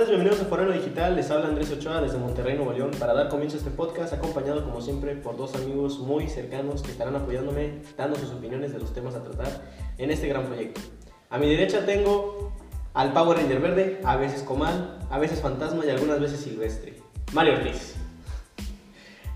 tardes, 0.00 0.16
bienvenidos 0.16 0.40
a 0.40 0.48
Forano 0.48 0.72
Digital. 0.72 1.14
Les 1.14 1.30
habla 1.30 1.48
Andrés 1.48 1.70
Ochoa 1.70 2.00
desde 2.00 2.16
Monterrey, 2.16 2.56
Nuevo 2.56 2.72
León, 2.72 2.90
para 2.98 3.12
dar 3.12 3.28
comienzo 3.28 3.56
a 3.56 3.58
este 3.58 3.70
podcast, 3.70 4.14
acompañado 4.14 4.64
como 4.64 4.80
siempre 4.80 5.14
por 5.14 5.36
dos 5.36 5.54
amigos 5.54 5.98
muy 5.98 6.26
cercanos 6.26 6.80
que 6.80 6.90
estarán 6.90 7.16
apoyándome, 7.16 7.82
dando 7.98 8.16
sus 8.16 8.30
opiniones 8.30 8.72
de 8.72 8.78
los 8.78 8.94
temas 8.94 9.14
a 9.14 9.22
tratar 9.22 9.60
en 9.98 10.10
este 10.10 10.26
gran 10.26 10.46
proyecto. 10.46 10.80
A 11.28 11.36
mi 11.36 11.50
derecha 11.50 11.84
tengo 11.84 12.54
al 12.94 13.12
Power 13.12 13.36
Ranger 13.36 13.60
verde, 13.60 14.00
a 14.02 14.16
veces 14.16 14.42
comal, 14.42 14.98
a 15.10 15.18
veces 15.18 15.42
fantasma 15.42 15.84
y 15.84 15.90
algunas 15.90 16.18
veces 16.18 16.40
silvestre, 16.40 16.94
Mario 17.34 17.54
Ortiz. 17.54 17.96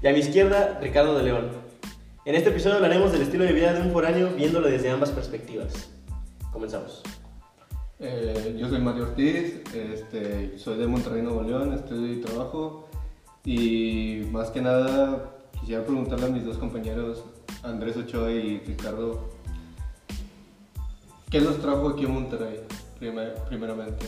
Y 0.03 0.07
a 0.07 0.13
mi 0.13 0.21
izquierda, 0.21 0.79
Ricardo 0.81 1.19
de 1.19 1.25
León. 1.25 1.51
En 2.25 2.37
este 2.37 2.49
episodio 2.49 2.77
hablaremos 2.77 3.13
del 3.13 3.21
estilo 3.21 3.45
de 3.45 3.53
vida 3.53 3.75
de 3.75 3.83
un 3.83 3.93
foráneo 3.93 4.31
viéndolo 4.31 4.69
desde 4.69 4.91
ambas 4.91 5.11
perspectivas. 5.11 5.91
Comenzamos. 6.51 7.03
Eh, 8.01 8.57
yo 8.59 8.69
soy 8.69 8.81
Mario 8.81 9.05
Ortiz, 9.05 9.63
este, 9.75 10.59
soy 10.59 10.79
de 10.79 10.87
Monterrey, 10.87 11.23
Nuevo 11.23 11.43
León, 11.43 11.73
estudio 11.73 12.13
y 12.13 12.21
trabajo. 12.21 12.87
Y 13.45 14.27
más 14.33 14.51
que 14.51 14.61
nada, 14.61 15.31
quisiera 15.61 15.85
preguntarle 15.85 16.27
a 16.27 16.29
mis 16.31 16.45
dos 16.45 16.59
compañeros, 16.59 17.25
Andrés 17.63 17.97
Ochoa 17.97 18.31
y 18.31 18.59
Ricardo, 18.67 19.29
¿qué 21.31 21.41
los 21.41 21.59
trajo 21.61 21.91
aquí 21.91 22.05
a 22.05 22.09
Monterrey, 22.09 22.61
primer- 22.99 23.35
primeramente? 23.49 24.07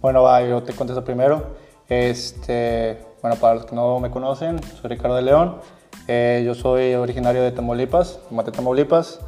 Bueno, 0.00 0.22
va, 0.22 0.42
yo 0.46 0.62
te 0.62 0.72
contesto 0.72 1.04
primero. 1.04 1.56
Este, 1.88 2.98
bueno, 3.20 3.36
para 3.36 3.56
los 3.56 3.66
que 3.66 3.74
no 3.74 3.98
me 4.00 4.10
conocen, 4.10 4.62
soy 4.62 4.90
Ricardo 4.90 5.16
de 5.16 5.22
León. 5.22 5.56
Eh, 6.06 6.42
yo 6.44 6.54
soy 6.54 6.94
originario 6.94 7.42
de 7.42 7.52
Tamaulipas, 7.52 8.20
Mate 8.30 8.52
Tamaulipas. 8.52 9.20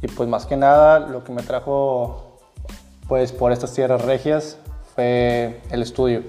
Y 0.00 0.06
pues 0.06 0.28
más 0.28 0.46
que 0.46 0.56
nada, 0.56 1.00
lo 1.00 1.24
que 1.24 1.32
me 1.32 1.42
trajo 1.42 2.27
pues 3.08 3.32
por 3.32 3.50
estas 3.52 3.72
tierras 3.72 4.04
regias 4.04 4.58
fue 4.94 5.60
el 5.70 5.82
estudio. 5.82 6.22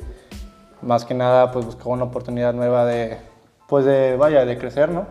Más 0.82 1.04
que 1.04 1.14
nada, 1.14 1.52
pues 1.52 1.66
buscaba 1.66 1.92
una 1.92 2.06
oportunidad 2.06 2.54
nueva 2.54 2.86
de, 2.86 3.18
pues 3.68 3.84
de, 3.84 4.16
vaya, 4.16 4.46
de 4.46 4.58
crecer, 4.58 4.90
¿no? 4.90 5.06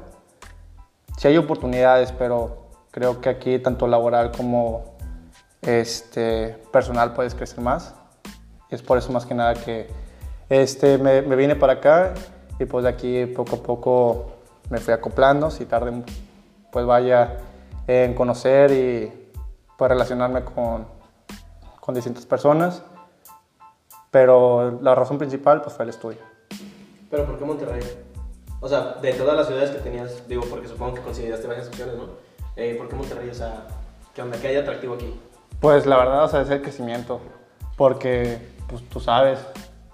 Sí 1.18 1.28
hay 1.28 1.36
oportunidades, 1.36 2.10
pero 2.12 2.68
creo 2.90 3.20
que 3.20 3.28
aquí 3.28 3.58
tanto 3.58 3.86
laboral 3.86 4.32
como 4.32 4.96
este, 5.60 6.56
personal 6.72 7.12
puedes 7.12 7.34
crecer 7.34 7.60
más. 7.60 7.94
Y 8.70 8.74
es 8.74 8.82
por 8.82 8.96
eso 8.96 9.12
más 9.12 9.26
que 9.26 9.34
nada 9.34 9.54
que 9.54 9.88
este, 10.48 10.96
me, 10.96 11.20
me 11.20 11.36
vine 11.36 11.54
para 11.54 11.74
acá 11.74 12.14
y 12.58 12.64
pues 12.64 12.84
de 12.84 12.90
aquí 12.90 13.26
poco 13.26 13.56
a 13.56 13.62
poco 13.62 14.32
me 14.70 14.78
fui 14.78 14.94
acoplando. 14.94 15.50
Si 15.50 15.66
tarde, 15.66 16.02
pues 16.72 16.86
vaya 16.86 17.36
en 17.86 18.14
conocer 18.14 18.70
y 18.70 19.30
pues 19.76 19.90
relacionarme 19.90 20.44
con, 20.44 20.97
con 21.88 21.94
distintas 21.94 22.26
personas. 22.26 22.82
Pero 24.10 24.78
la 24.82 24.94
razón 24.94 25.16
principal 25.16 25.62
pues 25.62 25.74
fue 25.74 25.84
el 25.84 25.88
estudio. 25.88 26.18
¿Pero 27.10 27.24
por 27.24 27.38
qué 27.38 27.46
Monterrey? 27.46 27.82
O 28.60 28.68
sea, 28.68 28.96
de 29.00 29.14
todas 29.14 29.34
las 29.34 29.46
ciudades 29.46 29.70
que 29.70 29.78
tenías, 29.78 30.28
digo, 30.28 30.42
porque 30.50 30.68
supongo 30.68 30.92
que 30.92 31.00
consideraste 31.00 31.46
varias 31.46 31.66
opciones, 31.68 31.96
¿no? 31.96 32.08
Eh, 32.56 32.74
¿Por 32.76 32.90
qué 32.90 32.94
Monterrey? 32.94 33.30
O 33.30 33.34
sea, 33.34 33.62
¿qué 34.14 34.20
onda? 34.20 34.36
¿Qué 34.38 34.48
hay 34.48 34.56
atractivo 34.56 34.96
aquí? 34.96 35.18
Pues 35.60 35.86
la 35.86 35.96
verdad, 35.96 36.24
o 36.24 36.28
sea, 36.28 36.42
es 36.42 36.50
el 36.50 36.60
crecimiento. 36.60 37.22
Porque, 37.78 38.38
pues 38.68 38.86
tú 38.90 39.00
sabes, 39.00 39.38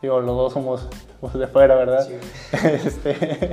digo, 0.03 0.19
los 0.19 0.37
dos 0.37 0.53
somos 0.53 0.89
pues, 1.21 1.35
de 1.35 1.47
fuera, 1.47 1.77
¿verdad? 1.77 2.09
Sí. 2.09 2.15
Este, 2.65 3.51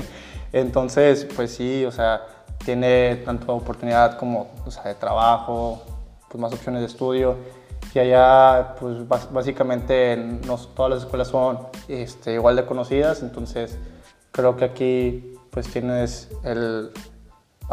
entonces, 0.51 1.27
pues 1.35 1.53
sí, 1.53 1.85
o 1.85 1.91
sea, 1.91 2.25
tiene 2.65 3.17
tanto 3.17 3.53
oportunidad 3.53 4.17
como, 4.17 4.49
o 4.65 4.71
sea, 4.71 4.85
de 4.85 4.95
trabajo, 4.95 5.83
pues 6.27 6.41
más 6.41 6.51
opciones 6.51 6.81
de 6.81 6.87
estudio. 6.87 7.60
Y 7.93 7.99
allá, 7.99 8.75
pues 8.79 9.07
básicamente 9.07 10.15
no, 10.15 10.57
todas 10.57 10.91
las 10.91 11.03
escuelas 11.03 11.27
son 11.27 11.59
este, 11.89 12.33
igual 12.33 12.55
de 12.55 12.65
conocidas, 12.65 13.21
entonces 13.21 13.77
creo 14.31 14.55
que 14.55 14.65
aquí 14.65 15.35
pues 15.49 15.67
tienes 15.67 16.29
el, 16.43 16.91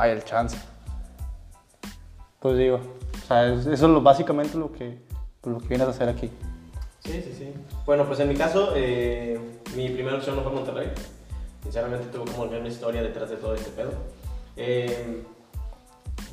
el 0.04 0.24
chance. 0.24 0.58
Pues 2.40 2.58
digo, 2.58 2.80
eso 3.30 3.70
es 3.70 3.80
lo, 3.80 4.00
básicamente 4.00 4.58
lo 4.58 4.72
que, 4.72 4.98
pues, 5.40 5.54
lo 5.54 5.60
que 5.60 5.68
vienes 5.68 5.86
a 5.86 5.90
hacer 5.90 6.08
aquí. 6.08 6.30
Sí, 7.00 7.22
sí, 7.22 7.34
sí. 7.36 7.54
Bueno, 7.86 8.04
pues 8.04 8.18
en 8.20 8.28
mi 8.28 8.34
caso, 8.34 8.72
eh, 8.74 9.38
mi 9.76 9.88
primera 9.90 10.16
opción 10.16 10.36
no 10.36 10.42
fue 10.42 10.52
Monterrey. 10.52 10.88
Sinceramente 11.62 12.08
tuvo 12.08 12.24
como 12.24 12.42
una 12.44 12.68
historia 12.68 13.02
detrás 13.02 13.30
de 13.30 13.36
todo 13.36 13.54
este 13.54 13.70
pedo. 13.70 13.92
Eh, 14.56 15.22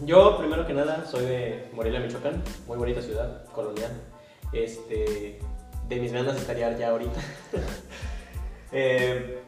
yo, 0.05 0.37
primero 0.37 0.65
que 0.65 0.73
nada, 0.73 1.05
soy 1.05 1.25
de 1.25 1.69
Morelia, 1.73 1.99
Michoacán. 1.99 2.41
Muy 2.67 2.77
bonita 2.77 3.01
ciudad, 3.01 3.45
colonial. 3.53 3.91
Este, 4.53 5.39
de 5.87 5.95
mis 5.99 6.11
ganas 6.11 6.37
estaría 6.37 6.75
ya 6.77 6.89
ahorita. 6.89 7.19
Eh, 8.71 9.39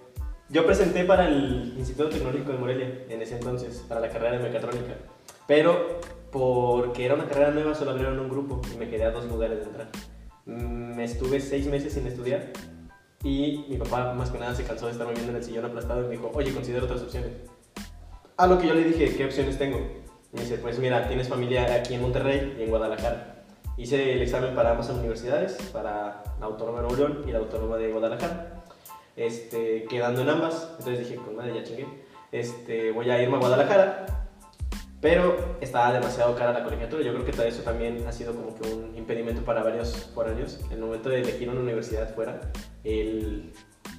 yo 0.47 0.65
presenté 0.65 1.03
para 1.03 1.27
el 1.27 1.73
Instituto 1.77 2.07
Tecnológico 2.09 2.53
de 2.53 2.57
Morelia 2.57 3.03
en 3.09 3.21
ese 3.21 3.35
entonces, 3.35 3.83
para 3.89 3.99
la 3.99 4.09
carrera 4.09 4.37
de 4.37 4.43
mecatrónica. 4.43 4.93
Pero 5.47 5.99
porque 6.31 7.03
era 7.03 7.15
una 7.15 7.27
carrera 7.27 7.51
nueva, 7.51 7.75
solo 7.75 7.91
abrieron 7.91 8.19
un 8.19 8.29
grupo 8.29 8.61
y 8.73 8.77
me 8.77 8.89
quedé 8.89 9.03
a 9.03 9.11
dos 9.11 9.25
lugares 9.25 9.59
de 9.59 9.65
entrar. 9.65 9.89
Mm, 10.45 10.95
Me 10.95 11.03
estuve 11.03 11.41
seis 11.41 11.67
meses 11.67 11.93
sin 11.93 12.07
estudiar 12.07 12.53
y 13.23 13.65
mi 13.67 13.77
papá 13.77 14.13
más 14.13 14.29
que 14.29 14.39
nada 14.39 14.55
se 14.55 14.63
cansó 14.63 14.85
de 14.85 14.93
estarme 14.93 15.13
viendo 15.13 15.31
en 15.31 15.37
el 15.37 15.43
sillón 15.43 15.65
aplastado 15.65 16.01
y 16.01 16.05
me 16.05 16.11
dijo, 16.11 16.31
oye, 16.33 16.53
considera 16.53 16.85
otras 16.85 17.01
opciones. 17.01 17.31
A 18.37 18.47
lo 18.47 18.59
que 18.59 18.67
yo 18.67 18.73
le 18.75 18.83
dije, 18.83 19.13
¿qué 19.17 19.25
opciones 19.25 19.57
tengo? 19.57 19.79
Me 20.31 20.41
dice, 20.41 20.57
pues 20.57 20.77
mira, 20.79 21.07
tienes 21.07 21.29
familia 21.29 21.73
aquí 21.73 21.93
en 21.93 22.01
Monterrey 22.01 22.55
y 22.59 22.63
en 22.63 22.69
Guadalajara. 22.69 23.43
Hice 23.77 24.13
el 24.13 24.21
examen 24.21 24.53
para 24.55 24.71
ambas 24.71 24.89
universidades, 24.89 25.57
para 25.71 26.23
la 26.39 26.45
Autónoma 26.45 26.81
de 26.81 26.87
Nuevo 26.87 26.97
León 26.97 27.23
y 27.27 27.31
la 27.31 27.39
Autónoma 27.39 27.77
de 27.77 27.91
Guadalajara. 27.91 28.63
Este, 29.15 29.85
quedando 29.89 30.21
en 30.21 30.29
ambas, 30.29 30.75
entonces 30.79 31.07
dije, 31.07 31.15
con 31.21 31.35
madre, 31.35 31.55
ya 31.55 31.63
chingué. 31.63 31.87
Este, 32.31 32.91
voy 32.91 33.09
a 33.09 33.21
irme 33.21 33.37
a 33.37 33.39
Guadalajara, 33.39 34.05
pero 34.99 35.57
estaba 35.61 35.93
demasiado 35.93 36.35
cara 36.35 36.53
la 36.53 36.63
colegiatura. 36.63 37.03
Yo 37.03 37.13
creo 37.13 37.25
que 37.25 37.31
todo 37.31 37.45
eso 37.45 37.61
también 37.61 38.03
ha 38.07 38.11
sido 38.11 38.33
como 38.35 38.55
que 38.55 38.67
un 38.67 38.95
impedimento 38.97 39.43
para 39.43 39.63
varios 39.63 40.11
foráneos. 40.13 40.59
El 40.71 40.79
momento 40.79 41.09
de 41.09 41.21
elegir 41.21 41.49
una 41.49 41.61
universidad 41.61 42.13
fuera, 42.13 42.41
el, 42.83 43.53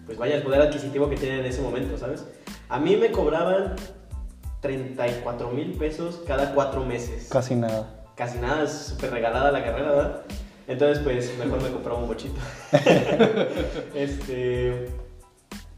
pues 0.07 0.19
vaya, 0.19 0.37
el 0.37 0.43
poder 0.43 0.61
adquisitivo 0.61 1.09
que 1.09 1.17
tienen 1.17 1.41
en 1.41 1.47
ese 1.47 1.63
momento, 1.63 1.97
¿sabes? 1.97 2.27
A 2.69 2.79
mí 2.79 2.97
me 2.97 3.11
cobraban 3.11 3.77
34 4.69 5.51
mil 5.51 5.73
pesos 5.73 6.21
cada 6.27 6.53
cuatro 6.53 6.85
meses. 6.85 7.29
Casi 7.31 7.55
nada. 7.55 8.05
Casi 8.15 8.39
nada, 8.39 8.65
es 8.65 8.73
súper 8.73 9.13
regalada 9.13 9.51
la 9.51 9.65
carrera, 9.65 9.91
¿verdad? 9.91 10.23
Entonces, 10.67 11.03
pues, 11.03 11.39
mejor 11.39 11.63
me 11.63 11.71
compraba 11.71 11.99
un 11.99 12.09
bochito. 12.09 12.39
este... 13.95 14.89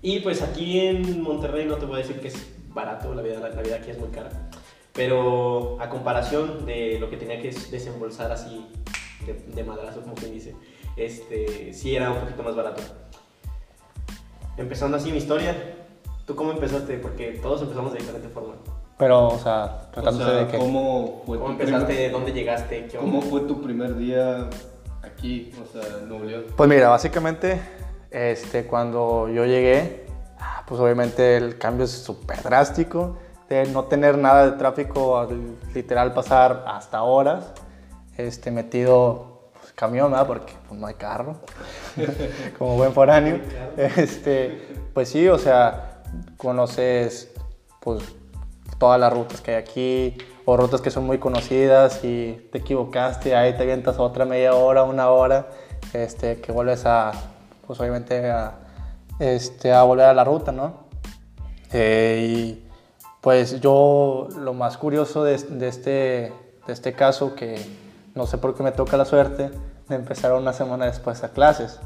Y 0.03 0.21
pues 0.21 0.41
aquí 0.41 0.81
en 0.81 1.23
Monterrey 1.23 1.67
no 1.67 1.77
te 1.77 1.85
voy 1.85 1.97
a 1.97 1.99
decir 1.99 2.21
que 2.21 2.29
es 2.29 2.47
barato, 2.69 3.15
la 3.15 3.21
vida, 3.21 3.39
la 3.39 3.63
vida 3.63 3.77
aquí 3.77 3.91
es 3.91 3.99
muy 3.99 4.09
cara. 4.09 4.31
Pero 4.95 5.81
a 5.81 5.89
comparación 5.91 6.65
de 6.65 6.99
lo 6.99 7.11
que 7.11 7.19
tenía 7.19 7.41
que 7.41 7.51
desembolsar 7.51 8.33
así 8.33 8.67
de, 9.27 9.35
de 9.35 9.63
madrazo, 9.63 10.01
como 10.01 10.15
quien 10.15 10.33
dice, 10.33 10.57
este, 10.97 11.75
sí 11.75 11.95
era 11.95 12.11
un 12.11 12.21
poquito 12.21 12.43
más 12.43 12.57
barato. 12.57 12.83
Empezando 14.57 14.97
así 14.97 15.13
mi 15.13 15.19
historia, 15.19 15.55
¿tú 16.27 16.35
cómo 16.35 16.51
empezaste? 16.53 16.97
Porque 16.97 17.39
todos 17.43 17.61
empezamos 17.61 17.93
de 17.93 17.99
diferente 17.99 18.29
forma. 18.31 18.55
Pero, 19.01 19.29
o 19.29 19.39
sea, 19.39 19.87
O 19.89 19.91
tratándose 19.93 20.25
sea, 20.31 20.35
de 20.45 20.47
que... 20.47 20.59
¿cómo 20.59 21.23
fue, 21.27 21.39
¿Cómo 21.39 21.51
empezaste? 21.53 21.87
primer- 21.87 22.13
¿Dónde 22.13 22.33
llegaste? 22.33 22.87
¿Qué 22.87 22.99
¿Cómo 22.99 23.23
fue 23.23 23.41
tu 23.41 23.61
primer 23.63 23.97
día 23.97 24.49
aquí, 25.03 25.53
o 25.61 25.67
sea, 25.73 25.99
en 25.99 26.09
Nuevo 26.09 26.25
León? 26.25 26.45
Pues 26.57 26.69
mira, 26.69 26.89
básicamente, 26.91 27.61
este, 28.11 28.67
cuando 28.67 29.29
yo 29.29 29.45
llegué, 29.47 30.07
pues 30.67 30.81
obviamente 30.81 31.37
el 31.39 31.59
cambio 31.59 31.87
es 31.87 31.91
súper 31.91 32.43
drástico, 32.43 33.17
de 33.49 33.65
no 33.67 33.85
tener 33.85 34.17
nada 34.19 34.51
de 34.51 34.57
tráfico, 34.59 35.19
al 35.19 35.57
literal 35.75 36.13
pasar 36.15 36.65
hasta 36.69 37.03
horas, 37.03 37.53
este, 38.17 38.51
metido 38.51 39.51
pues, 39.59 39.73
camión, 39.73 40.11
¿verdad? 40.13 40.27
Porque 40.27 40.53
pues, 40.69 40.79
no 40.79 40.87
hay 40.87 40.95
carro, 40.95 41.37
como 42.59 42.77
buen 42.77 42.93
foráneo. 42.93 43.41
Este, 43.77 44.69
pues 44.93 45.09
sí, 45.09 45.27
o 45.27 45.39
sea, 45.39 46.03
conoces 46.37 47.33
pues 47.81 48.03
todas 48.79 49.01
las 49.01 49.13
rutas 49.13 49.41
que 49.41 49.53
hay 49.53 49.57
aquí, 49.57 50.19
o 50.45 50.57
rutas 50.57 50.81
que 50.81 50.91
son 50.91 51.05
muy 51.05 51.19
conocidas 51.19 52.05
y 52.05 52.49
te 52.51 52.59
equivocaste, 52.59 53.37
ahí 53.37 53.55
te 53.57 53.63
avientas 53.63 53.99
otra 53.99 54.25
media 54.25 54.55
hora, 54.55 54.83
una 54.85 55.11
hora, 55.11 55.49
este, 55.93 56.41
que 56.41 56.53
vuelves 56.53 56.87
a, 56.87 57.13
pues 57.67 57.79
obviamente 57.81 58.31
a, 58.31 58.55
este, 59.19 59.73
a 59.73 59.83
volver 59.83 60.07
a 60.07 60.15
la 60.15 60.25
ruta, 60.25 60.53
¿no? 60.53 60.89
Eh, 61.73 62.27
y 62.29 62.69
pues 63.21 63.61
yo 63.61 64.29
lo 64.37 64.55
más 64.55 64.77
curioso 64.77 65.25
de, 65.25 65.37
de 65.37 65.69
este, 65.69 66.33
de 66.67 66.73
este 66.73 66.95
caso, 66.95 67.35
que 67.35 67.61
no 68.15 68.27
sé 68.27 68.39
por 68.39 68.57
qué 68.57 68.63
me 68.63 68.73
toca 68.73 68.97
la 68.97 69.05
suerte, 69.05 69.51
de 69.89 69.97
empezar 69.97 70.33
una 70.33 70.53
semana 70.53 70.87
después 70.87 71.23
a 71.23 71.31
clases. 71.31 71.79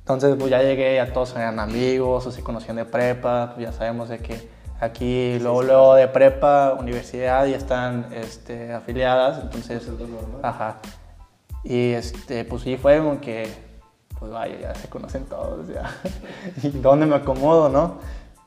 Entonces 0.00 0.34
pues 0.36 0.50
ya 0.50 0.60
llegué, 0.62 0.96
ya 0.96 1.12
todos 1.12 1.34
eran 1.36 1.60
amigos 1.60 2.26
o 2.26 2.32
se 2.32 2.42
conocían 2.42 2.76
de 2.76 2.84
prepa, 2.84 3.52
pues 3.54 3.68
ya 3.68 3.72
sabemos 3.72 4.08
de 4.08 4.18
que 4.18 4.48
aquí 4.82 5.38
luego, 5.38 5.62
luego 5.62 5.94
de 5.94 6.08
prepa, 6.08 6.76
universidad 6.78 7.46
ya 7.46 7.56
están 7.56 8.06
este, 8.12 8.72
afiliadas, 8.72 9.40
entonces, 9.42 9.88
ajá. 10.42 10.78
Y 11.62 11.92
este, 11.92 12.44
pues 12.44 12.62
sí 12.62 12.76
fue 12.76 12.98
como 12.98 13.20
que 13.20 13.48
pues 14.18 14.32
vaya, 14.32 14.58
ya 14.60 14.74
se 14.74 14.88
conocen 14.88 15.24
todos, 15.24 15.68
ya. 15.68 15.90
¿Y 16.62 16.68
dónde 16.70 17.06
me 17.06 17.16
acomodo, 17.16 17.68
no? 17.68 17.98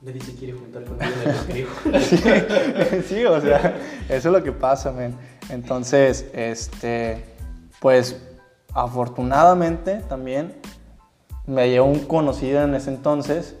Nadie 0.02 0.20
se 0.20 0.34
quiere 0.34 0.52
juntar 0.52 0.84
contigo 0.84 1.10
en 1.86 1.94
el 1.94 2.02
sí, 2.02 2.22
sí, 3.08 3.24
o 3.24 3.40
sea, 3.40 3.76
eso 4.08 4.28
es 4.28 4.32
lo 4.32 4.42
que 4.42 4.52
pasa, 4.52 4.92
men. 4.92 5.16
Entonces, 5.48 6.26
este, 6.34 7.24
pues 7.80 8.20
afortunadamente 8.74 10.02
también 10.08 10.54
me 11.46 11.70
llegó 11.70 11.86
un 11.86 12.00
conocido 12.00 12.62
en 12.62 12.74
ese 12.74 12.90
entonces 12.90 13.56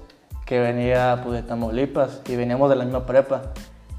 que 0.46 0.60
venía 0.60 1.20
pues, 1.22 1.42
de 1.42 1.42
Tamaulipas 1.42 2.22
y 2.26 2.36
veníamos 2.36 2.70
de 2.70 2.76
la 2.76 2.84
misma 2.84 3.04
prepa. 3.04 3.42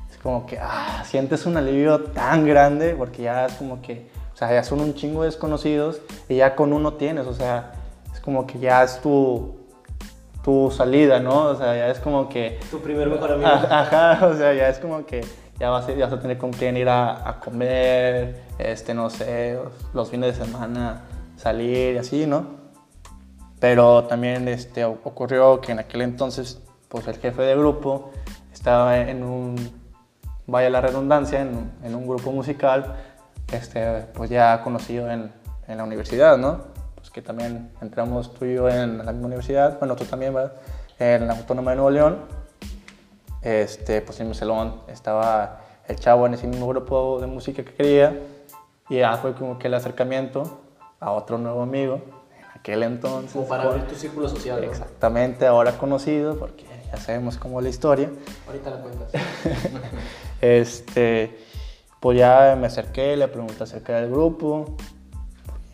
Es 0.10 0.18
como 0.18 0.48
que, 0.48 0.58
ah, 0.60 1.04
sientes 1.06 1.46
un 1.46 1.58
alivio 1.58 2.06
tan 2.06 2.46
grande 2.48 2.96
porque 2.98 3.24
ya 3.24 3.46
es 3.46 3.54
como 3.54 3.82
que, 3.82 4.10
o 4.34 4.38
sea, 4.38 4.52
ya 4.52 4.64
son 4.64 4.80
un 4.80 4.96
chingo 4.96 5.22
de 5.22 5.28
desconocidos 5.28 6.02
y 6.28 6.38
ya 6.38 6.56
con 6.56 6.74
uno 6.74 6.94
tienes, 6.94 7.28
o 7.28 7.34
sea, 7.34 7.74
es 8.12 8.20
como 8.22 8.48
que 8.48 8.58
ya 8.60 8.82
es 8.84 9.02
tu, 9.02 9.58
tu 10.42 10.72
salida, 10.72 11.20
¿no? 11.20 11.48
O 11.48 11.56
sea, 11.56 11.76
ya 11.76 11.90
es 11.90 12.00
como 12.00 12.30
que... 12.30 12.60
Tu 12.72 12.80
primer 12.80 13.10
mejor 13.10 13.34
amigo. 13.34 13.50
Ajá, 13.50 14.26
o 14.26 14.34
sea, 14.34 14.54
ya 14.54 14.70
es 14.70 14.80
como 14.80 15.06
que 15.06 15.26
ya 15.60 15.70
vas, 15.70 15.90
a, 15.90 15.94
ya 15.94 16.06
vas 16.06 16.14
a 16.14 16.22
tener 16.22 16.38
con 16.38 16.54
quién 16.54 16.78
ir 16.78 16.88
a, 16.88 17.28
a, 17.28 17.40
comer, 17.42 18.44
este, 18.58 18.94
no 18.94 19.10
sé, 19.10 19.60
los 19.94 20.10
fines 20.10 20.38
de 20.38 20.46
semana 20.46 21.02
salir 21.36 21.96
y 21.96 21.98
así, 21.98 22.26
¿no? 22.26 22.57
Pero 23.60 24.04
también 24.04 24.48
este, 24.48 24.86
ocurrió 24.86 25.62
que 25.62 25.72
en 25.72 25.80
aquel 25.80 26.02
entonces, 26.02 26.62
pues 26.90 27.08
el 27.08 27.18
jefe 27.18 27.42
de 27.42 27.56
grupo 27.56 28.12
estaba 28.54 29.00
en 29.00 29.24
un, 29.24 29.56
vaya 30.46 30.70
la 30.70 30.82
redundancia, 30.82 31.42
en, 31.42 31.72
en 31.84 31.96
un 31.96 32.08
grupo 32.08 32.32
musical, 32.32 32.96
este, 33.52 34.06
pues 34.14 34.30
ya 34.30 34.62
conocido 34.62 35.10
en, 35.10 35.32
en, 35.68 35.78
la 35.78 35.84
universidad, 35.84 36.38
¿no? 36.38 36.66
Pues 36.96 37.10
que 37.10 37.22
también 37.22 37.72
entramos 37.82 38.34
tú 38.34 38.46
y 38.46 38.56
yo 38.56 38.70
en 38.70 39.00
la 39.00 39.12
misma 39.12 39.28
universidad, 39.28 39.80
bueno, 39.80 39.96
tú 39.96 40.06
también, 40.06 40.34
¿verdad? 40.34 40.54
En 41.00 41.28
la 41.28 41.34
Autónoma 41.34 41.72
de 41.72 41.78
Nuevo 41.78 41.92
León. 41.92 42.18
Este, 43.42 44.02
pues 44.02 44.20
en 44.20 44.28
mi 44.28 44.36
salón 44.36 44.82
estaba 44.88 45.62
el 45.88 45.96
chavo 45.98 46.26
en 46.26 46.34
ese 46.34 46.48
mismo 46.48 46.68
grupo 46.68 47.20
de 47.22 47.28
música 47.28 47.64
que 47.64 47.74
quería 47.74 48.20
y 48.90 48.98
ya 48.98 49.16
fue 49.18 49.34
como 49.34 49.58
que 49.58 49.68
el 49.68 49.74
acercamiento 49.74 50.60
a 51.00 51.12
otro 51.12 51.38
nuevo 51.38 51.62
amigo 51.62 52.02
aquel 52.58 52.84
entonces. 52.84 53.32
Como 53.32 53.48
para 53.48 53.64
abrir 53.64 53.88
tu 53.88 53.96
círculo 53.96 54.30
social. 54.30 54.62
¿no? 54.62 54.68
Exactamente, 54.68 55.46
ahora 55.48 55.78
conocido 55.78 56.38
porque 56.38 56.66
ya 56.92 56.98
sabemos 56.98 57.38
cómo 57.38 57.60
es 57.60 57.64
la 57.64 57.70
historia. 57.70 58.10
Ahorita 58.48 58.70
la 58.70 58.78
cuentas. 58.78 59.12
este, 60.42 61.38
pues 62.00 62.18
ya 62.18 62.58
me 62.60 62.68
acerqué, 62.68 63.18
le 63.18 63.28
pregunté 63.28 63.64
acerca 63.64 64.00
del 64.00 64.12
grupo. 64.12 64.76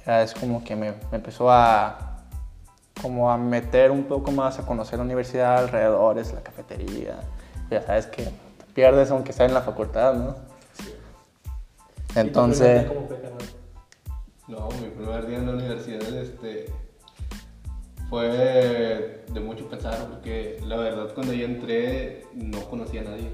Ya 0.06 0.22
es 0.22 0.34
como 0.34 0.64
que 0.64 0.76
me, 0.76 0.92
me 1.12 1.18
empezó 1.18 1.50
a 1.50 2.14
como 3.02 3.30
a 3.30 3.38
meter 3.38 3.92
un 3.92 4.04
poco 4.04 4.32
más 4.32 4.60
a 4.60 4.66
conocer 4.66 4.98
la 4.98 5.06
universidad, 5.06 5.58
alrededores, 5.58 6.34
la 6.34 6.42
cafetería. 6.42 7.20
Ya 7.70 7.82
sabes 7.82 8.08
que 8.08 8.24
te 8.24 8.66
pierdes 8.74 9.12
aunque 9.12 9.34
sea 9.34 9.46
en 9.46 9.54
la 9.54 9.62
facultad, 9.62 10.14
¿no? 10.14 10.36
Sí. 10.74 10.94
Entonces, 12.16 12.86
¿Y 12.86 13.63
No, 14.54 14.70
mi 14.82 14.90
primer 14.90 15.26
día 15.28 15.38
en 15.40 15.48
la 15.48 15.54
universidad 15.54 16.02
este, 16.16 16.66
fue 18.10 19.24
de 19.28 19.40
mucho 19.40 19.68
pensar 19.68 19.96
porque 20.10 20.60
la 20.68 20.76
verdad 20.78 21.08
cuando 21.16 21.34
yo 21.34 21.46
entré 21.46 22.26
no 22.34 22.60
conocía 22.70 23.02
a 23.02 23.06
nadie. 23.06 23.30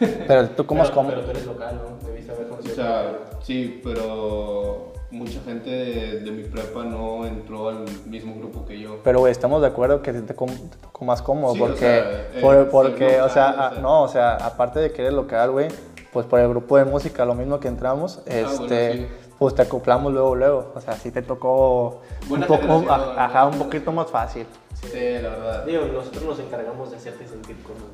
pero 0.26 0.48
tú 0.50 0.66
cómo 0.66 0.82
es 0.82 0.88
pero, 0.90 0.94
como... 0.96 1.08
pero 1.10 1.22
tú 1.22 1.30
eres 1.30 1.46
local, 1.46 1.80
¿no? 2.00 2.06
Debiste 2.08 2.32
haber 2.32 2.46
O 2.46 2.48
conocido. 2.50 2.74
sea, 2.74 3.18
sí, 3.42 3.80
pero 3.84 4.92
mucha 5.12 5.40
gente 5.42 5.70
de, 5.70 6.20
de 6.20 6.30
mi 6.32 6.42
prepa 6.42 6.82
no 6.84 7.24
entró 7.24 7.68
al 7.68 7.84
mismo 8.06 8.34
grupo 8.36 8.66
que 8.66 8.80
yo. 8.80 8.98
Pero, 9.04 9.20
güey, 9.20 9.30
estamos 9.30 9.60
de 9.62 9.68
acuerdo 9.68 10.02
que 10.02 10.12
te, 10.12 10.22
te 10.22 10.34
tocó 10.34 11.04
más 11.04 11.22
cómodo, 11.22 11.54
Sí, 11.54 11.60
o 11.60 11.66
porque, 11.66 11.78
sea, 11.78 12.00
eh, 12.34 12.38
por- 12.40 12.54
ser 12.56 12.68
porque 12.70 13.04
local, 13.12 13.20
o 13.20 13.28
sea, 13.28 13.50
o 13.50 13.54
sea. 13.74 13.80
no, 13.80 14.02
o 14.02 14.08
sea, 14.08 14.34
aparte 14.36 14.80
de 14.80 14.90
que 14.92 15.02
eres 15.02 15.14
local, 15.14 15.52
güey, 15.52 15.68
pues 16.12 16.26
por 16.26 16.40
el 16.40 16.48
grupo 16.48 16.76
de 16.76 16.84
música, 16.84 17.24
lo 17.24 17.34
mismo 17.36 17.60
que 17.60 17.68
entramos, 17.68 18.18
Ah, 18.18 18.22
bueno, 18.26 18.48
este, 18.64 18.92
sí. 18.92 19.06
Pues 19.38 19.54
te 19.54 19.62
acoplamos 19.62 20.12
luego, 20.12 20.34
luego, 20.34 20.72
o 20.74 20.80
sea, 20.80 20.94
sí 20.94 21.10
te 21.10 21.22
tocó 21.22 22.00
Buena 22.28 22.46
un 22.48 22.58
poco, 22.60 22.90
a- 22.90 23.24
ajá, 23.24 23.46
un 23.46 23.58
poquito 23.58 23.92
más 23.92 24.10
fácil. 24.10 24.46
Sí, 24.74 24.88
la 25.22 25.28
verdad. 25.30 25.64
Digo, 25.64 25.86
nosotros 25.86 26.24
nos 26.24 26.38
encargamos 26.38 26.90
de 26.90 26.96
hacerte 26.98 27.26
sentir 27.26 27.56
cómodo. 27.62 27.88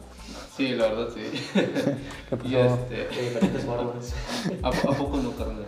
Sí, 0.57 0.71
la 0.75 0.89
verdad 0.89 1.09
sí. 1.15 1.23
¿Qué 2.29 2.37
pasó? 2.37 2.49
y 2.49 2.57
este, 2.57 2.95
De 2.95 3.23
diferentes 3.23 3.65
formas. 3.65 4.15
¿A, 4.63 4.69
a 4.69 4.93
poco 4.97 5.17
no, 5.19 5.31
carnal? 5.33 5.67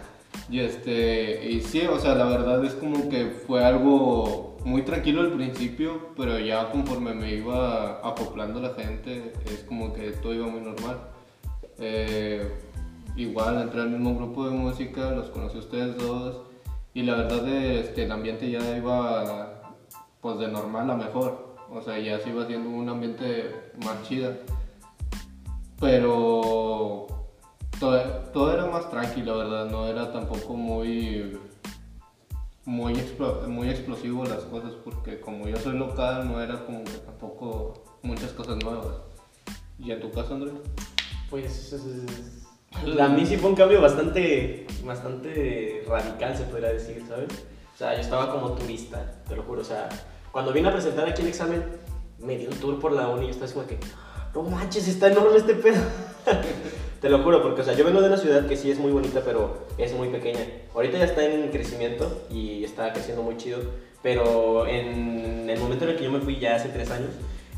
Y 0.50 0.60
este, 0.60 1.48
y 1.50 1.60
sí, 1.62 1.86
o 1.86 1.98
sea, 1.98 2.14
la 2.14 2.24
verdad 2.24 2.62
es 2.64 2.74
como 2.74 3.08
que 3.08 3.26
fue 3.46 3.64
algo 3.64 4.56
muy 4.64 4.82
tranquilo 4.82 5.20
al 5.22 5.32
principio, 5.32 6.08
pero 6.16 6.38
ya 6.38 6.70
conforme 6.70 7.14
me 7.14 7.30
iba 7.34 8.00
acoplando 8.06 8.60
la 8.60 8.70
gente, 8.74 9.32
es 9.46 9.60
como 9.66 9.92
que 9.92 10.10
todo 10.12 10.34
iba 10.34 10.46
muy 10.46 10.60
normal. 10.60 10.98
Eh, 11.78 12.46
igual 13.16 13.60
entré 13.60 13.82
al 13.82 13.90
mismo 13.90 14.16
grupo 14.16 14.46
de 14.46 14.52
música, 14.52 15.10
los 15.10 15.30
conocí 15.30 15.56
a 15.56 15.60
ustedes 15.60 15.96
dos, 15.98 16.42
y 16.94 17.02
la 17.02 17.16
verdad 17.16 17.48
este, 17.48 18.04
el 18.04 18.12
ambiente 18.12 18.50
ya 18.50 18.76
iba 18.76 19.74
pues 20.20 20.38
de 20.38 20.48
normal 20.48 20.90
a 20.90 20.96
mejor, 20.96 21.56
o 21.70 21.80
sea, 21.80 21.98
ya 21.98 22.18
se 22.20 22.30
iba 22.30 22.44
haciendo 22.44 22.70
un 22.70 22.88
ambiente 22.88 23.72
más 23.84 24.02
chida. 24.02 24.36
Pero 25.80 27.06
todo, 27.80 27.98
todo 28.32 28.52
era 28.52 28.66
más 28.66 28.88
tranquilo, 28.90 29.38
¿verdad? 29.38 29.68
No 29.68 29.88
era 29.88 30.12
tampoco 30.12 30.54
muy, 30.54 31.38
muy, 32.64 32.94
muy 33.48 33.68
explosivo 33.68 34.24
las 34.24 34.44
cosas, 34.44 34.74
porque 34.84 35.18
como 35.18 35.48
yo 35.48 35.56
soy 35.56 35.76
local, 35.76 36.30
no 36.30 36.40
era 36.40 36.64
como 36.64 36.84
que 36.84 36.92
tampoco 36.92 37.98
muchas 38.02 38.32
cosas 38.32 38.62
nuevas. 38.62 38.98
¿Y 39.78 39.90
en 39.90 40.00
tu 40.00 40.12
caso, 40.12 40.34
Andrés? 40.34 40.54
Pues 41.28 41.72
a 43.00 43.08
mí 43.08 43.26
sí 43.26 43.36
fue 43.36 43.50
un 43.50 43.56
cambio 43.56 43.80
bastante, 43.80 44.66
bastante 44.84 45.84
radical, 45.86 46.36
se 46.36 46.44
podría 46.44 46.72
decir, 46.72 47.02
¿sabes? 47.08 47.28
O 47.74 47.76
sea, 47.76 47.94
yo 47.94 48.00
estaba 48.00 48.30
como 48.30 48.52
turista, 48.52 49.22
te 49.28 49.36
lo 49.36 49.42
juro. 49.42 49.60
O 49.60 49.64
sea, 49.64 49.88
cuando 50.30 50.52
vine 50.52 50.68
a 50.68 50.72
presentar 50.72 51.08
aquí 51.08 51.22
el 51.22 51.28
examen, 51.28 51.64
me 52.18 52.36
di 52.36 52.46
un 52.46 52.54
tour 52.54 52.78
por 52.78 52.92
la 52.92 53.08
uni 53.08 53.24
y 53.24 53.26
yo 53.26 53.30
estaba 53.30 53.46
así 53.46 53.54
como 53.54 53.66
que, 53.66 53.78
no 54.34 54.42
manches, 54.42 54.88
está 54.88 55.08
enorme 55.10 55.36
este 55.36 55.54
pedo. 55.54 55.82
te 57.00 57.08
lo 57.08 57.22
juro, 57.22 57.42
porque, 57.42 57.62
o 57.62 57.64
sea, 57.64 57.74
yo 57.74 57.84
vengo 57.84 58.00
de 58.00 58.08
una 58.08 58.16
ciudad 58.16 58.46
que 58.46 58.56
sí 58.56 58.70
es 58.70 58.78
muy 58.78 58.92
bonita, 58.92 59.22
pero 59.24 59.66
es 59.78 59.92
muy 59.92 60.08
pequeña. 60.08 60.40
Ahorita 60.74 60.98
ya 60.98 61.04
está 61.04 61.24
en 61.24 61.50
crecimiento 61.50 62.26
y 62.30 62.64
está 62.64 62.92
creciendo 62.92 63.22
muy 63.22 63.36
chido, 63.36 63.58
pero 64.02 64.66
en 64.66 65.48
el 65.48 65.58
momento 65.58 65.84
en 65.84 65.90
el 65.90 65.96
que 65.96 66.04
yo 66.04 66.10
me 66.10 66.20
fui 66.20 66.38
ya 66.38 66.56
hace 66.56 66.68
tres 66.68 66.90
años, 66.90 67.10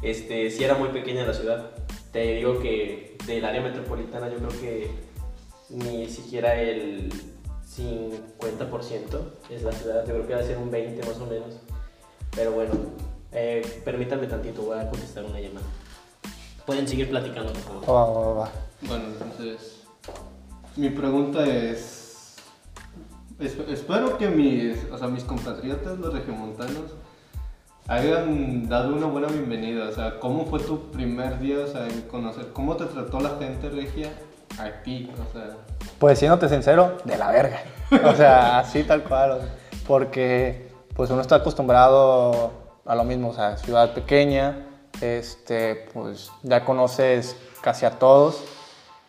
este, 0.03 0.51
sí 0.51 0.65
era 0.65 0.75
muy 0.75 0.89
pequeña 0.89 1.27
la 1.27 1.35
ciudad. 1.35 1.71
Te 2.15 2.37
digo 2.37 2.59
que 2.61 3.17
del 3.27 3.45
área 3.45 3.61
metropolitana 3.61 4.29
yo 4.31 4.37
creo 4.39 4.61
que 4.61 4.91
ni 5.71 6.09
siquiera 6.09 6.55
el 6.55 7.13
50% 7.77 9.21
es 9.51 9.63
la 9.63 9.73
ciudad, 9.73 10.07
yo 10.07 10.15
creo 10.15 10.27
que 10.29 10.35
va 10.35 10.41
a 10.41 10.45
ser 10.45 10.57
un 10.59 10.71
20 10.71 11.07
más 11.07 11.19
o 11.19 11.27
menos. 11.27 11.55
Pero 12.35 12.53
bueno, 12.53 12.73
eh, 13.33 13.81
permítanme 13.85 14.27
tantito, 14.29 14.63
voy 14.63 14.79
a 14.79 14.89
contestar 14.89 15.25
una 15.25 15.41
llamada. 15.41 15.67
Pueden 16.67 16.87
seguir 16.89 17.11
platicando, 17.11 17.53
por 17.53 17.63
favor. 17.83 17.89
Va, 17.89 18.21
va, 18.21 18.33
va. 18.45 18.51
Bueno, 18.83 19.05
entonces, 19.09 19.83
mi 20.77 20.91
pregunta 20.91 21.45
es, 21.47 22.37
es- 23.41 23.59
espero 23.69 24.17
que 24.19 24.29
mis, 24.29 24.85
o 24.91 24.97
sea, 24.99 25.09
mis 25.09 25.25
compatriotas, 25.25 25.99
los 25.99 26.13
regiomontanos, 26.15 26.93
hayan 27.89 28.69
dado 28.69 28.95
una 28.95 29.07
buena 29.07 29.29
bienvenida. 29.29 29.89
O 29.89 29.93
sea, 29.93 30.19
¿cómo 30.21 30.47
fue 30.47 30.61
tu 30.61 30.91
primer 30.91 31.39
día, 31.39 31.59
o 31.65 31.67
sea, 31.67 31.87
en 31.87 32.03
conocer, 32.03 32.49
cómo 32.53 32.77
te 32.77 32.85
trató 32.87 33.21
la 33.21 33.31
gente 33.39 33.69
regia 33.69 34.11
aquí? 34.59 35.11
O 35.15 35.33
sea, 35.33 35.57
Pues 35.99 36.19
siéndote 36.19 36.49
sincero, 36.49 36.97
de 37.05 37.17
la 37.17 37.31
verga. 37.31 37.61
O 38.05 38.15
sea, 38.15 38.59
así 38.59 38.85
tal 38.85 39.03
cual. 39.05 39.33
o 39.33 39.41
sea, 39.41 39.55
Porque 39.87 40.69
pues 40.97 41.11
uno 41.11 41.21
está 41.21 41.37
acostumbrado 41.37 42.53
a 42.87 42.95
lo 42.95 43.05
mismo, 43.05 43.31
o 43.31 43.35
sea, 43.35 43.57
ciudad 43.57 43.93
pequeña, 43.95 44.67
este, 45.01 45.89
pues 45.93 46.31
ya 46.43 46.65
conoces 46.65 47.37
casi 47.61 47.85
a 47.87 47.91
todos. 47.99 48.43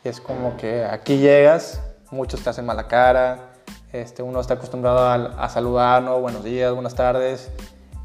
Es 0.04 0.20
como 0.22 0.56
que 0.58 0.84
aquí 0.84 1.18
llegas, 1.18 1.82
muchos 2.12 2.44
te 2.44 2.50
hacen 2.50 2.66
mala 2.66 2.88
cara, 2.88 3.54
este, 3.92 4.22
uno 4.22 4.40
está 4.40 4.56
acostumbrado 4.56 5.00
a, 5.00 5.16
a 5.44 5.50
saludar, 5.50 6.04
¿no? 6.04 6.20
Buenos 6.20 6.44
días, 6.44 6.74
buenas 6.74 6.94
tardes. 6.94 7.50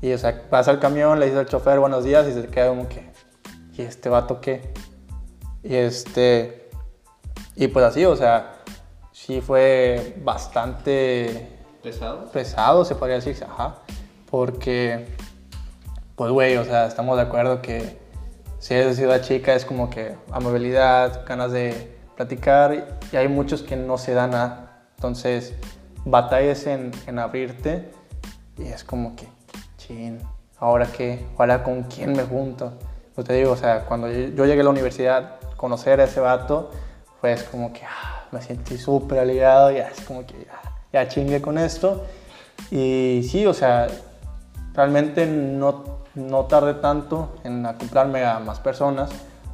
Y 0.02 0.12
o 0.12 0.18
sea, 0.18 0.48
pasa 0.48 0.70
el 0.70 0.78
camión, 0.78 1.20
le 1.20 1.26
dices 1.26 1.40
al 1.40 1.46
chofer 1.46 1.78
buenos 1.78 2.04
días 2.04 2.26
y 2.26 2.32
se 2.32 2.46
queda 2.46 2.68
como 2.68 2.88
que, 2.88 3.10
¿y 3.76 3.82
este 3.82 4.08
vato 4.08 4.40
qué? 4.40 4.72
Y 5.62 5.74
este, 5.74 6.70
y 7.54 7.68
pues 7.68 7.84
así, 7.84 8.04
o 8.06 8.16
sea, 8.16 8.54
sí 9.12 9.40
fue 9.42 10.16
bastante 10.24 11.48
pesado. 11.82 12.30
pesado, 12.32 12.84
se 12.84 12.94
podría 12.94 13.16
decir, 13.16 13.36
ajá, 13.44 13.76
porque, 14.30 15.06
pues, 16.16 16.30
güey, 16.30 16.56
o 16.56 16.64
sea, 16.64 16.86
estamos 16.86 17.16
de 17.16 17.22
acuerdo 17.22 17.60
que 17.60 17.98
si 18.58 18.74
eres 18.74 18.86
de 18.86 18.94
ciudad 18.94 19.20
chica 19.20 19.54
es 19.54 19.66
como 19.66 19.90
que 19.90 20.16
amabilidad, 20.32 21.26
ganas 21.26 21.52
de 21.52 21.98
platicar, 22.16 22.98
y 23.12 23.16
hay 23.16 23.28
muchos 23.28 23.62
que 23.62 23.76
no 23.76 23.98
se 23.98 24.14
dan 24.14 24.30
nada, 24.30 24.84
entonces 24.96 25.54
batallas 26.06 26.66
en, 26.66 26.92
en 27.06 27.18
abrirte 27.18 27.90
y 28.56 28.68
es 28.68 28.84
como 28.84 29.16
que, 29.16 29.28
¿ahora 30.58 30.86
qué? 30.86 31.26
¿Ahora 31.38 31.62
con 31.62 31.84
quién 31.84 32.12
me 32.12 32.22
junto? 32.22 32.72
Pues 33.14 33.26
te 33.26 33.34
digo, 33.34 33.52
o 33.52 33.56
sea, 33.56 33.84
cuando 33.86 34.08
yo 34.08 34.28
yo 34.28 34.46
llegué 34.46 34.60
a 34.60 34.64
la 34.64 34.70
universidad, 34.70 35.40
conocer 35.56 36.00
a 36.00 36.04
ese 36.04 36.20
vato, 36.20 36.70
pues 37.20 37.42
como 37.44 37.72
que 37.72 37.82
ah, 37.84 38.24
me 38.30 38.40
sentí 38.40 38.78
súper 38.78 39.18
aliviado, 39.18 39.70
ya 39.70 39.88
es 39.88 40.00
como 40.02 40.26
que 40.26 40.34
ya, 40.44 40.60
ya 40.92 41.08
chingue 41.08 41.40
con 41.40 41.58
esto. 41.58 42.04
Y 42.70 43.26
sí, 43.28 43.46
o 43.46 43.54
sea, 43.54 43.88
realmente 44.74 45.26
no, 45.26 46.00
no 46.14 46.44
tardé 46.44 46.74
tanto 46.74 47.36
en 47.44 47.66
acoplarme 47.66 48.24
a 48.24 48.38
más 48.38 48.60
personas, 48.60 49.10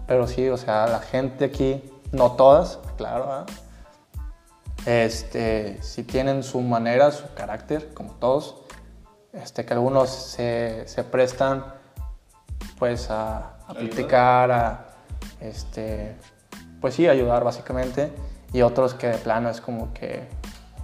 pero 0.07 0.27
sí, 0.27 0.49
o 0.49 0.57
sea, 0.57 0.87
la 0.87 1.01
gente 1.01 1.47
aquí, 1.47 1.83
no 2.13 2.33
todas, 2.33 2.79
claro, 2.97 3.27
¿verdad? 3.27 3.47
este, 4.87 5.83
sí 5.83 6.05
tienen 6.05 6.43
su 6.43 6.61
manera, 6.61 7.11
su 7.11 7.25
carácter, 7.35 7.93
como 7.93 8.13
todos, 8.13 8.57
este, 9.43 9.65
que 9.65 9.75
algunos 9.75 10.11
se, 10.11 10.87
se 10.89 11.05
prestan 11.05 11.65
pues 12.79 13.11
a, 13.11 13.57
a 13.67 13.75
platicar, 13.75 14.51
a, 14.51 14.87
este, 15.41 16.17
pues 16.81 16.95
sí, 16.95 17.09
ayudar 17.09 17.45
básicamente, 17.45 18.13
y 18.53 18.63
otros 18.63 18.95
que 18.95 19.09
de 19.09 19.19
plano 19.19 19.49
es 19.49 19.61
como 19.61 19.93
que, 19.95 20.29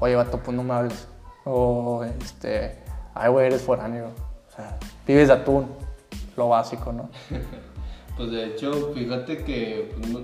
oye, 0.01 0.15
vato, 0.17 0.39
pues 0.39 0.57
no 0.57 0.63
me 0.63 0.75
hables, 0.75 1.09
o 1.45 2.05
este, 2.05 2.79
ay, 3.15 3.31
güey, 3.31 3.47
eres 3.47 3.63
foráneo, 3.63 4.09
o 4.49 4.57
sea, 4.57 4.79
vives 5.07 5.29
de 5.29 5.35
atún, 5.35 5.67
lo 6.37 6.49
básico, 6.49 6.93
¿no? 6.93 7.11
Pues 8.15 8.31
de 8.31 8.45
hecho, 8.45 8.93
fíjate 8.93 9.43
que, 9.43 9.91
pues, 9.99 10.13
no- 10.13 10.21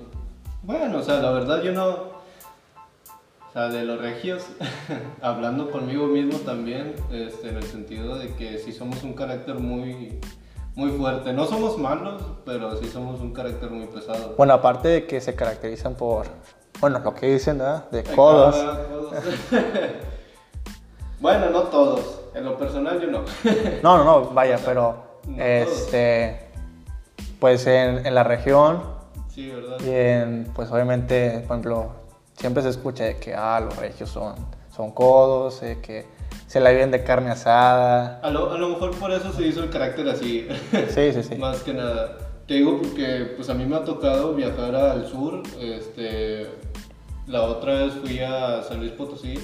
bueno, 0.62 0.99
o 0.99 1.02
sea, 1.02 1.23
la 1.23 1.30
verdad 1.30 1.62
yo 1.62 1.73
no, 1.73 2.17
o 3.58 3.60
sea, 3.60 3.76
de 3.76 3.84
los 3.84 4.00
regios, 4.00 4.46
hablando 5.20 5.70
conmigo 5.72 6.06
mismo 6.06 6.38
también, 6.38 6.94
este, 7.10 7.48
en 7.48 7.56
el 7.56 7.64
sentido 7.64 8.16
de 8.16 8.32
que 8.34 8.58
sí 8.58 8.72
somos 8.72 9.02
un 9.02 9.14
carácter 9.14 9.56
muy, 9.56 10.20
muy 10.76 10.90
fuerte. 10.92 11.32
No 11.32 11.44
somos 11.44 11.76
malos, 11.76 12.22
pero 12.44 12.76
sí 12.76 12.86
somos 12.86 13.20
un 13.20 13.32
carácter 13.32 13.70
muy 13.70 13.86
pesado. 13.86 14.34
Bueno, 14.36 14.54
aparte 14.54 14.88
de 14.88 15.06
que 15.06 15.20
se 15.20 15.34
caracterizan 15.34 15.96
por, 15.96 16.26
bueno, 16.80 17.00
lo 17.00 17.14
que 17.14 17.32
dicen, 17.32 17.58
¿verdad? 17.58 17.90
De 17.90 18.04
codos. 18.04 18.54
Ah, 18.56 18.78
codos. 18.88 19.12
bueno, 21.20 21.50
no 21.50 21.62
todos. 21.62 22.20
En 22.34 22.44
lo 22.44 22.56
personal 22.56 23.00
yo 23.00 23.10
no. 23.10 23.24
No, 23.82 23.98
no, 23.98 24.04
no, 24.04 24.30
vaya, 24.30 24.60
pero 24.64 25.18
No 25.26 25.36
todos. 25.36 25.48
este, 25.48 26.48
pues 27.40 27.66
en, 27.66 28.06
en 28.06 28.14
la 28.14 28.22
región 28.22 28.82
sí, 29.34 29.50
¿verdad? 29.50 29.78
y 29.84 29.90
en, 29.90 30.44
pues 30.54 30.70
obviamente, 30.70 31.42
por 31.48 31.56
ejemplo, 31.56 31.98
siempre 32.38 32.62
se 32.62 32.71
escucha 32.71 33.04
de 33.04 33.16
que, 33.18 33.35
ah, 33.35 33.61
los 33.61 33.76
regios 33.76 34.09
son, 34.11 34.35
son 34.75 34.90
codos, 34.92 35.61
que 35.83 36.07
se 36.47 36.61
la 36.61 36.71
viven 36.71 36.90
de 36.90 37.02
carne 37.04 37.30
asada. 37.30 38.21
A 38.23 38.30
lo, 38.30 38.52
a 38.52 38.59
lo 38.59 38.71
mejor 38.71 38.95
por 38.99 39.11
eso 39.12 39.33
se 39.33 39.47
hizo 39.47 39.62
el 39.62 39.71
carácter 39.71 40.09
así. 40.09 40.49
Sí, 40.90 41.12
sí, 41.12 41.23
sí. 41.23 41.35
Más 41.38 41.62
que 41.62 41.75
nada. 41.75 42.16
Te 42.47 42.54
digo 42.54 42.78
porque 42.80 43.35
pues 43.37 43.50
a 43.50 43.54
mí 43.54 43.66
me 43.66 43.76
ha 43.76 43.85
tocado 43.85 44.35
viajar 44.35 44.75
al 44.75 45.07
sur. 45.07 45.42
Este, 45.61 46.47
la 47.26 47.42
otra 47.42 47.75
vez 47.75 47.92
fui 47.95 48.21
a 48.21 48.62
San 48.62 48.80
Luis 48.80 48.92
Potosí 48.92 49.35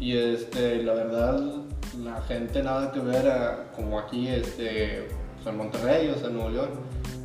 y 0.00 0.16
este, 0.16 0.82
la 0.82 0.94
verdad 0.94 1.40
la 2.02 2.20
gente 2.22 2.60
nada 2.60 2.90
que 2.90 2.98
ver 2.98 3.28
a- 3.30 3.70
como 3.76 4.00
aquí 4.00 4.26
este, 4.26 5.06
pues, 5.36 5.46
en 5.46 5.56
Monterrey 5.56 6.08
o 6.08 6.18
sea, 6.18 6.26
en 6.26 6.34
Nuevo 6.34 6.50
León. 6.50 6.70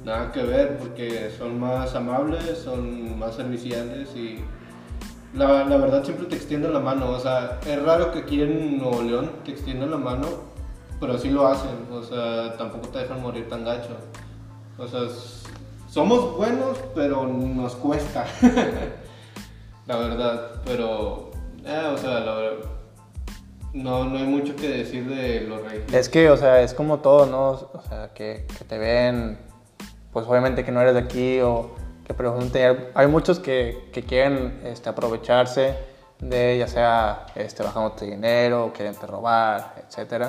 Nada 0.06 0.32
que 0.32 0.44
ver 0.44 0.78
porque 0.78 1.32
son 1.36 1.60
más 1.60 1.96
amables, 1.96 2.60
son 2.64 3.18
más 3.18 3.34
serviciales 3.36 4.10
y 4.16 4.40
la, 5.34 5.66
la 5.66 5.78
verdad 5.78 6.04
siempre 6.04 6.26
te 6.28 6.36
extienden 6.36 6.74
la 6.74 6.80
mano. 6.80 7.12
O 7.12 7.20
sea, 7.20 7.60
es 7.66 7.82
raro 7.82 8.12
que 8.12 8.20
aquí 8.20 8.42
en 8.42 8.78
Nuevo 8.78 9.02
León 9.02 9.32
te 9.46 9.52
extiendan 9.52 9.92
la 9.92 9.98
mano, 9.98 10.28
pero 11.00 11.18
sí 11.18 11.30
lo 11.30 11.48
hacen. 11.48 11.88
O 11.92 12.02
sea, 12.02 12.56
tampoco 12.58 12.90
te 12.90 13.00
dejan 13.00 13.22
morir 13.22 13.48
tan 13.50 13.64
gacho. 13.64 13.98
O 14.78 14.88
sea, 14.88 15.02
somos 15.90 16.38
buenos, 16.38 16.78
pero 16.96 17.28
nos 17.28 17.76
cuesta. 17.76 18.26
la 19.88 19.98
verdad, 19.98 20.52
pero, 20.66 21.32
eh, 21.66 21.92
o 21.94 21.98
sea, 21.98 22.20
la 22.20 22.36
verdad, 22.36 22.66
no, 23.74 24.06
no 24.06 24.18
hay 24.18 24.26
mucho 24.26 24.56
que 24.56 24.70
decir 24.70 25.08
de 25.08 25.42
los 25.42 25.62
reyes. 25.62 25.94
Es 25.94 26.10
que, 26.10 26.30
o 26.30 26.38
sea, 26.38 26.62
es 26.62 26.74
como 26.74 27.00
todo, 27.00 27.26
¿no? 27.26 27.50
O 27.74 27.82
sea, 27.88 28.10
que, 28.14 28.48
que 28.58 28.66
te 28.66 28.78
ven, 28.78 29.38
pues 30.12 30.26
obviamente 30.28 30.64
que 30.64 30.72
no 30.72 30.82
eres 30.82 30.94
de 30.94 31.02
aquí 31.02 31.40
o 31.42 31.72
que 32.10 32.16
pregunten. 32.16 32.90
Hay 32.96 33.06
muchos 33.06 33.40
que, 33.40 33.92
quieren 34.08 34.62
este, 34.66 34.90
aprovecharse 34.90 35.78
de, 36.18 36.58
ya 36.58 36.68
sea 36.68 37.28
este, 37.36 37.64
dinero, 38.02 38.72
quieren 38.76 38.96
robar, 38.96 39.76
etc. 39.78 40.26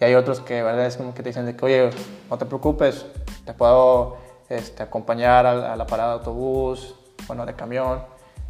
Y 0.00 0.04
hay 0.04 0.16
otros 0.16 0.40
que, 0.40 0.64
verdad, 0.64 0.84
es 0.84 0.96
como 0.96 1.14
que 1.14 1.22
te 1.22 1.28
dicen 1.28 1.56
que, 1.56 1.64
oye, 1.64 1.90
no 2.28 2.36
te 2.36 2.44
preocupes, 2.44 3.06
te 3.44 3.54
puedo 3.54 4.16
este, 4.48 4.82
acompañar 4.82 5.46
a, 5.46 5.76
la- 5.76 5.86
parada 5.86 6.08
de 6.08 6.18
autobús, 6.18 6.96
bueno, 7.28 7.46
de 7.46 7.54
camión, 7.54 8.02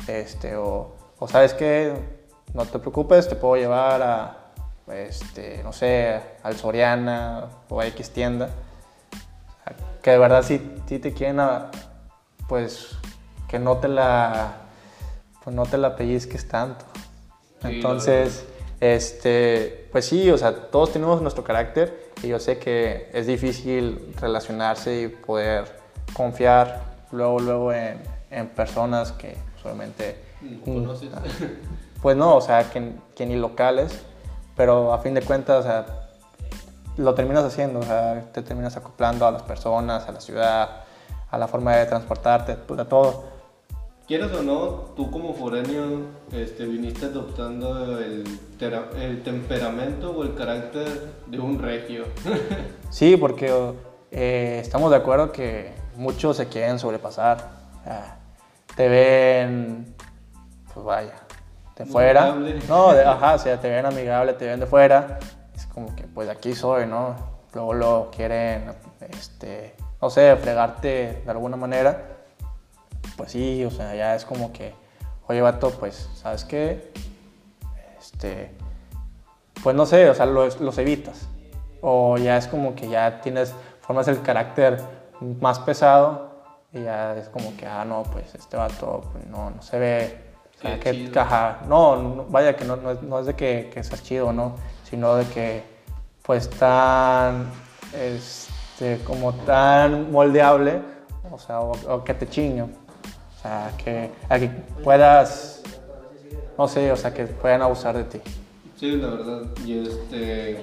este, 0.09 0.57
o, 0.57 0.95
sabes 1.29 1.52
que 1.52 1.93
no 2.55 2.64
te 2.64 2.79
preocupes, 2.79 3.29
te 3.29 3.35
puedo 3.37 3.57
llevar 3.57 4.00
a, 4.00 4.37
este, 4.95 5.61
no 5.62 5.75
sé, 5.75 6.23
al 6.43 6.57
Soriana 6.57 7.49
o 7.69 7.83
a 7.83 7.87
X 7.88 8.09
tienda, 8.12 8.49
que 10.00 10.12
de 10.12 10.19
verdad 10.19 10.43
sí, 10.43 10.59
te 10.87 11.12
quieren, 11.12 11.38
pues, 12.49 12.96
que 13.49 13.58
no 13.58 13.78
te 13.78 13.88
la, 13.88 14.56
pues 15.44 15.54
no 15.54 15.64
te 15.64 15.78
la 15.78 15.96
pellizques 15.96 16.49
tanto. 16.49 16.84
Sí, 17.62 17.68
Entonces, 17.68 18.44
este, 18.80 19.88
pues 19.92 20.06
sí, 20.06 20.30
o 20.30 20.38
sea, 20.38 20.70
todos 20.70 20.92
tenemos 20.92 21.22
nuestro 21.22 21.44
carácter 21.44 22.11
y 22.22 22.28
yo 22.28 22.38
sé 22.38 22.58
que 22.58 23.11
es 23.12 23.26
difícil 23.26 24.14
relacionarse 24.20 25.02
y 25.02 25.08
poder 25.08 25.80
confiar 26.14 26.82
luego, 27.12 27.38
luego 27.38 27.72
en, 27.72 28.00
en 28.30 28.49
personas 28.49 29.12
que 29.12 29.37
pues, 29.62 29.76
¿No 30.40 30.64
¿Conoces? 30.64 31.11
pues 32.02 32.16
no, 32.16 32.37
o 32.37 32.40
sea, 32.40 32.70
que, 32.70 32.92
que 33.14 33.26
ni 33.26 33.37
locales, 33.37 34.02
pero 34.56 34.92
a 34.92 34.99
fin 34.99 35.14
de 35.14 35.22
cuentas, 35.22 35.61
o 35.61 35.62
sea, 35.62 35.87
lo 36.96 37.14
terminas 37.14 37.44
haciendo, 37.44 37.78
o 37.80 37.82
sea, 37.84 38.32
te 38.32 38.42
terminas 38.42 38.76
acoplando 38.76 39.26
a 39.26 39.30
las 39.30 39.42
personas, 39.42 40.08
a 40.08 40.12
la 40.12 40.20
ciudad, 40.20 40.84
a 41.32 41.38
la 41.38 41.48
forma 41.48 41.74
de 41.74 41.86
transportarte, 41.86 42.54
pues, 42.54 42.78
a 42.78 42.84
todo. 42.86 43.24
Quieras 44.06 44.32
o 44.32 44.42
no, 44.42 44.66
tú 44.94 45.10
como 45.10 45.32
foráneo 45.32 46.02
este, 46.32 46.66
viniste 46.66 47.06
adoptando 47.06 47.98
el, 47.98 48.24
el 49.00 49.22
temperamento 49.22 50.10
o 50.10 50.22
el 50.24 50.34
carácter 50.34 50.86
de 51.26 51.40
un 51.40 51.58
regio. 51.58 52.04
Sí, 52.90 53.16
porque 53.16 53.50
eh, 54.10 54.58
estamos 54.60 54.90
de 54.90 54.98
acuerdo 54.98 55.32
que 55.32 55.72
muchos 55.96 56.36
se 56.36 56.46
quieren 56.48 56.78
sobrepasar. 56.78 57.38
Sea, 57.84 58.18
te 58.76 58.86
ven, 58.90 59.94
pues 60.74 60.84
vaya, 60.84 61.14
de 61.76 61.86
fuera. 61.86 62.32
Amigable. 62.32 62.60
No, 62.68 62.92
de- 62.92 63.06
ajá, 63.06 63.34
o 63.34 63.38
sea, 63.38 63.58
te 63.58 63.70
ven 63.70 63.86
amigable, 63.86 64.34
te 64.34 64.46
ven 64.46 64.60
de 64.60 64.66
fuera. 64.66 65.18
Es 65.54 65.64
como 65.64 65.96
que, 65.96 66.02
pues 66.02 66.28
aquí 66.28 66.54
soy, 66.54 66.84
¿no? 66.86 67.16
Luego 67.54 67.72
lo 67.72 68.10
quieren, 68.14 68.72
este, 69.08 69.74
no 70.02 70.11
sé, 70.11 70.37
fregarte 70.37 71.23
de 71.25 71.30
alguna 71.30 71.56
manera. 71.56 72.16
Pues 73.16 73.30
sí, 73.30 73.64
o 73.64 73.71
sea, 73.71 73.94
ya 73.94 74.16
es 74.16 74.25
como 74.25 74.52
que, 74.52 74.75
oye, 75.28 75.40
vato, 75.40 75.71
pues, 75.71 76.11
¿sabes 76.16 76.44
qué? 76.44 76.92
Este, 77.99 78.50
pues 79.62 79.76
no 79.76 79.87
sé, 79.87 80.11
o 80.11 80.14
sea, 80.14 80.26
los, 80.26 80.61
los 80.61 80.76
evitas. 80.78 81.28
O 81.80 82.18
ya 82.18 82.37
es 82.37 82.49
como 82.49 82.75
que 82.75 82.88
ya 82.88 83.21
tienes, 83.21 83.54
formas 83.80 84.09
el 84.09 84.21
carácter 84.23 84.80
más 85.40 85.61
pesado 85.61 86.32
y 86.73 86.82
ya 86.82 87.16
es 87.16 87.28
como 87.28 87.56
que, 87.56 87.66
ah, 87.66 87.85
no, 87.85 88.02
pues 88.02 88.35
este 88.35 88.56
vato 88.56 89.04
pues, 89.12 89.26
no, 89.26 89.50
no 89.50 89.62
se 89.62 89.78
ve. 89.78 90.32
O 90.59 90.62
sea, 90.62 90.80
que, 90.80 91.12
ajá, 91.14 91.61
no, 91.68 91.97
no, 91.97 92.25
vaya 92.25 92.56
que 92.56 92.64
no, 92.64 92.76
no, 92.76 92.90
es, 92.90 93.02
no 93.02 93.21
es 93.21 93.26
de 93.26 93.35
que, 93.35 93.71
que 93.73 93.82
seas 93.85 94.02
chido, 94.02 94.32
¿no? 94.32 94.56
Sino 94.88 95.14
de 95.14 95.26
que, 95.26 95.64
pues 96.23 96.49
tan, 96.50 97.47
este, 97.92 98.51
como 99.05 99.33
tan 99.33 100.11
moldeable, 100.11 100.81
o 101.31 101.38
sea, 101.38 101.61
o, 101.61 102.05
que 102.05 102.14
te 102.14 102.29
chingue. 102.29 102.62
O 102.62 102.69
sea, 103.43 103.73
que, 103.76 104.11
que 104.29 104.49
puedas, 104.83 105.62
no 106.59 106.69
sé, 106.69 106.91
o 106.93 106.97
sea, 106.97 107.12
que 107.12 107.25
puedan 107.26 107.62
abusar 107.62 107.97
de 107.97 108.05
ti. 108.05 108.21
Sí, 108.76 108.97
la 108.97 109.09
verdad. 109.09 109.43
Y 109.64 109.79
este. 109.79 110.62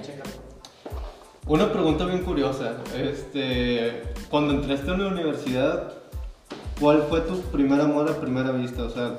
Una 1.46 1.72
pregunta 1.72 2.04
bien 2.04 2.22
curiosa. 2.22 2.76
Este. 2.94 4.02
Cuando 4.30 4.54
entraste 4.54 4.90
a 4.90 4.96
la 4.96 5.08
universidad, 5.08 5.92
¿cuál 6.78 7.02
fue 7.08 7.20
tu 7.22 7.40
primer 7.40 7.80
amor 7.80 8.10
a 8.10 8.20
primera 8.20 8.50
vista? 8.50 8.82
O 8.82 8.90
sea, 8.90 9.18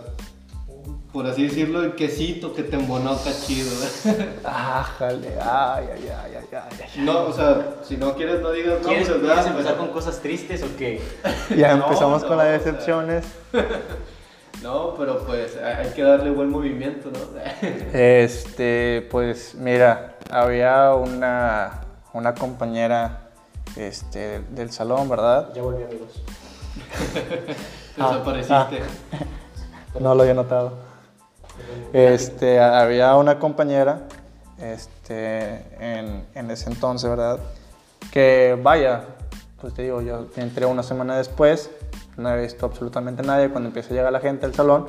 por 1.12 1.28
así 1.28 1.44
decirlo, 1.44 1.84
el 1.84 1.96
quesito 1.96 2.54
que 2.54 2.64
te 2.64 2.78
embonó 2.78 3.18
chido. 3.46 3.70
Ájale, 4.46 5.38
ay, 5.42 5.86
ay, 5.94 6.10
ay, 6.10 6.36
ay, 6.36 6.48
ay, 6.52 6.80
ay. 6.84 7.02
No, 7.04 7.24
o 7.24 7.34
sea, 7.34 7.76
si 7.84 7.98
no 7.98 8.16
quieres, 8.16 8.42
no 8.42 8.52
digas 8.52 8.80
¿Quieres, 8.86 9.10
nombres, 9.10 9.32
quieres 9.32 9.48
empezar 9.48 9.78
con 9.78 9.90
cosas 9.90 10.20
tristes 10.20 10.64
o 10.64 10.78
qué? 10.78 11.02
Ya 11.56 11.76
No, 11.76 11.86
empezamos 11.86 12.22
no, 12.22 12.28
con 12.30 12.38
las 12.38 12.48
o 12.48 12.50
sea. 12.50 12.58
decepciones. 12.58 13.26
No, 14.62 14.94
pero 14.96 15.18
pues 15.26 15.58
hay 15.58 15.90
que 15.90 16.04
darle 16.04 16.30
buen 16.30 16.52
movimiento, 16.52 17.10
¿no? 17.10 17.20
Este, 17.98 19.08
pues 19.10 19.56
mira, 19.56 20.18
había 20.30 20.94
una, 20.94 21.82
una 22.14 22.36
compañera 22.36 23.32
este, 23.76 24.42
del 24.52 24.72
salón, 24.72 25.10
¿verdad? 25.10 25.50
Ya 25.56 25.64
volví, 25.64 25.82
amigos. 25.84 26.22
Desapareciste. 27.98 28.84
No 30.00 30.14
lo 30.14 30.22
había 30.22 30.36
notado. 30.36 30.91
Este, 31.94 32.60
había 32.60 33.16
una 33.16 33.40
compañera 33.40 34.08
este, 34.60 35.66
en, 35.80 36.26
en 36.36 36.52
ese 36.52 36.70
entonces, 36.70 37.10
¿verdad? 37.10 37.40
Que 38.12 38.58
vaya, 38.62 39.04
pues 39.60 39.74
te 39.74 39.84
digo, 39.84 40.02
yo 40.02 40.28
entré 40.36 40.66
una 40.66 40.84
semana 40.84 41.18
después, 41.18 41.70
no 42.18 42.30
había 42.30 42.44
visto 42.44 42.66
absolutamente 42.66 43.24
nadie. 43.24 43.50
Cuando 43.50 43.68
empieza 43.68 43.90
a 43.90 43.94
llegar 43.94 44.12
la 44.12 44.20
gente 44.20 44.46
al 44.46 44.54
salón, 44.54 44.88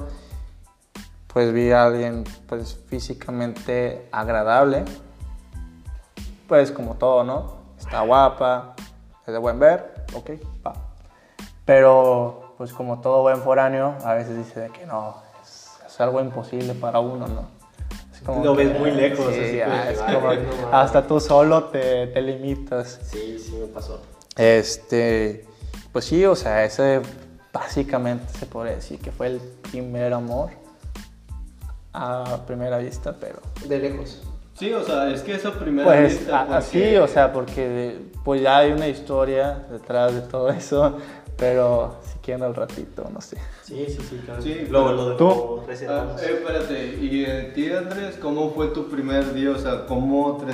pues 1.33 1.53
vi 1.53 1.71
a 1.71 1.85
alguien 1.85 2.25
pues 2.49 2.79
físicamente 2.89 4.09
agradable, 4.13 4.85
pues 6.47 6.71
como 6.71 6.95
todo, 6.95 7.25
¿no? 7.25 7.63
Está 7.79 8.03
guapa, 8.03 8.75
es 9.27 9.33
de 9.33 9.39
buen 9.39 9.59
ver, 9.59 10.05
ok, 10.15 10.31
va. 10.67 10.75
Pero 11.65 12.55
pues 12.59 12.73
como 12.73 13.01
todo 13.01 13.23
buen 13.23 13.39
foráneo, 13.39 13.97
a 14.05 14.15
veces 14.15 14.37
dice 14.37 14.61
de 14.61 14.71
que 14.71 14.85
no, 14.85 15.17
es, 15.93 16.01
algo 16.01 16.21
imposible 16.21 16.75
para 16.75 17.01
uno, 17.01 17.27
¿no? 17.29 17.49
Como 18.25 18.45
Lo 18.45 18.57
que- 18.57 18.67
ves 18.67 18.79
muy 18.79 18.93
lejos, 18.93 19.35
sí, 19.35 19.41
así 19.41 19.57
ya, 19.57 19.91
es 19.91 19.99
como 19.99 20.21
mames. 20.21 20.39
hasta 20.71 21.07
tú 21.07 21.19
solo 21.19 21.65
te, 21.65 22.07
te 22.07 22.23
limitas. 22.23 23.01
Sí, 23.03 23.37
sí 23.39 23.57
me 23.61 23.67
pasó. 23.67 24.01
Este, 24.37 25.45
pues 25.93 26.05
sí, 26.05 26.25
o 26.25 26.37
sea, 26.37 26.65
ese 26.65 27.01
básicamente 27.53 28.33
se 28.39 28.47
podría 28.47 28.77
decir 28.77 29.01
que 29.01 29.11
fue 29.11 29.27
el 29.27 29.39
primer 29.71 30.13
amor 30.13 30.51
a 31.93 32.39
primera 32.47 32.79
vista, 32.79 33.15
pero 33.21 33.41
De 33.67 33.79
lejos. 33.79 34.23
Sí, 34.55 34.73
o 34.73 34.85
sea, 34.85 35.11
es 35.11 35.23
que 35.23 35.35
esa 35.35 35.53
primera 35.53 35.85
pues 35.89 36.19
vista, 36.19 36.41
porque- 36.47 36.55
así, 36.55 36.97
o 36.97 37.09
sea, 37.09 37.33
porque 37.33 37.99
pues 38.25 38.41
ya 38.43 38.59
hay 38.59 38.73
una 38.73 38.87
historia 38.87 39.65
detrás 39.71 40.15
de 40.15 40.21
todo 40.23 40.49
eso, 40.51 40.99
pero 41.37 41.97
quieren 42.23 42.43
al 42.45 42.55
ratito, 42.55 43.11
no 43.13 43.21
sé. 43.21 43.37
Sí, 43.63 43.85
sí, 43.89 43.99
sí, 44.09 44.21
claro. 44.25 44.43
Sí, 44.43 44.67
Luego 44.71 44.87
pero- 44.89 45.09
lo 45.11 45.17
¿Tú? 45.17 45.63
Ah, 45.89 46.17
eh, 46.21 46.39
espérate, 46.39 46.99
y 47.01 47.25
en 47.25 47.53
ti 47.55 47.71
Andrés, 47.71 48.17
¿cómo 48.21 48.53
fue 48.53 48.69
tu 48.69 48.89
primer 48.89 49.35
día? 49.35 49.51
O 49.51 49.59
sea, 49.59 49.87
¿cómo 49.87 50.39
te, 50.39 50.53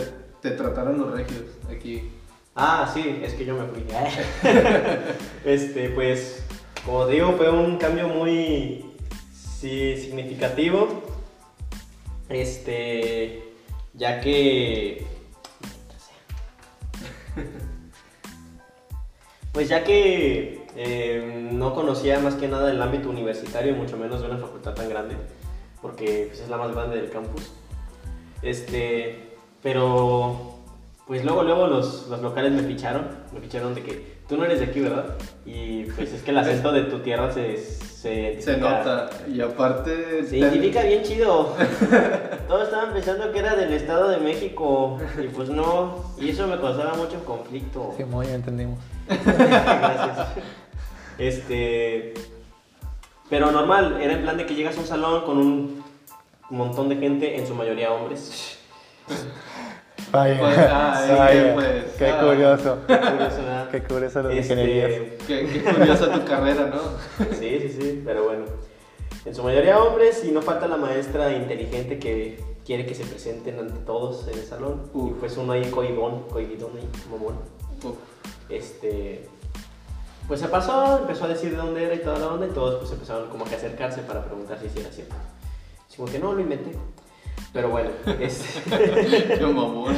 te 0.49 0.57
trataron 0.57 0.99
los 0.99 1.13
regios 1.13 1.43
aquí? 1.71 2.11
Ah, 2.55 2.91
sí, 2.93 3.21
es 3.23 3.35
que 3.35 3.45
yo 3.45 3.55
me 3.55 3.67
fui. 3.67 3.85
este, 5.45 5.91
pues, 5.91 6.43
como 6.85 7.07
digo, 7.07 7.33
fue 7.37 7.51
un 7.51 7.77
cambio 7.77 8.09
muy 8.09 8.85
sí, 9.33 9.97
significativo. 9.97 11.03
Este, 12.29 13.45
ya 13.95 14.21
que. 14.21 15.07
Pues 19.53 19.69
ya 19.69 19.83
que 19.83 20.58
eh, 20.81 21.51
no 21.53 21.75
conocía 21.75 22.21
más 22.21 22.37
que 22.37 22.47
nada 22.47 22.71
el 22.71 22.81
ámbito 22.81 23.11
universitario, 23.11 23.75
mucho 23.75 23.97
menos 23.97 24.21
de 24.21 24.29
una 24.29 24.39
facultad 24.39 24.75
tan 24.75 24.89
grande, 24.89 25.17
porque 25.83 26.27
pues, 26.29 26.41
es 26.41 26.49
la 26.49 26.57
más 26.57 26.73
grande 26.73 26.97
del 26.97 27.11
campus. 27.11 27.51
Este, 28.43 29.35
pero 29.61 30.55
pues 31.09 31.25
luego, 31.25 31.43
luego 31.43 31.67
los, 31.67 32.07
los 32.09 32.23
locales 32.23 32.53
me 32.53 32.63
ficharon, 32.63 33.09
me 33.33 33.41
ficharon 33.41 33.75
de 33.75 33.83
que 33.83 34.19
tú 34.29 34.37
no 34.37 34.45
eres 34.45 34.61
de 34.61 34.67
aquí, 34.67 34.79
¿verdad? 34.79 35.17
Y 35.45 35.85
pues 35.85 36.13
es 36.13 36.23
que 36.23 36.31
el 36.31 36.39
acento 36.39 36.71
de 36.71 36.83
tu 36.83 37.01
tierra 37.01 37.33
se, 37.33 37.57
se, 37.57 38.41
Se 38.41 38.57
nota, 38.59 39.11
y 39.27 39.41
aparte... 39.41 40.25
Se 40.27 40.39
identifica 40.39 40.85
bien 40.85 41.03
chido. 41.03 41.57
Todos 42.47 42.65
estaban 42.69 42.93
pensando 42.93 43.33
que 43.33 43.39
era 43.41 43.57
del 43.57 43.73
Estado 43.73 44.11
de 44.11 44.19
México 44.19 44.99
y 45.21 45.27
pues 45.27 45.49
no, 45.49 46.05
y 46.21 46.29
eso 46.29 46.47
me 46.47 46.57
causaba 46.61 46.95
mucho 46.95 47.25
conflicto. 47.25 47.95
Sí, 47.97 48.05
muy 48.05 48.27
bien 48.27 48.37
entendimos. 48.37 48.79
Gracias. 49.09 50.29
Este. 51.19 52.15
Pero 53.29 53.51
normal, 53.51 53.99
era 54.01 54.15
en 54.15 54.23
plan 54.23 54.37
de 54.37 54.47
que 54.47 54.55
llegas 54.55 54.77
a 54.77 54.81
un 54.81 54.87
salón 54.87 55.25
con 55.25 55.39
un 55.39 55.85
montón 56.51 56.89
de 56.89 56.97
gente, 56.97 57.37
en 57.37 57.47
su 57.47 57.55
mayoría 57.55 57.93
hombres. 57.93 58.59
Vaya, 60.11 60.39
Pues, 60.39 60.59
ah, 60.59 61.03
sí, 61.07 61.13
vaya, 61.19 61.55
pues, 61.55 61.85
qué 61.99 62.07
ah. 62.09 62.21
curioso, 62.21 62.79
Curioso, 62.87 63.37
¿verdad? 63.43 63.69
qué 63.71 63.83
curioso 63.83 64.23
las 64.23 64.33
Este, 64.35 64.55
ingenierías. 64.55 64.91
Qué, 65.27 65.47
qué 65.47 65.63
curiosa 65.65 66.13
tu 66.13 66.25
carrera, 66.25 66.67
¿no? 66.67 67.27
Sí, 67.39 67.59
sí, 67.61 67.69
sí, 67.79 68.03
pero 68.05 68.25
bueno. 68.25 68.45
En 69.27 69.35
su 69.35 69.43
mayoría 69.43 69.79
hombres 69.83 70.25
y 70.25 70.31
no 70.31 70.41
falta 70.41 70.67
la 70.69 70.79
maestra 70.79 71.31
inteligente 71.33 71.99
que 71.99 72.43
quiere 72.65 72.87
que 72.87 72.95
se 72.95 73.05
presenten 73.05 73.59
ante 73.59 73.79
todos 73.81 74.27
en 74.29 74.39
el 74.39 74.45
salón. 74.45 74.91
Y 74.95 74.99
Uf. 74.99 75.13
pues 75.21 75.37
uno 75.37 75.53
ahí 75.53 75.71
cohibón, 75.71 76.23
cohibidón 76.31 76.71
ahí, 76.79 76.89
mamón. 77.11 77.35
Uf. 77.85 77.97
Este, 78.49 79.27
pues 80.29 80.41
se 80.41 80.49
pasó, 80.49 80.99
empezó 80.99 81.25
a 81.25 81.29
decir 81.29 81.51
de 81.53 81.57
dónde 81.57 81.85
era 81.85 81.95
y 81.95 82.01
toda 82.01 82.19
la 82.19 82.29
onda 82.29 82.47
y 82.47 82.51
todos 82.51 82.77
pues 82.81 82.93
empezaron 82.93 83.29
como 83.31 83.47
que 83.47 83.55
a 83.55 83.57
acercarse 83.57 84.03
para 84.03 84.23
preguntar 84.23 84.59
si 84.61 84.69
sí 84.69 84.81
era 84.81 84.91
cierto. 84.91 85.15
Así 85.89 85.97
como 85.97 86.13
que 86.13 86.19
no, 86.19 86.35
lo 86.35 86.41
inventé. 86.41 86.73
Pero 87.53 87.71
bueno, 87.71 87.91
este, 88.21 89.39
Qué 89.39 89.47
mamón. 89.47 89.97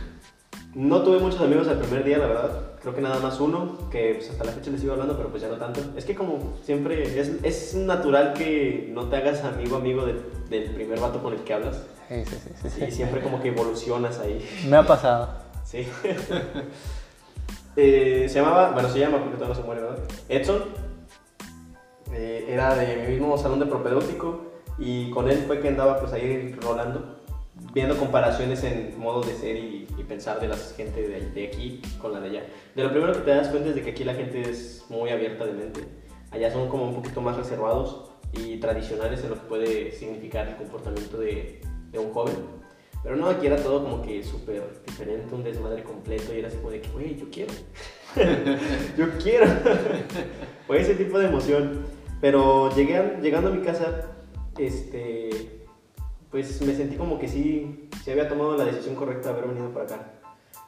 no 0.74 1.02
tuve 1.02 1.18
muchos 1.18 1.40
amigos 1.42 1.68
el 1.68 1.76
primer 1.76 2.02
día, 2.02 2.16
la 2.16 2.26
verdad. 2.26 2.60
Creo 2.80 2.94
que 2.94 3.02
nada 3.02 3.20
más 3.20 3.38
uno, 3.40 3.90
que 3.90 4.14
pues, 4.16 4.30
hasta 4.30 4.44
la 4.44 4.52
fecha 4.52 4.70
les 4.70 4.80
sigo 4.80 4.94
hablando, 4.94 5.16
pero 5.16 5.28
pues 5.28 5.42
ya 5.42 5.48
no 5.48 5.56
tanto. 5.56 5.80
Es 5.96 6.06
que 6.06 6.14
como 6.14 6.54
siempre, 6.64 7.20
es, 7.20 7.30
es 7.42 7.74
natural 7.74 8.32
que 8.32 8.88
no 8.92 9.08
te 9.08 9.16
hagas 9.16 9.44
amigo 9.44 9.76
amigo 9.76 10.06
del, 10.06 10.22
del 10.48 10.70
primer 10.70 10.98
vato 10.98 11.22
con 11.22 11.34
el 11.34 11.40
que 11.40 11.52
hablas. 11.52 11.82
Sí, 12.08 12.24
sí, 12.24 12.36
sí, 12.42 12.50
sí, 12.62 12.70
Sí, 12.70 12.80
sí. 12.86 12.90
siempre 12.90 13.20
como 13.20 13.40
que 13.40 13.48
evolucionas 13.48 14.18
ahí. 14.18 14.44
Me 14.68 14.76
ha 14.76 14.86
pasado. 14.86 15.42
Sí. 15.64 15.86
Eh, 17.76 18.26
se 18.28 18.40
llamaba, 18.40 18.72
bueno, 18.72 18.88
se 18.88 18.98
llama 18.98 19.18
porque 19.18 19.36
todavía 19.36 19.54
no 19.54 19.60
se 19.60 19.66
muere, 19.66 19.80
¿verdad? 19.80 19.98
Edson. 20.28 20.62
Eh, 22.12 22.46
era 22.48 22.74
de 22.74 22.96
mi 22.96 23.14
mismo 23.14 23.38
salón 23.38 23.58
de 23.58 23.66
propedéutico 23.66 24.52
y 24.78 25.10
con 25.10 25.30
él 25.30 25.44
fue 25.46 25.60
que 25.60 25.68
andaba 25.68 25.98
pues 25.98 26.12
ahí 26.12 26.54
rolando, 26.60 27.20
viendo 27.72 27.96
comparaciones 27.96 28.62
en 28.64 28.98
modos 28.98 29.26
de 29.26 29.34
ser 29.34 29.56
y, 29.56 29.88
pensar 30.08 30.40
de 30.40 30.48
la 30.48 30.56
gente 30.56 31.08
de, 31.08 31.46
aquí 31.46 31.80
con 31.98 32.12
la 32.12 32.20
de 32.20 32.28
allá. 32.28 32.46
De 32.74 32.82
lo 32.82 32.90
primero 32.90 33.14
que 33.14 33.20
te 33.20 33.30
das 33.30 33.48
cuenta 33.48 33.70
es 33.70 33.76
de 33.76 33.82
que 33.82 33.92
aquí 33.92 34.04
la 34.04 34.12
gente 34.12 34.42
es 34.42 34.84
muy 34.90 35.08
abierta 35.08 35.46
de 35.46 35.52
mente. 35.52 35.80
Allá 36.30 36.50
son 36.50 36.68
como 36.68 36.84
un 36.84 36.94
poquito 36.94 37.22
más 37.22 37.36
reservados 37.38 38.10
y 38.32 38.58
tradicionales 38.58 39.22
en 39.22 39.30
lo 39.30 39.36
que 39.36 39.48
puede 39.48 39.92
significar 39.92 40.48
el 40.48 40.56
comportamiento 40.56 41.18
de 41.18 41.62
un 41.94 42.12
joven. 42.12 42.61
Pero 43.02 43.16
no, 43.16 43.26
aquí 43.26 43.46
era 43.46 43.56
todo 43.56 43.82
como 43.82 44.00
que 44.02 44.22
súper 44.22 44.62
diferente, 44.86 45.34
un 45.34 45.42
desmadre 45.42 45.82
completo 45.82 46.32
y 46.32 46.38
era 46.38 46.48
así 46.48 46.56
como 46.58 46.70
de 46.70 46.80
que, 46.80 46.88
güey, 46.90 47.16
yo 47.16 47.26
quiero. 47.30 47.52
yo 48.96 49.06
quiero. 49.22 49.46
Fue 50.66 50.80
ese 50.80 50.94
tipo 50.94 51.18
de 51.18 51.26
emoción. 51.26 51.82
Pero 52.20 52.72
llegué 52.76 52.96
a- 52.96 53.18
llegando 53.20 53.48
a 53.50 53.52
mi 53.52 53.62
casa, 53.62 54.12
este, 54.56 55.66
pues 56.30 56.62
me 56.62 56.74
sentí 56.74 56.94
como 56.96 57.18
que 57.18 57.26
sí, 57.26 57.88
sí 58.04 58.10
había 58.12 58.28
tomado 58.28 58.56
la 58.56 58.64
decisión 58.64 58.94
correcta 58.94 59.32
de 59.32 59.38
haber 59.38 59.50
venido 59.50 59.70
para 59.72 59.86
acá. 59.86 60.12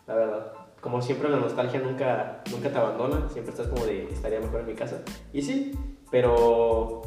La 0.06 0.14
verdad. 0.16 0.52
Como 0.80 1.00
siempre 1.00 1.30
la 1.30 1.38
nostalgia 1.38 1.80
nunca, 1.80 2.42
nunca 2.50 2.70
te 2.70 2.76
abandona, 2.76 3.30
siempre 3.30 3.52
estás 3.52 3.68
como 3.68 3.86
de 3.86 4.02
estaría 4.12 4.38
mejor 4.40 4.60
en 4.60 4.66
mi 4.66 4.74
casa. 4.74 5.02
Y 5.32 5.40
sí, 5.40 5.72
pero 6.10 7.00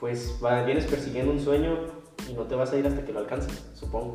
pues 0.00 0.40
vienes 0.66 0.86
persiguiendo 0.86 1.30
un 1.30 1.38
sueño 1.40 1.78
y 2.28 2.32
no 2.34 2.42
te 2.42 2.54
vas 2.54 2.72
a 2.72 2.76
ir 2.76 2.86
hasta 2.86 3.04
que 3.04 3.12
lo 3.12 3.20
alcances, 3.20 3.64
supongo. 3.74 4.14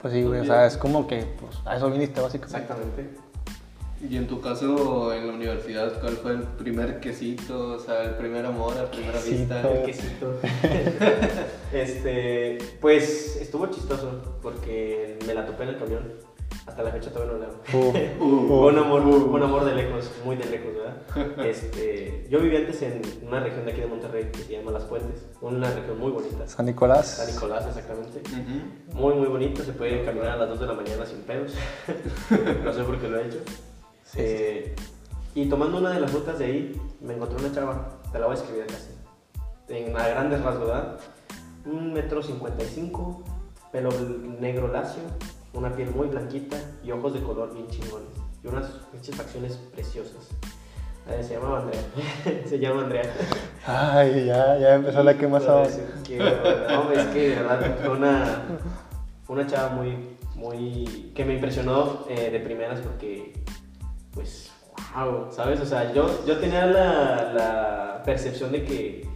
Pues 0.00 0.14
sí, 0.14 0.22
güey, 0.22 0.40
o 0.40 0.44
sea, 0.44 0.66
es 0.66 0.76
como 0.76 1.06
que 1.06 1.26
pues, 1.38 1.56
a 1.66 1.76
eso 1.76 1.90
viniste 1.90 2.20
básicamente. 2.20 2.58
Exactamente. 2.58 3.30
Y 4.08 4.16
en 4.16 4.26
tu 4.26 4.40
caso, 4.40 5.12
en 5.12 5.26
la 5.26 5.34
universidad, 5.34 6.00
¿cuál 6.00 6.16
fue 6.16 6.32
el 6.32 6.42
primer 6.42 7.00
quesito? 7.00 7.72
O 7.72 7.78
sea, 7.78 8.04
el 8.04 8.14
primer 8.14 8.46
amor 8.46 8.78
a 8.78 8.90
primera 8.90 9.20
vista. 9.20 9.60
El 9.60 9.84
quesito. 9.84 10.40
este, 11.72 12.56
pues 12.80 13.36
estuvo 13.36 13.66
chistoso 13.66 14.38
porque 14.40 15.18
me 15.26 15.34
la 15.34 15.44
topé 15.44 15.64
en 15.64 15.68
el 15.68 15.78
camión. 15.78 16.29
Hasta 16.66 16.82
la 16.82 16.90
fecha 16.92 17.10
todavía 17.10 17.32
no 17.34 17.38
la 17.38 17.46
hago. 17.46 17.56
Uh, 17.72 18.22
Uh, 18.24 18.66
un 18.68 18.78
amor, 18.78 19.02
un 19.02 19.42
amor 19.42 19.64
de 19.64 19.74
lejos, 19.74 20.10
muy 20.24 20.36
de 20.36 20.44
lejos, 20.44 20.72
¿verdad? 20.74 21.36
Este, 21.46 22.26
yo 22.30 22.38
vivía 22.40 22.60
antes 22.60 22.82
en 22.82 23.00
una 23.26 23.40
región 23.40 23.64
de 23.64 23.72
aquí 23.72 23.80
de 23.80 23.86
Monterrey 23.86 24.30
que 24.30 24.38
se 24.42 24.52
llama 24.52 24.70
Las 24.72 24.84
Puentes, 24.84 25.26
una 25.40 25.70
región 25.70 25.98
muy 25.98 26.10
bonita. 26.12 26.46
San 26.46 26.66
Nicolás. 26.66 27.06
San 27.08 27.34
Nicolás, 27.34 27.66
exactamente. 27.66 28.20
Ujú. 28.20 28.98
Muy, 28.98 29.14
muy 29.14 29.28
bonito, 29.28 29.62
se 29.64 29.72
puede 29.72 30.04
caminar 30.04 30.28
a 30.32 30.36
las 30.36 30.48
2 30.50 30.60
de 30.60 30.66
la 30.66 30.72
mañana 30.74 31.06
sin 31.06 31.18
pedos. 31.22 31.54
no 32.64 32.72
sé 32.72 32.82
por 32.84 32.98
qué 33.00 33.08
lo 33.08 33.18
he 33.20 33.26
hecho. 33.26 33.38
Sí, 34.04 34.18
Eh, 34.20 34.74
y 35.34 35.46
tomando 35.48 35.78
una 35.78 35.90
de 35.90 36.00
las 36.00 36.12
rutas 36.12 36.38
de 36.38 36.44
ahí, 36.44 36.80
me 37.00 37.14
encontré 37.14 37.38
una 37.38 37.54
chava, 37.54 38.00
te 38.12 38.18
la 38.18 38.26
voy 38.26 38.36
a 38.36 38.38
escribir 38.38 38.66
casi. 38.66 38.90
En 39.68 39.96
a 39.96 40.08
grandes 40.08 40.42
rasgos, 40.42 40.66
¿verdad? 40.66 40.98
Un 41.64 41.92
metro 41.92 42.22
cincuenta 42.22 42.64
y 42.64 42.66
cinco, 42.66 43.22
pelo 43.70 43.90
negro 44.40 44.68
lacio, 44.68 45.02
una 45.52 45.74
piel 45.74 45.90
muy 45.90 46.08
blanquita 46.08 46.56
y 46.82 46.90
ojos 46.90 47.14
de 47.14 47.22
color 47.22 47.52
bien 47.52 47.66
chingones. 47.68 48.08
Y 48.42 48.48
unas 48.48 48.66
pinches 48.92 49.14
facciones 49.16 49.56
preciosas. 49.72 50.28
Eh, 51.08 51.22
se 51.22 51.34
llamaba 51.34 51.60
Andrea. 51.60 51.80
se 52.46 52.58
llama 52.58 52.82
Andrea. 52.82 53.12
Ay, 53.66 54.26
ya, 54.26 54.58
ya 54.58 54.74
empezó 54.74 55.02
la 55.02 55.16
quemazón. 55.16 55.66
Que, 56.04 56.18
no, 56.18 56.92
es 56.92 57.06
que 57.08 57.28
de 57.30 57.34
verdad 57.36 57.76
fue 57.80 57.90
una, 57.90 58.42
fue 59.24 59.36
una 59.36 59.46
chava 59.46 59.70
muy, 59.70 60.16
muy, 60.36 61.12
que 61.14 61.24
me 61.24 61.34
impresionó 61.34 62.04
eh, 62.08 62.30
de 62.30 62.40
primeras 62.40 62.80
porque, 62.80 63.32
pues, 64.12 64.52
wow, 64.94 65.28
¿sabes? 65.30 65.60
O 65.60 65.66
sea, 65.66 65.92
yo, 65.92 66.24
yo 66.26 66.38
tenía 66.38 66.66
la, 66.66 67.32
la 67.32 68.02
percepción 68.04 68.52
de 68.52 68.64
que 68.64 69.08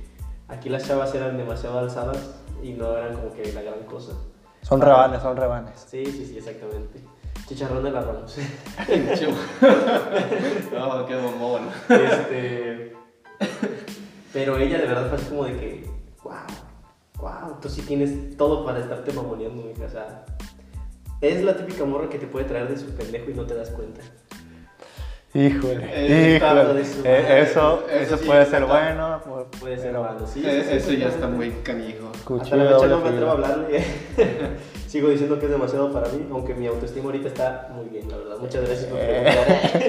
aquí 0.48 0.68
las 0.68 0.86
chavas 0.86 1.14
eran 1.14 1.36
demasiado 1.36 1.78
alzadas 1.78 2.34
y 2.62 2.72
no 2.72 2.96
eran 2.96 3.14
como 3.14 3.32
que 3.32 3.52
la 3.52 3.62
gran 3.62 3.84
cosa. 3.84 4.12
Son 4.64 4.80
rebanes, 4.80 5.20
son 5.20 5.36
rebanes. 5.36 5.84
Sí, 5.86 6.06
sí, 6.06 6.24
sí, 6.24 6.38
exactamente. 6.38 6.98
Chicharrón 7.46 7.84
de 7.84 7.90
las 7.90 8.06
Ramos. 8.06 8.38
no, 10.72 11.06
qué 11.06 11.16
bombón. 11.16 11.68
Este, 11.90 12.96
pero 14.32 14.56
ella 14.56 14.78
de 14.78 14.86
verdad 14.86 15.08
fue 15.08 15.18
así 15.18 15.28
como 15.28 15.44
de 15.44 15.58
que, 15.58 15.90
wow, 16.22 16.46
wow, 17.18 17.60
tú 17.60 17.68
sí 17.68 17.82
tienes 17.82 18.38
todo 18.38 18.64
para 18.64 18.78
estarte 18.78 19.12
mamoneando, 19.12 19.64
mija. 19.64 19.84
O 19.84 19.90
sea, 19.90 20.24
es 21.20 21.44
la 21.44 21.58
típica 21.58 21.84
morra 21.84 22.08
que 22.08 22.18
te 22.18 22.26
puede 22.26 22.46
traer 22.46 22.68
de 22.68 22.78
su 22.78 22.86
pendejo 22.96 23.30
y 23.30 23.34
no 23.34 23.44
te 23.44 23.54
das 23.54 23.68
cuenta. 23.68 24.00
Híjole, 25.34 25.88
Eh, 25.92 26.36
híjole. 26.36 26.36
Eh, 26.36 26.40
madre. 26.40 26.80
eso, 26.82 27.02
Eso 27.04 27.88
eso 27.90 28.16
sí, 28.18 28.24
puede 28.26 28.46
ser 28.46 28.62
está- 28.62 28.72
bueno. 28.72 29.20
pu- 29.24 29.58
Puede 29.58 29.78
ser 29.78 29.92
malo, 29.92 30.26
sí. 30.26 30.42
Eh, 30.46 30.62
sí, 30.62 30.70
sí, 30.70 30.76
Eso 30.76 30.92
ya 30.92 31.08
está 31.08 31.26
muy 31.26 31.50
canijo. 31.64 32.12
Hasta 32.40 32.56
la 32.56 32.72
fecha 32.74 32.86
no 32.86 33.00
me 33.00 33.08
atrevo 33.08 33.30
a 33.30 33.32
hablarle. 33.32 33.84
Sigo 34.86 35.08
diciendo 35.08 35.40
que 35.40 35.46
es 35.46 35.50
demasiado 35.50 35.90
para 35.92 36.08
mí, 36.10 36.24
aunque 36.30 36.54
mi 36.54 36.68
autoestima 36.68 37.06
ahorita 37.06 37.26
está 37.26 37.68
muy 37.74 37.86
bien, 37.86 38.08
la 38.08 38.16
verdad. 38.16 38.38
Muchas 38.38 38.64
gracias 38.64 38.86
por 38.86 38.98
Eh. 39.00 39.34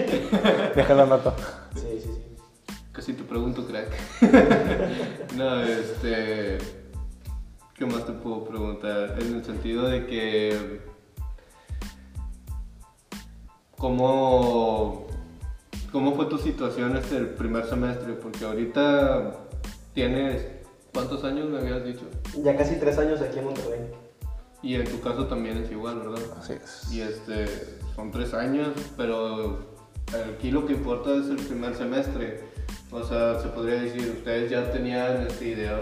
preguntar. 0.10 0.74
Déjalo 0.76 1.06
noto. 1.06 1.34
Sí, 1.76 1.82
sí, 2.02 2.10
sí. 2.10 2.76
Casi 2.92 3.14
te 3.14 3.24
pregunto, 3.24 3.68
crack. 3.68 3.90
no, 5.38 5.62
este. 5.62 6.58
¿Qué 7.78 7.86
más 7.86 8.04
te 8.08 8.14
puedo 8.14 8.46
preguntar? 8.46 9.16
En 9.20 9.36
el 9.36 9.46
sentido 9.46 9.88
de 9.90 10.08
que. 10.08 10.80
¿Cómo. 13.78 15.05
¿Cómo 15.96 16.14
fue 16.14 16.26
tu 16.26 16.38
situación 16.38 16.98
este 16.98 17.16
el 17.16 17.30
primer 17.30 17.64
semestre? 17.68 18.12
Porque 18.16 18.44
ahorita 18.44 19.32
tienes. 19.94 20.46
¿Cuántos 20.94 21.24
años 21.24 21.50
me 21.50 21.60
habías 21.60 21.86
dicho? 21.86 22.02
Ya 22.44 22.58
casi 22.58 22.76
tres 22.76 22.98
años 22.98 23.22
aquí 23.22 23.40
en 23.40 23.46
Monterrey. 23.46 23.80
Y 24.62 24.76
en 24.76 24.84
tu 24.84 25.00
caso 25.00 25.28
también 25.28 25.56
es 25.56 25.72
igual, 25.72 26.00
¿verdad? 26.00 26.20
Así 26.38 26.52
es. 26.52 26.92
Y 26.92 27.00
este, 27.00 27.46
son 27.96 28.12
tres 28.12 28.34
años, 28.34 28.72
pero 28.98 29.60
aquí 30.36 30.52
lo 30.52 30.66
que 30.66 30.74
importa 30.74 31.12
es 31.16 31.30
el 31.30 31.38
primer 31.38 31.74
semestre. 31.76 32.44
O 32.92 33.02
sea, 33.02 33.40
se 33.40 33.48
podría 33.48 33.80
decir, 33.80 34.02
ustedes 34.18 34.52
ya 34.52 34.70
tenían 34.74 35.26
este, 35.26 35.48
ideas 35.48 35.80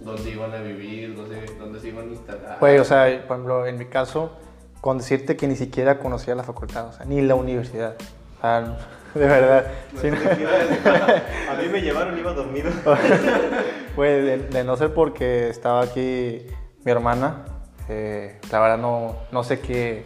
dónde 0.00 0.30
iban 0.30 0.54
a 0.54 0.62
vivir, 0.62 1.14
dónde, 1.14 1.44
dónde 1.58 1.78
se 1.78 1.88
iban 1.88 2.08
a 2.08 2.12
instalar. 2.12 2.56
Güey, 2.58 2.78
o 2.78 2.84
sea, 2.86 3.04
por 3.28 3.36
ejemplo, 3.36 3.66
en 3.66 3.76
mi 3.76 3.84
caso, 3.84 4.32
con 4.80 4.96
decirte 4.96 5.36
que 5.36 5.46
ni 5.46 5.56
siquiera 5.56 5.98
conocía 5.98 6.34
la 6.34 6.42
facultad, 6.42 6.86
o 6.86 6.92
sea, 6.94 7.04
ni 7.04 7.20
la 7.20 7.34
universidad. 7.34 7.96
O 8.38 8.40
sea, 8.40 8.78
de 9.18 9.26
verdad. 9.26 9.66
sí, 10.00 10.08
no- 10.10 10.16
A 11.52 11.54
mí 11.60 11.68
me 11.70 11.80
llevaron, 11.82 12.18
iba 12.18 12.32
dormido. 12.32 12.70
Güey, 13.96 14.22
de, 14.22 14.38
de 14.38 14.64
no 14.64 14.76
ser 14.76 14.94
porque 14.94 15.48
estaba 15.50 15.82
aquí 15.82 16.46
mi 16.84 16.90
hermana, 16.92 17.44
eh, 17.90 18.38
la 18.50 18.58
verdad 18.60 18.78
no, 18.78 19.16
no 19.30 19.44
sé 19.44 19.60
qué, 19.60 20.04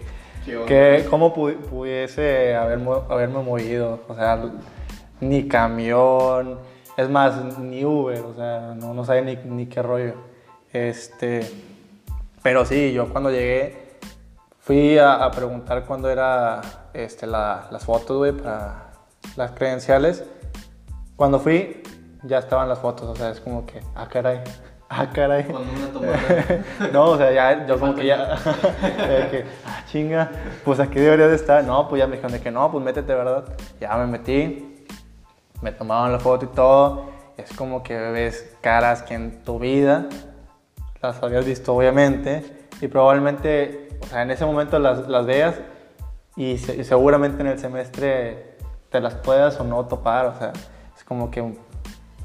¿Qué 0.66 1.06
cómo 1.10 1.34
pu- 1.34 1.56
pudiese 1.56 2.54
haber, 2.56 2.80
haberme 3.08 3.42
movido. 3.42 4.00
O 4.08 4.14
sea, 4.14 4.38
ni 5.20 5.46
camión, 5.48 6.58
es 6.96 7.08
más, 7.08 7.58
ni 7.58 7.84
Uber, 7.84 8.20
o 8.20 8.34
sea, 8.34 8.74
no, 8.76 8.92
no 8.94 9.04
sabía 9.04 9.22
ni, 9.22 9.36
ni 9.44 9.66
qué 9.66 9.82
rollo. 9.82 10.14
Este, 10.72 11.48
pero 12.42 12.64
sí, 12.64 12.92
yo 12.92 13.08
cuando 13.10 13.30
llegué 13.30 13.98
fui 14.60 14.98
a, 14.98 15.14
a 15.24 15.30
preguntar 15.30 15.84
cuándo 15.84 16.10
era 16.10 16.60
este, 16.92 17.26
la- 17.26 17.68
las 17.70 17.84
fotos, 17.84 18.16
güey, 18.18 18.32
para 18.32 18.85
las 19.36 19.52
credenciales. 19.52 20.24
Cuando 21.16 21.38
fui, 21.40 21.82
ya 22.22 22.38
estaban 22.38 22.68
las 22.68 22.78
fotos, 22.78 23.08
o 23.08 23.16
sea, 23.16 23.30
es 23.30 23.40
como 23.40 23.64
que, 23.66 23.80
ah, 23.94 24.06
caray, 24.08 24.40
ah, 24.90 25.08
caray. 25.12 25.44
Cuando 25.44 26.00
una. 26.00 26.90
No, 26.92 27.04
o 27.10 27.16
sea, 27.18 27.32
ya, 27.32 27.66
yo 27.66 27.78
como 27.80 27.94
que 27.94 28.06
ya, 28.06 28.26
de 28.82 29.28
que, 29.30 29.44
ah, 29.66 29.82
chinga, 29.90 30.30
pues 30.64 30.78
aquí 30.80 30.98
debería 31.00 31.28
de 31.28 31.36
estar. 31.36 31.64
No, 31.64 31.88
pues 31.88 32.00
ya 32.00 32.06
me 32.06 32.12
dijeron 32.16 32.32
de 32.32 32.40
que 32.40 32.50
no, 32.50 32.70
pues 32.70 32.84
métete, 32.84 33.14
¿verdad? 33.14 33.44
Ya 33.80 33.96
me 33.96 34.06
metí, 34.06 34.84
me 35.62 35.72
tomaron 35.72 36.12
la 36.12 36.18
foto 36.18 36.44
y 36.44 36.48
todo. 36.48 37.06
Es 37.36 37.52
como 37.54 37.82
que 37.82 37.94
ves 37.96 38.54
caras 38.62 39.02
que 39.02 39.14
en 39.14 39.42
tu 39.44 39.58
vida 39.58 40.06
las 41.02 41.22
habías 41.22 41.44
visto, 41.44 41.74
obviamente, 41.74 42.66
y 42.80 42.88
probablemente, 42.88 43.98
o 44.02 44.06
sea, 44.06 44.22
en 44.22 44.30
ese 44.30 44.44
momento 44.46 44.78
las, 44.78 45.06
las 45.06 45.26
veas 45.26 45.54
y, 46.34 46.56
se- 46.58 46.76
y 46.76 46.84
seguramente 46.84 47.42
en 47.42 47.48
el 47.48 47.58
semestre 47.58 48.55
te 48.96 49.02
las 49.02 49.14
puedas 49.14 49.60
o 49.60 49.64
no 49.64 49.84
topar, 49.84 50.26
o 50.26 50.38
sea, 50.38 50.52
es 50.96 51.04
como 51.04 51.30
que 51.30 51.54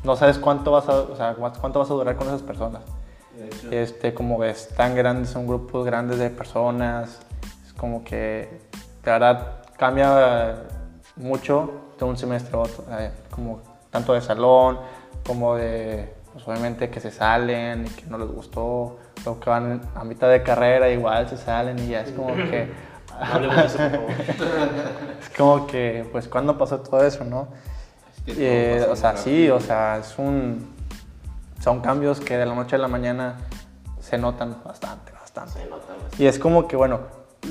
no 0.03 0.15
sabes 0.15 0.37
cuánto 0.37 0.71
vas 0.71 0.87
a, 0.87 0.93
o 1.01 1.15
sea, 1.17 1.35
cuánto 1.35 1.79
vas 1.79 1.91
a 1.91 1.93
durar 1.93 2.15
con 2.15 2.27
esas 2.27 2.41
personas. 2.41 2.81
Este, 3.71 4.13
como 4.13 4.37
ves, 4.37 4.69
tan 4.77 4.95
grandes, 4.95 5.29
son 5.29 5.47
grupos 5.47 5.85
grandes 5.85 6.17
de 6.19 6.29
personas. 6.29 7.19
Es 7.65 7.73
como 7.73 8.03
que, 8.03 8.61
de 9.03 9.11
verdad, 9.11 9.63
cambia 9.77 10.63
mucho 11.17 11.71
de 11.99 12.05
un 12.05 12.17
semestre 12.17 12.55
a 12.55 12.59
otro. 12.59 12.85
eh, 12.99 13.11
Como 13.31 13.59
tanto 13.89 14.13
de 14.13 14.21
salón, 14.21 14.79
como 15.25 15.55
de, 15.55 16.13
pues 16.31 16.47
obviamente 16.47 16.89
que 16.89 16.99
se 16.99 17.11
salen 17.11 17.85
y 17.87 17.89
que 17.89 18.05
no 18.05 18.17
les 18.17 18.29
gustó. 18.29 18.97
O 19.25 19.39
que 19.39 19.49
van 19.49 19.81
a 19.95 20.03
mitad 20.03 20.29
de 20.29 20.41
carrera, 20.43 20.89
igual 20.89 21.27
se 21.27 21.37
salen 21.37 21.77
y 21.79 21.87
ya 21.89 22.01
es 22.01 22.11
como 22.11 22.33
que. 22.49 22.90
No 23.21 23.33
hablemos 23.33 23.55
de 23.55 23.65
eso, 23.65 23.77
por 23.77 23.91
favor. 23.91 24.11
Es 25.21 25.29
como 25.37 25.67
que, 25.67 26.07
pues, 26.11 26.27
¿cuándo 26.27 26.57
pasó 26.57 26.79
todo 26.79 27.05
eso, 27.05 27.23
no? 27.23 27.47
es 28.17 28.21
que 28.23 28.33
todo 28.33 28.43
Eh, 28.43 28.87
o 28.89 28.95
sea, 28.95 29.15
sí, 29.15 29.49
o 29.49 29.59
sea, 29.59 29.97
es 29.99 30.17
un, 30.17 30.73
son 31.59 31.81
cambios 31.81 32.19
que 32.19 32.37
de 32.37 32.45
la 32.45 32.55
noche 32.55 32.75
a 32.75 32.79
la 32.79 32.87
mañana 32.87 33.37
se 33.99 34.17
notan 34.17 34.57
bastante, 34.65 35.11
bastante. 35.11 35.53
Se 35.53 35.65
nota 35.65 35.93
más. 36.03 36.19
Y 36.19 36.25
es 36.25 36.39
como 36.39 36.67
que, 36.67 36.75
bueno, 36.75 37.01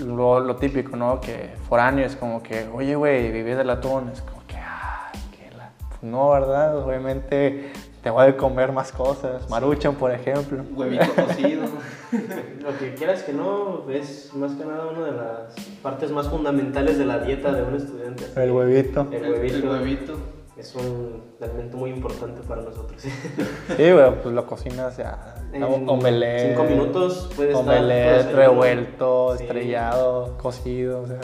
lo, 0.04 0.40
lo 0.40 0.56
típico, 0.56 0.96
¿no? 0.96 1.20
Que 1.20 1.54
foráneo 1.68 2.04
es 2.04 2.16
como 2.16 2.42
que, 2.42 2.68
oye, 2.72 2.96
güey, 2.96 3.30
vivís 3.30 3.56
del 3.56 3.70
atún. 3.70 4.10
Es 4.12 4.20
como 4.22 4.44
que, 4.46 4.56
ah, 4.56 5.12
que 5.30 5.56
la... 5.56 5.70
Pues 5.88 6.02
no, 6.02 6.30
¿verdad? 6.30 6.76
Obviamente 6.78 7.72
te 8.02 8.10
voy 8.10 8.26
a 8.28 8.36
comer 8.36 8.72
más 8.72 8.92
cosas. 8.92 9.48
Maruchan, 9.50 9.94
por 9.94 10.10
ejemplo. 10.12 10.62
Huevito 10.74 11.04
cocido. 11.26 11.62
Lo 12.62 12.78
que 12.78 12.94
quieras 12.94 13.22
que 13.22 13.32
no, 13.32 13.88
es 13.90 14.32
más 14.34 14.52
que 14.52 14.64
nada 14.64 14.86
una 14.86 15.04
de 15.06 15.12
las 15.12 15.54
partes 15.82 16.10
más 16.10 16.28
fundamentales 16.28 16.98
de 16.98 17.06
la 17.06 17.18
dieta 17.18 17.52
de 17.52 17.62
un 17.62 17.74
estudiante. 17.76 18.24
El 18.36 18.50
huevito. 18.52 19.06
El 19.10 19.24
El, 19.24 19.32
huevito. 19.32 19.56
el 19.56 19.68
huevito. 19.68 20.18
Es 20.56 20.74
un 20.74 21.22
alimento 21.40 21.78
muy 21.78 21.90
importante 21.90 22.42
para 22.42 22.62
nosotros. 22.62 23.00
Sí, 23.76 23.90
güey, 23.92 24.22
pues 24.22 24.34
lo 24.34 24.46
cocinas 24.46 24.96
ya. 24.96 25.36
En 25.52 25.62
omelette. 25.62 26.50
cinco 26.50 26.64
minutos 26.64 27.30
puede 27.34 27.52
estar 27.52 27.64
Omelette, 27.66 28.26
todo 28.26 28.36
revuelto, 28.36 29.34
Sí. 29.38 29.44
estrellado, 29.44 30.36
cocido, 30.38 31.02
o 31.02 31.06
sea. 31.06 31.20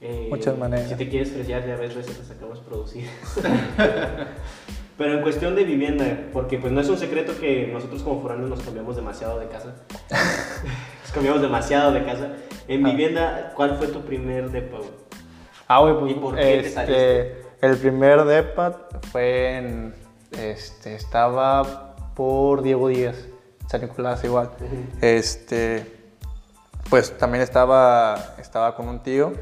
Eh, 0.00 0.26
Muchas 0.28 0.58
maneras. 0.58 0.88
Si 0.90 0.96
te 0.96 1.08
quieres 1.08 1.30
fresear, 1.32 1.66
ya 1.66 1.76
ves 1.76 1.94
recetas 1.94 2.30
acabamos 2.30 2.60
producidas. 2.60 3.10
Pero 4.96 5.14
en 5.14 5.22
cuestión 5.22 5.56
de 5.56 5.64
vivienda, 5.64 6.04
porque 6.32 6.58
pues 6.58 6.72
no 6.72 6.80
es 6.80 6.88
un 6.88 6.96
secreto 6.98 7.32
que 7.40 7.66
nosotros 7.72 8.02
como 8.02 8.22
foráneos 8.22 8.48
nos 8.50 8.60
cambiamos 8.62 8.94
demasiado 8.94 9.40
de 9.40 9.48
casa. 9.48 9.74
nos 11.02 11.12
cambiamos 11.12 11.42
demasiado 11.42 11.92
de 11.92 12.04
casa. 12.04 12.28
En 12.68 12.86
Ah. 12.86 12.90
vivienda, 12.90 13.52
¿cuál 13.56 13.76
fue 13.76 13.88
tu 13.88 14.02
primer 14.02 14.50
depa? 14.50 14.78
Ah, 15.66 15.80
güey, 15.80 15.98
pues 15.98 16.12
¿Y 16.12 16.14
por 16.14 16.34
qué 16.36 16.40
te 16.42 16.58
este, 16.60 16.70
saliste? 16.70 17.42
el 17.62 17.76
primer 17.78 18.24
depa 18.24 18.88
fue 19.10 19.56
en, 19.58 19.94
este, 20.38 20.94
estaba 20.94 21.96
por 22.14 22.62
Diego 22.62 22.88
Díaz, 22.88 23.16
San 23.68 23.80
Nicolás 23.80 24.22
igual. 24.24 24.50
Este, 25.00 25.90
pues 26.88 27.16
también 27.18 27.42
estaba, 27.42 28.34
estaba 28.38 28.76
con 28.76 28.88
un 28.88 29.02
tío, 29.02 29.32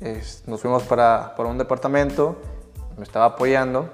es- 0.00 0.44
nos 0.46 0.60
fuimos 0.62 0.84
para, 0.84 1.34
para 1.36 1.48
un 1.48 1.58
departamento, 1.58 2.40
me 2.96 3.02
estaba 3.04 3.26
apoyando 3.26 3.90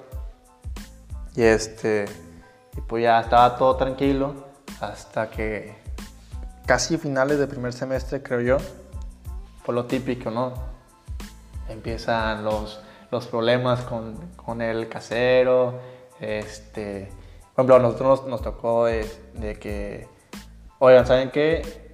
y 1.36 1.42
este, 1.42 2.04
y 2.76 2.80
pues 2.80 3.02
ya 3.02 3.20
estaba 3.20 3.56
todo 3.56 3.76
tranquilo 3.76 4.46
hasta 4.80 5.30
que 5.30 5.74
casi 6.66 6.96
finales 6.98 7.38
del 7.38 7.48
primer 7.48 7.72
semestre 7.72 8.22
creo 8.22 8.40
yo, 8.40 8.56
por 9.64 9.74
lo 9.74 9.86
típico, 9.86 10.30
¿no? 10.30 10.72
empiezan 11.72 12.44
los, 12.44 12.80
los 13.10 13.26
problemas 13.26 13.80
con, 13.82 14.16
con 14.36 14.62
el 14.62 14.88
casero. 14.88 15.80
Este, 16.20 17.08
por 17.54 17.64
ejemplo, 17.64 17.76
a 17.76 17.78
nosotros 17.80 18.20
nos, 18.20 18.28
nos 18.28 18.42
tocó 18.42 18.86
de, 18.86 19.10
de 19.34 19.58
que, 19.58 20.08
oigan, 20.78 21.06
¿saben 21.06 21.30
qué? 21.30 21.92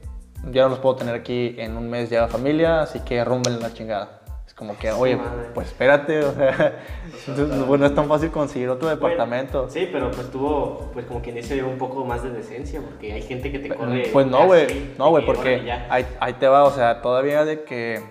Ya 0.51 0.63
no 0.63 0.71
los 0.71 0.79
puedo 0.79 0.97
tener 0.97 1.15
aquí 1.15 1.57
en 1.59 1.77
un 1.77 1.91
mes 1.91 2.11
ya 2.11 2.23
la 2.23 2.29
familia, 2.29 2.83
así 2.83 3.01
que 3.01 3.25
rumben 3.25 3.61
la 3.61 3.73
chingada. 3.73 4.18
Como 4.59 4.77
que, 4.77 4.91
oye, 4.91 5.15
madre. 5.15 5.51
pues 5.55 5.69
espérate, 5.69 6.19
o 6.19 6.33
sea, 6.33 6.81
bueno, 7.69 7.87
es 7.87 7.95
tan 7.95 8.09
fácil 8.09 8.33
conseguir 8.33 8.69
otro 8.69 8.89
departamento. 8.89 9.71
Sí, 9.71 9.89
pero 9.93 10.11
pues 10.11 10.33
tuvo, 10.33 10.91
pues 10.93 11.07
como 11.07 11.23
quien 11.23 11.37
dice, 11.37 11.63
un 11.63 11.79
poco 11.79 12.05
más 12.05 12.25
de 12.25 12.31
decencia, 12.31 12.81
porque 12.81 13.13
hay 13.13 13.23
gente 13.23 13.53
que 13.53 13.61
te 13.61 13.69
corre. 13.69 14.09
Pues 14.13 14.27
no, 14.27 14.47
güey, 14.47 14.95
no, 14.99 15.11
güey, 15.11 15.25
que, 15.25 15.33
porque 15.33 15.73
ahí, 15.89 16.05
ahí 16.19 16.33
te 16.35 16.49
va, 16.49 16.65
o 16.65 16.73
sea, 16.73 17.01
todavía 17.03 17.45
de 17.45 17.63
que, 17.63 18.03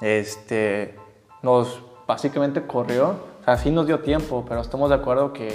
este, 0.00 0.94
nos 1.42 1.82
básicamente 2.06 2.62
corrió, 2.62 3.16
o 3.42 3.44
sea, 3.44 3.58
sí 3.58 3.70
nos 3.70 3.86
dio 3.86 4.00
tiempo, 4.00 4.46
pero 4.48 4.62
estamos 4.62 4.88
de 4.88 4.96
acuerdo 4.96 5.34
que, 5.34 5.54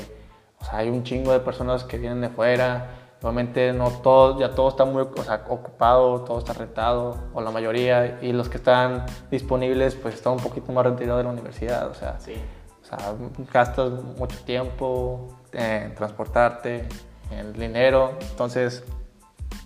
o 0.59 0.65
sea, 0.65 0.77
hay 0.77 0.89
un 0.89 1.01
chingo 1.03 1.31
de 1.31 1.39
personas 1.39 1.83
que 1.83 1.97
vienen 1.97 2.21
de 2.21 2.29
fuera, 2.29 3.04
obviamente 3.25 3.73
no 3.73 3.89
todo, 3.89 4.39
ya 4.39 4.51
todo 4.51 4.69
está 4.69 4.85
muy, 4.85 5.01
o 5.01 5.23
sea, 5.23 5.43
ocupado, 5.49 6.21
todo 6.21 6.37
está 6.37 6.53
rentado, 6.53 7.17
o 7.33 7.41
la 7.41 7.49
mayoría, 7.49 8.19
y 8.21 8.31
los 8.33 8.49
que 8.49 8.57
están 8.57 9.07
disponibles, 9.31 9.95
pues 9.95 10.13
están 10.13 10.33
un 10.33 10.39
poquito 10.39 10.71
más 10.71 10.85
retirados 10.85 11.19
de 11.19 11.23
la 11.23 11.31
universidad, 11.31 11.89
o 11.89 11.95
sea, 11.95 12.19
Sí. 12.19 12.35
o 12.83 12.85
sea, 12.85 13.15
gastas 13.51 13.91
mucho 14.19 14.37
tiempo 14.45 15.35
en 15.53 15.95
transportarte, 15.95 16.87
en 17.31 17.51
dinero, 17.53 18.11
entonces, 18.21 18.83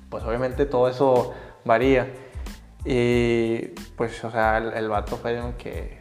pues 0.10 0.24
obviamente 0.24 0.65
todo 0.65 0.88
eso 0.88 1.34
varía. 1.65 2.08
Y 2.86 3.58
pues, 3.98 4.24
o 4.24 4.32
sea, 4.32 4.58
el, 4.58 4.72
el 4.72 4.88
vato 4.88 5.17
fue 5.17 5.34
de 5.34 5.54
que, 5.58 6.00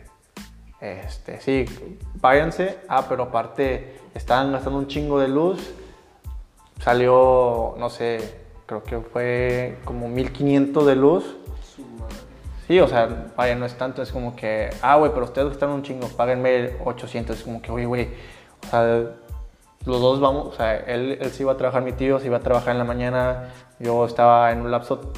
este, 0.81 1.40
sí, 1.40 1.64
váyanse, 2.21 2.79
ah, 2.88 3.05
pero 3.09 3.25
aparte 3.25 3.99
estaban 4.14 4.53
gastando 4.53 4.79
un 4.79 4.87
chingo 4.87 5.18
de 5.18 5.27
luz, 5.27 5.73
salió, 6.81 7.75
no 7.79 7.91
sé, 7.91 8.19
creo 8.67 8.83
que 8.83 8.99
fue 9.01 9.79
como 9.85 10.09
1500 10.09 10.87
de 10.87 10.97
luz. 10.97 11.37
Sí, 12.67 12.79
o 12.81 12.87
sea, 12.88 13.27
vaya, 13.37 13.55
no 13.55 13.64
es 13.64 13.75
tanto, 13.79 14.03
es 14.03 14.12
como 14.12 14.37
que, 14.37 14.69
ah, 14.83 14.97
güey, 14.97 15.11
pero 15.12 15.25
ustedes 15.25 15.49
gastaron 15.49 15.77
un 15.77 15.83
chingo, 15.83 16.07
páguenme 16.09 16.77
800, 16.85 17.38
es 17.38 17.43
como 17.45 17.62
que, 17.62 17.73
oye, 17.73 17.87
güey, 17.87 18.09
o 18.67 18.71
sea, 18.71 18.83
los 19.87 20.01
dos 20.03 20.21
vamos, 20.21 20.49
o 20.49 20.53
sea, 20.53 20.77
él, 20.77 21.17
él 21.19 21.31
sí 21.31 21.45
iba 21.45 21.53
a 21.53 21.57
trabajar, 21.57 21.83
mi 21.83 21.93
tío 21.93 22.19
se 22.21 22.27
iba 22.27 22.37
a 22.37 22.41
trabajar 22.41 22.73
en 22.73 22.79
la 22.79 22.85
mañana, 22.85 23.49
yo 23.79 24.05
estaba 24.05 24.53
en 24.53 24.61
un 24.61 24.71
lapso 24.71 25.12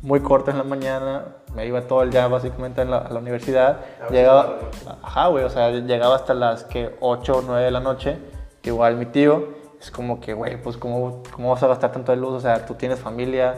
muy 0.00 0.20
corto 0.20 0.50
en 0.50 0.56
la 0.56 0.64
mañana, 0.64 1.24
me 1.54 1.66
iba 1.66 1.82
todo 1.82 2.02
el 2.02 2.10
día 2.10 2.26
básicamente 2.26 2.80
en 2.80 2.90
la- 2.90 2.98
a 2.98 3.10
la 3.10 3.18
universidad, 3.18 3.80
llegaba, 4.10 4.56
ajá, 5.02 5.26
güey, 5.28 5.44
o 5.44 5.50
sea, 5.50 5.70
llegaba 5.72 6.14
hasta 6.16 6.32
las 6.32 6.64
que 6.64 6.96
8 7.00 7.36
o 7.38 7.42
9 7.42 7.64
de 7.64 7.70
la 7.70 7.80
noche, 7.80 8.16
igual 8.62 8.96
mi 8.96 9.04
tío, 9.06 9.48
es 9.84 9.90
como 9.90 10.18
que, 10.20 10.32
güey, 10.34 10.60
pues, 10.60 10.76
¿cómo, 10.78 11.22
¿cómo 11.34 11.50
vas 11.52 11.62
a 11.62 11.66
gastar 11.66 11.92
tanto 11.92 12.10
de 12.12 12.16
luz? 12.18 12.32
O 12.32 12.40
sea, 12.40 12.64
tú 12.64 12.74
tienes 12.74 12.98
familia, 13.00 13.56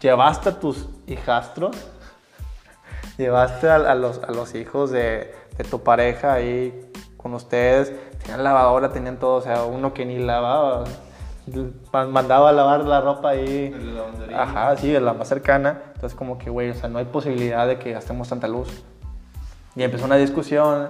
llevaste 0.00 0.50
a 0.50 0.60
tus 0.60 0.88
hijastros, 1.08 1.76
llevaste 3.18 3.68
a, 3.68 3.74
a 3.76 3.94
los, 3.94 4.22
a 4.22 4.30
los 4.30 4.54
hijos 4.54 4.90
de, 4.90 5.34
de 5.58 5.64
tu 5.64 5.82
pareja 5.82 6.32
ahí 6.32 6.90
con 7.16 7.34
ustedes, 7.34 7.92
tenían 8.22 8.44
lavadora, 8.44 8.92
tenían 8.92 9.18
todo, 9.18 9.34
o 9.36 9.40
sea, 9.42 9.64
uno 9.64 9.92
que 9.92 10.06
ni 10.06 10.18
lavaba, 10.18 10.84
ma- 11.92 12.06
mandaba 12.06 12.50
a 12.50 12.52
lavar 12.52 12.84
la 12.84 13.00
ropa 13.00 13.30
ahí. 13.30 13.70
De 13.70 13.78
la 13.78 13.92
lavandería. 13.92 14.42
Ajá, 14.42 14.76
sí, 14.76 14.90
de 14.92 15.00
la 15.00 15.12
más 15.12 15.28
cercana. 15.28 15.82
Entonces, 15.94 16.16
como 16.16 16.38
que, 16.38 16.50
güey, 16.50 16.70
o 16.70 16.74
sea, 16.74 16.88
no 16.88 16.98
hay 16.98 17.04
posibilidad 17.06 17.66
de 17.66 17.78
que 17.78 17.92
gastemos 17.92 18.28
tanta 18.28 18.46
luz. 18.48 18.84
Y 19.76 19.82
empezó 19.82 20.04
una 20.04 20.16
discusión 20.16 20.88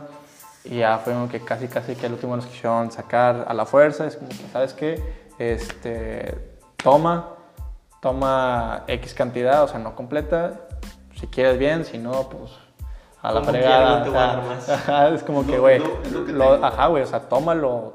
y 0.64 0.78
ya 0.78 0.98
fue 0.98 1.12
como 1.14 1.28
que 1.28 1.40
casi, 1.40 1.68
casi 1.68 1.94
que 1.94 2.06
al 2.06 2.12
último 2.12 2.36
nos 2.36 2.46
quisieron 2.46 2.90
sacar 2.90 3.44
a 3.48 3.54
la 3.54 3.64
fuerza. 3.66 4.06
Es 4.06 4.16
como 4.16 4.28
que, 4.28 4.36
¿sabes 4.52 4.72
qué? 4.74 5.02
Este, 5.38 6.34
toma, 6.76 7.30
toma 8.00 8.84
X 8.86 9.14
cantidad, 9.14 9.62
o 9.64 9.68
sea, 9.68 9.78
no 9.78 9.94
completa. 9.96 10.60
Si 11.18 11.26
quieres 11.26 11.58
bien, 11.58 11.84
si 11.84 11.98
no, 11.98 12.28
pues 12.28 12.52
a 13.22 13.32
la 13.32 13.42
fregada. 13.42 13.98
no 13.98 14.04
te 14.04 14.10
voy 14.10 14.18
a 14.18 14.22
o 14.22 14.30
sea, 14.30 14.36
dar 14.36 14.46
más. 14.46 14.68
Ajá, 14.68 15.08
es 15.10 15.22
como 15.22 15.46
que, 15.46 15.56
No, 15.56 15.60
güey, 15.60 15.78
no, 15.78 16.24
que 16.26 16.32
lo- 16.32 16.52
tengo. 16.54 16.64
ajá, 16.66 16.86
güey, 16.86 17.02
o 17.02 17.06
sea, 17.06 17.20
tómalo 17.28 17.94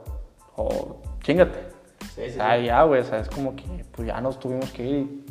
o 0.55 1.01
chingate. 1.21 1.69
Sí, 2.15 2.29
sí, 2.31 2.37
Ah, 2.39 2.55
sí. 2.57 2.65
ya, 2.65 2.83
güey, 2.83 3.01
o 3.01 3.03
sea, 3.03 3.19
es 3.19 3.29
como 3.29 3.55
que 3.55 3.85
pues 3.91 4.07
ya 4.07 4.21
nos 4.21 4.39
tuvimos 4.39 4.71
que 4.71 4.83
ir. 4.83 5.25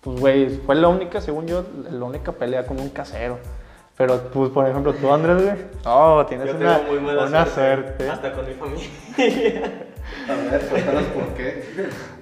Pues, 0.00 0.18
güey, 0.20 0.48
fue 0.64 0.74
la 0.76 0.88
única, 0.88 1.20
según 1.20 1.46
yo, 1.46 1.64
la 1.90 2.04
única 2.04 2.32
pelea 2.32 2.64
con 2.66 2.80
un 2.80 2.88
casero. 2.88 3.38
Pero, 4.00 4.18
pues, 4.32 4.48
por 4.48 4.66
ejemplo, 4.66 4.94
tú, 4.94 5.12
Andrés, 5.12 5.42
güey. 5.42 5.56
Oh, 5.84 6.24
tienes 6.26 6.46
Yo 6.46 6.56
una, 6.56 6.78
tengo 6.78 6.92
muy 6.92 7.00
buena 7.00 7.26
una 7.26 7.44
suerte, 7.44 8.06
suerte. 8.06 8.08
Hasta 8.08 8.32
con 8.32 8.48
mi 8.48 8.54
familia. 8.54 8.88
A 10.26 10.34
ver, 10.34 10.68
cuéntanos 10.70 11.02
por 11.04 11.34
qué. 11.34 11.64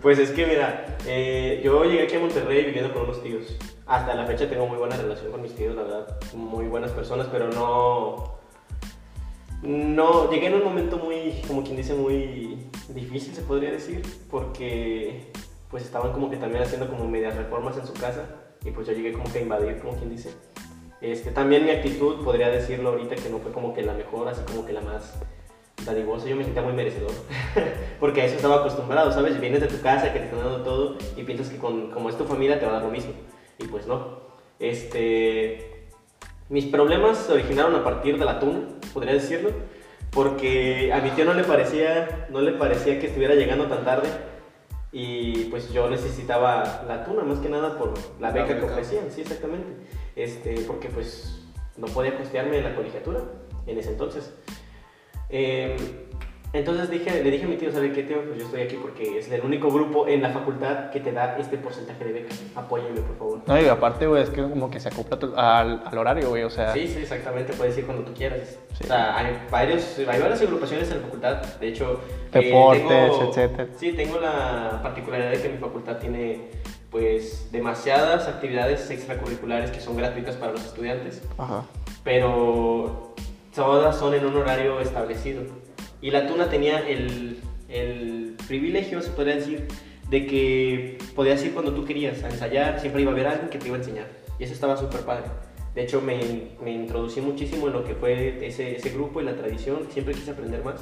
Pues 0.03 0.19
es 0.19 0.33
que 0.33 0.45
mira, 0.45 0.97
eh, 1.07 1.61
yo 1.63 1.85
llegué 1.85 2.03
aquí 2.03 2.17
a 2.17 2.19
Monterrey 2.19 2.65
viviendo 2.65 2.93
con 2.93 3.05
unos 3.05 3.23
tíos. 3.23 3.57
Hasta 3.87 4.13
la 4.17 4.27
fecha 4.27 4.49
tengo 4.49 4.67
muy 4.67 4.77
buena 4.77 4.97
relación 4.97 5.31
con 5.31 5.41
mis 5.41 5.55
tíos, 5.55 5.77
la 5.77 5.83
verdad. 5.83 6.19
Muy 6.35 6.67
buenas 6.67 6.91
personas, 6.91 7.29
pero 7.31 7.49
no. 7.53 8.39
No, 9.63 10.33
llegué 10.33 10.49
en 10.49 10.55
un 10.55 10.65
momento 10.65 10.97
muy, 10.97 11.41
como 11.47 11.63
quien 11.63 11.77
dice, 11.77 11.95
muy 11.95 12.59
difícil, 12.89 13.37
se 13.37 13.43
podría 13.43 13.71
decir, 13.71 14.03
porque 14.29 15.31
pues 15.71 15.85
estaban 15.85 16.11
como 16.11 16.29
que 16.29 16.39
también 16.39 16.65
haciendo 16.65 16.89
como 16.89 17.07
medias 17.07 17.37
reformas 17.37 17.77
en 17.77 17.87
su 17.87 17.93
casa 17.93 18.27
y 18.65 18.73
pues 18.73 18.89
yo 18.89 18.95
llegué 18.95 19.13
como 19.13 19.31
que 19.33 19.39
a 19.39 19.43
invadir, 19.43 19.79
como 19.79 19.95
quien 19.95 20.11
dice. 20.11 20.31
Este, 21.01 21.31
también 21.31 21.65
mi 21.65 21.71
actitud, 21.71 22.25
podría 22.25 22.49
decirlo 22.49 22.91
ahorita, 22.91 23.15
que 23.15 23.29
no 23.29 23.39
fue 23.39 23.53
como 23.53 23.73
que 23.75 23.83
la 23.83 23.93
mejor, 23.95 24.29
así 24.29 24.43
como 24.43 24.67
que 24.67 24.73
la 24.73 24.81
más 24.81 25.15
dadivosa, 25.85 26.27
yo 26.27 26.35
me 26.35 26.43
sentía 26.45 26.63
muy 26.63 26.73
merecedor, 26.73 27.13
porque 28.01 28.23
a 28.23 28.25
eso 28.25 28.35
estaba 28.35 28.57
acostumbrado, 28.57 29.13
¿sabes? 29.13 29.41
Vienes 29.41 29.61
de 29.61 29.69
tu 29.69 29.81
casa, 29.81 30.13
que 30.13 30.19
te 30.19 30.25
están 30.25 30.41
dando 30.41 30.63
todo, 30.63 30.97
y 31.17 31.23
piensas 31.23 31.51
que 31.51 31.59
con, 31.59 31.93
como 31.93 32.09
es 32.09 32.19
tu 32.19 32.25
familia 32.25 32.59
te 32.59 32.67
va 32.67 32.73
a 32.73 32.75
dar 32.75 32.85
lo 32.85 32.91
mismo, 32.91 33.13
y 33.59 33.65
pues 33.67 33.87
no. 33.87 34.19
Este, 34.59 35.87
mis 36.49 36.67
problemas 36.67 37.19
se 37.19 37.33
originaron 37.33 37.77
a 37.77 37.85
partir 37.85 38.19
de 38.19 38.25
la 38.25 38.41
tuna, 38.41 38.61
podría 38.93 39.13
decirlo, 39.15 39.51
porque 40.11 40.93
a 40.93 41.01
mi 41.01 41.11
tío 41.11 41.25
no 41.25 41.35
le 41.35 41.45
parecía, 41.45 42.27
no 42.31 42.41
le 42.41 42.53
parecía 42.53 42.99
que 42.99 43.07
estuviera 43.07 43.35
llegando 43.35 43.67
tan 43.67 43.85
tarde, 43.85 44.09
y 44.91 45.45
pues 45.45 45.73
yo 45.73 45.89
necesitaba 45.89 46.83
la 46.89 47.05
tuna, 47.05 47.23
más 47.23 47.39
que 47.39 47.49
nada 47.49 47.79
por 47.79 47.93
la 48.21 48.29
La 48.29 48.31
beca 48.33 48.49
que 48.49 48.55
beca. 48.55 48.67
ofrecían, 48.73 49.11
sí, 49.11 49.21
exactamente, 49.21 49.69
este, 50.19 50.55
porque 50.67 50.89
pues 50.89 51.41
no 51.77 51.87
podía 51.87 52.17
costearme 52.17 52.61
la 52.61 52.75
colegiatura 52.75 53.21
en 53.67 53.79
ese 53.79 53.91
entonces. 53.91 54.35
Eh, 55.31 55.77
entonces 56.55 56.89
dije, 56.89 57.23
le 57.23 57.31
dije 57.31 57.45
a 57.45 57.49
mi 57.49 57.57
tío, 57.59 57.71
¿sabe 57.71 57.93
qué, 57.93 58.03
tío? 58.05 58.25
Pues 58.25 58.39
yo 58.39 58.47
estoy 58.47 58.63
aquí 58.63 58.79
porque 58.81 59.19
es 59.19 59.31
el 59.31 59.43
único 59.43 59.71
grupo 59.71 60.09
en 60.09 60.23
la 60.23 60.31
facultad 60.31 60.89
que 60.91 60.99
te 61.01 61.13
da 61.13 61.37
este 61.39 61.59
porcentaje 61.59 62.03
de 62.07 62.13
beca. 62.15 62.35
Apóyeme, 62.55 63.03
por 63.03 63.19
favor. 63.19 63.41
No, 63.47 63.61
y 63.61 63.67
aparte, 63.67 64.07
güey, 64.07 64.23
es 64.23 64.31
que 64.31 64.41
como 64.41 64.71
que 64.71 64.81
se 64.81 64.89
acopla 64.89 65.19
tu- 65.19 65.35
al, 65.37 65.83
al 65.85 65.99
horario, 65.99 66.31
güey, 66.31 66.45
o 66.45 66.51
sea. 66.51 66.73
Sí, 66.73 66.89
sí, 66.89 67.01
exactamente, 67.01 67.53
puedes 67.53 67.77
ir 67.77 67.85
cuando 67.85 68.03
tú 68.03 68.15
quieras. 68.15 68.59
Sí. 68.79 68.85
O 68.85 68.87
sea, 68.87 69.19
hay, 69.19 69.39
varios, 69.51 69.99
hay 69.99 70.21
varias 70.21 70.41
agrupaciones 70.41 70.91
en 70.91 70.97
la 70.97 71.03
facultad, 71.05 71.43
de 71.61 71.69
hecho... 71.69 72.01
eh, 72.33 72.41
Deportes, 72.47 72.89
tengo- 72.89 73.29
etcétera. 73.29 73.69
Sí, 73.77 73.93
tengo 73.93 74.19
la 74.19 74.81
particularidad 74.83 75.31
de 75.33 75.43
que 75.43 75.49
mi 75.51 75.59
facultad 75.59 75.99
tiene 75.99 76.49
pues 76.91 77.49
demasiadas 77.53 78.27
actividades 78.29 78.91
extracurriculares 78.91 79.71
que 79.71 79.81
son 79.81 79.97
gratuitas 79.97 80.37
para 80.37 80.53
los 80.53 80.65
estudiantes. 80.65 81.23
Ajá. 81.37 81.65
pero 82.05 83.15
todas 83.55 83.99
son 83.99 84.15
en 84.15 84.25
un 84.25 84.37
horario 84.37 84.81
establecido. 84.81 85.43
Y 86.01 86.11
la 86.11 86.27
tuna 86.27 86.49
tenía 86.49 86.79
el, 86.79 87.41
el 87.69 88.37
privilegio, 88.47 89.03
se 89.03 89.11
podría 89.11 89.35
decir, 89.37 89.67
de 90.09 90.27
que 90.27 90.99
podías 91.15 91.45
ir 91.45 91.53
cuando 91.53 91.75
tú 91.75 91.85
querías 91.85 92.23
a 92.23 92.31
ensayar, 92.31 92.81
siempre 92.81 93.03
iba 93.03 93.11
a 93.11 93.15
haber 93.15 93.27
alguien 93.27 93.51
que 93.51 93.59
te 93.59 93.67
iba 93.67 93.77
a 93.77 93.81
enseñar. 93.81 94.07
Y 94.39 94.45
eso 94.45 94.55
estaba 94.55 94.77
súper 94.77 95.01
padre. 95.01 95.25
De 95.75 95.83
hecho, 95.83 96.01
me, 96.01 96.53
me 96.63 96.73
introducí 96.73 97.21
muchísimo 97.21 97.67
en 97.67 97.73
lo 97.75 97.85
que 97.85 97.95
fue 97.95 98.45
ese, 98.47 98.77
ese 98.77 98.91
grupo 98.91 99.21
y 99.21 99.25
la 99.25 99.37
tradición, 99.37 99.89
siempre 99.93 100.15
quise 100.15 100.31
aprender 100.31 100.65
más. 100.65 100.81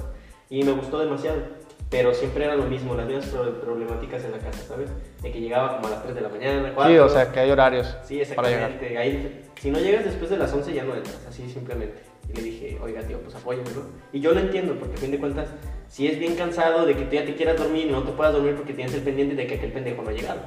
Y 0.49 0.63
me 0.63 0.73
gustó 0.73 0.99
demasiado. 0.99 1.43
Pero 1.89 2.13
siempre 2.13 2.45
era 2.45 2.57
lo 2.57 2.65
mismo, 2.65 2.95
las 2.97 3.07
mismas 3.07 3.27
pro- 3.27 3.61
problemáticas 3.61 4.25
en 4.25 4.33
la 4.33 4.39
casa, 4.39 4.61
¿sabes? 4.67 4.91
De 5.23 5.31
que 5.31 5.41
llegaba 5.41 5.77
como 5.77 5.87
a 5.87 5.91
las 5.91 6.03
3 6.03 6.15
de 6.17 6.21
la 6.21 6.29
mañana, 6.29 6.73
4. 6.75 6.93
Sí, 6.93 6.99
o 6.99 7.09
sea, 7.09 7.31
que 7.33 7.41
hay 7.41 7.51
horarios 7.51 7.97
Sí, 8.03 8.21
para 8.35 8.49
llegar. 8.49 8.71
exactamente. 8.73 8.99
Ahí, 8.99 9.45
si 9.61 9.71
no 9.71 9.79
llegas 9.79 10.05
después 10.05 10.29
de 10.31 10.37
las 10.37 10.53
11 10.53 10.73
ya 10.75 10.83
no 10.85 10.95
entras, 10.97 11.25
así 11.29 11.49
simplemente. 11.49 12.03
Y 12.29 12.33
le 12.37 12.43
dije, 12.43 12.79
oiga 12.83 13.03
tío, 13.03 13.21
pues 13.21 13.37
apóyame, 13.37 13.71
¿no? 13.71 13.83
Y 14.13 14.19
yo 14.21 14.33
lo 14.33 14.41
entiendo, 14.41 14.75
porque 14.81 14.95
a 14.95 14.99
fin 14.99 15.13
de 15.13 15.19
cuentas, 15.21 15.49
si 15.89 16.09
es 16.09 16.19
bien 16.19 16.35
cansado 16.35 16.85
de 16.87 16.97
que 16.97 17.03
tú 17.05 17.15
ya 17.15 17.25
te 17.25 17.37
quieras 17.37 17.57
dormir 17.57 17.87
y 17.87 17.91
no 17.91 18.03
te 18.03 18.11
puedas 18.11 18.33
dormir 18.33 18.57
porque 18.57 18.73
tienes 18.73 18.93
el 18.95 19.03
pendiente 19.03 19.37
de 19.37 19.47
que 19.47 19.55
aquel 19.55 19.71
pendejo 19.71 20.03
no 20.03 20.11
ha 20.11 20.13
llegado. 20.13 20.41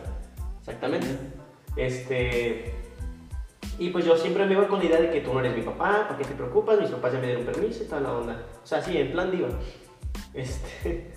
Exactamente. 0.60 1.08
Este... 1.78 2.73
Y 3.78 3.91
pues 3.91 4.04
yo 4.04 4.17
siempre 4.17 4.45
me 4.45 4.54
iba 4.56 4.67
con 4.67 4.80
la 4.80 4.86
idea 4.86 4.99
de 4.99 5.10
que 5.10 5.21
tú 5.21 5.34
no 5.34 5.39
eres 5.39 5.56
mi 5.56 5.62
papá, 5.62 6.04
¿para 6.10 6.17
qué 6.17 6.25
te 6.25 6.34
preocupas? 6.34 6.82
Mis 6.82 6.89
papás 6.89 7.13
ya 7.13 7.19
me 7.19 7.28
dieron 7.28 7.45
permiso 7.45 7.82
y 7.82 7.88
toda 7.88 8.02
la 8.02 8.12
onda. 8.12 8.43
O 8.62 8.67
sea, 8.67 8.82
sí, 8.82 8.97
en 8.97 9.13
plan 9.13 9.32
diva. 9.32 9.47
Este... 10.34 11.13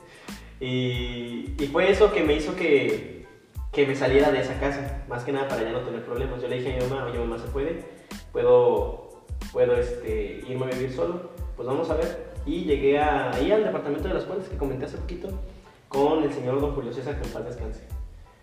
Y, 0.66 1.54
y 1.58 1.66
fue 1.72 1.90
eso 1.90 2.12
que 2.12 2.22
me 2.22 2.34
hizo 2.34 2.54
que, 2.54 3.26
que 3.72 3.84
me 3.84 3.96
saliera 3.96 4.30
de 4.30 4.40
esa 4.42 4.58
casa, 4.60 5.02
más 5.08 5.24
que 5.24 5.32
nada 5.32 5.48
para 5.48 5.62
ya 5.64 5.72
no 5.72 5.80
tener 5.80 6.04
problemas. 6.04 6.40
Yo 6.40 6.46
le 6.46 6.58
dije 6.58 6.72
a 6.72 6.76
mi 6.84 6.88
mamá, 6.88 7.06
oye 7.06 7.18
mamá, 7.18 7.36
¿se 7.36 7.48
puede? 7.48 7.82
¿Puedo, 8.30 9.24
puedo 9.52 9.74
este, 9.76 10.40
irme 10.48 10.66
a 10.66 10.68
vivir 10.68 10.92
solo? 10.92 11.30
Pues 11.56 11.66
vamos 11.66 11.90
a 11.90 11.94
ver. 11.96 12.32
Y 12.46 12.62
llegué 12.64 12.98
a- 13.00 13.32
ahí 13.32 13.50
al 13.50 13.64
departamento 13.64 14.06
de 14.06 14.14
las 14.14 14.22
cuentas 14.24 14.48
que 14.48 14.56
comenté 14.56 14.84
hace 14.84 14.98
poquito 14.98 15.28
con 15.88 16.22
el 16.22 16.32
señor 16.32 16.60
don 16.60 16.74
Julio 16.76 16.92
César, 16.92 17.20
que 17.20 17.26
en 17.26 17.32
paz 17.34 17.44
descanse. 17.44 17.80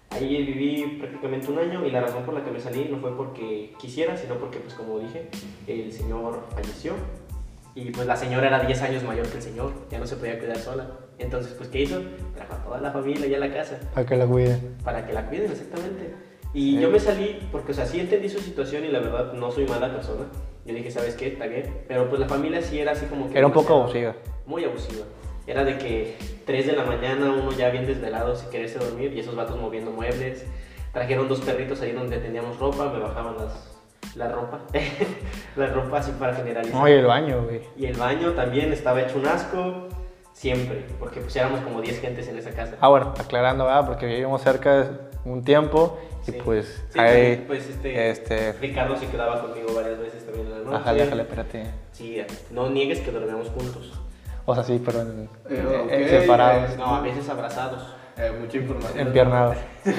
Ahí 0.10 0.44
viví 0.44 0.98
prácticamente 1.00 1.50
un 1.50 1.60
año 1.60 1.86
y 1.86 1.92
la 1.92 2.02
razón 2.02 2.24
por 2.24 2.34
la 2.34 2.44
que 2.44 2.52
me 2.52 2.60
salí 2.60 2.90
no 2.92 2.98
fue 3.00 3.16
porque 3.16 3.74
quisiera, 3.80 4.18
sino 4.18 4.36
porque, 4.36 4.58
pues 4.60 4.74
como 4.74 5.00
dije, 5.00 5.30
el 5.68 5.92
señor 5.94 6.44
falleció 6.54 6.94
y 7.76 7.92
pues 7.92 8.08
la 8.08 8.18
señora 8.18 8.48
era 8.48 8.60
10 8.60 8.82
años 8.82 9.04
mayor 9.04 9.28
que 9.28 9.38
el 9.38 9.44
señor, 9.44 9.72
ya 9.90 10.00
no 10.00 10.06
se 10.08 10.18
podía 10.18 10.38
cuidar 10.38 10.58
sola. 10.58 10.90
Entonces, 11.20 11.54
pues, 11.54 11.70
¿qué 11.70 11.82
hizo? 11.82 12.02
Trajo 12.36 12.54
a 12.54 12.64
toda 12.64 12.82
la 12.82 12.92
familia 12.92 13.28
ya 13.28 13.38
a 13.38 13.42
la 13.42 13.54
casa 13.54 13.80
Para 13.94 14.06
que 14.06 14.16
la 14.16 14.26
cuiden. 14.26 14.78
para 14.84 15.06
que 15.06 15.14
la 15.14 15.26
cuiden, 15.28 15.52
exactamente. 15.52 16.14
Y 16.54 16.80
yo 16.80 16.90
me 16.90 17.00
salí 17.00 17.40
porque, 17.52 17.74
o 17.74 17.76
sea, 17.76 17.86
sí 17.86 18.00
entendí 18.00 18.28
su 18.30 18.40
situación 18.40 18.84
y 18.86 18.88
la 18.88 19.00
verdad 19.00 19.34
no 19.34 19.52
soy 19.52 19.68
mala 19.68 19.92
persona. 19.92 20.26
Yo 20.66 20.74
dije, 20.74 20.90
¿sabes 20.90 21.16
qué? 21.16 21.28
Está 21.28 21.46
bien. 21.46 21.66
Pero 21.88 22.10
pues 22.10 22.20
la 22.20 22.28
familia 22.28 22.62
sí 22.62 22.80
era 22.80 22.94
así 22.94 23.06
como 23.06 23.30
que... 23.30 23.38
Era 23.38 23.48
un 23.48 23.54
poco 23.54 23.74
abusiva. 23.74 24.16
Muy 24.46 24.64
abusiva. 24.64 25.06
Era 25.46 25.64
de 25.64 25.78
que 25.78 26.16
3 26.46 26.68
de 26.68 26.74
la 26.74 26.84
mañana 26.86 27.32
uno 27.32 27.52
ya 27.52 27.70
bien 27.70 27.86
desvelado 27.86 28.36
sin 28.36 28.50
quererse 28.50 28.80
dormir 28.80 29.14
y 29.14 29.20
esos 29.20 29.36
vatos 29.36 29.60
moviendo 29.60 29.92
muebles. 29.92 30.46
Trajeron 30.94 31.28
dos 31.28 31.42
perritos 31.42 31.82
ahí 31.82 31.92
donde 31.92 32.18
teníamos 32.18 32.58
ropa, 32.60 32.92
me 32.92 33.00
bajaban 33.00 33.36
las, 33.38 33.80
la 34.16 34.32
ropa. 34.32 34.62
la 35.56 35.68
ropa 35.68 36.00
así 36.00 36.12
para 36.18 36.34
generalizar. 36.34 36.80
No, 36.80 36.88
y 36.88 36.92
el 36.94 37.06
baño, 37.06 37.44
güey. 37.44 37.62
Y 37.78 37.86
el 37.86 37.96
baño 37.98 38.32
también 38.34 38.74
estaba 38.74 39.02
hecho 39.02 39.20
un 39.20 39.28
asco. 39.28 39.89
Siempre, 40.40 40.86
porque 40.98 41.20
pues 41.20 41.36
éramos 41.36 41.60
como 41.60 41.82
10 41.82 42.00
gentes 42.00 42.30
en 42.30 42.38
esa 42.38 42.52
casa. 42.52 42.78
Ah, 42.80 42.88
bueno, 42.88 43.14
aclarando, 43.20 43.66
¿verdad? 43.66 43.86
Porque 43.86 44.06
vivimos 44.06 44.42
cerca 44.42 44.90
un 45.26 45.44
tiempo 45.44 46.00
y 46.26 46.32
Sí. 46.32 46.38
pues 46.46 46.82
Sí, 46.94 46.98
ahí, 47.00 47.44
pues, 47.46 47.68
este, 47.68 48.10
este, 48.10 48.54
Ricardo 48.54 48.96
se 48.98 49.08
quedaba 49.08 49.42
conmigo 49.42 49.74
varias 49.76 50.00
veces 50.00 50.26
también 50.26 50.48
en 50.48 50.52
la 50.54 50.58
noche. 50.60 50.78
Ajale, 50.78 51.04
ajale, 51.04 51.22
espérate. 51.24 51.66
Sí, 51.92 52.22
no 52.52 52.70
niegues 52.70 53.02
que 53.02 53.12
dormíamos 53.12 53.50
juntos. 53.50 53.92
O 54.46 54.56
sea, 54.56 54.64
sí, 54.64 54.82
pero 54.84 55.02
en, 55.02 55.30
Eh, 55.50 55.60
en- 55.60 55.66
ok, 55.68 55.92
en 55.92 56.10
separados, 56.10 56.72
eh, 56.72 56.76
No, 56.78 56.96
a 56.96 57.02
veces 57.02 57.28
abrazados. 57.28 57.84
Eh, 58.18 58.32
mucha 58.40 58.58
información. 58.58 59.08
empiernados. 59.08 59.58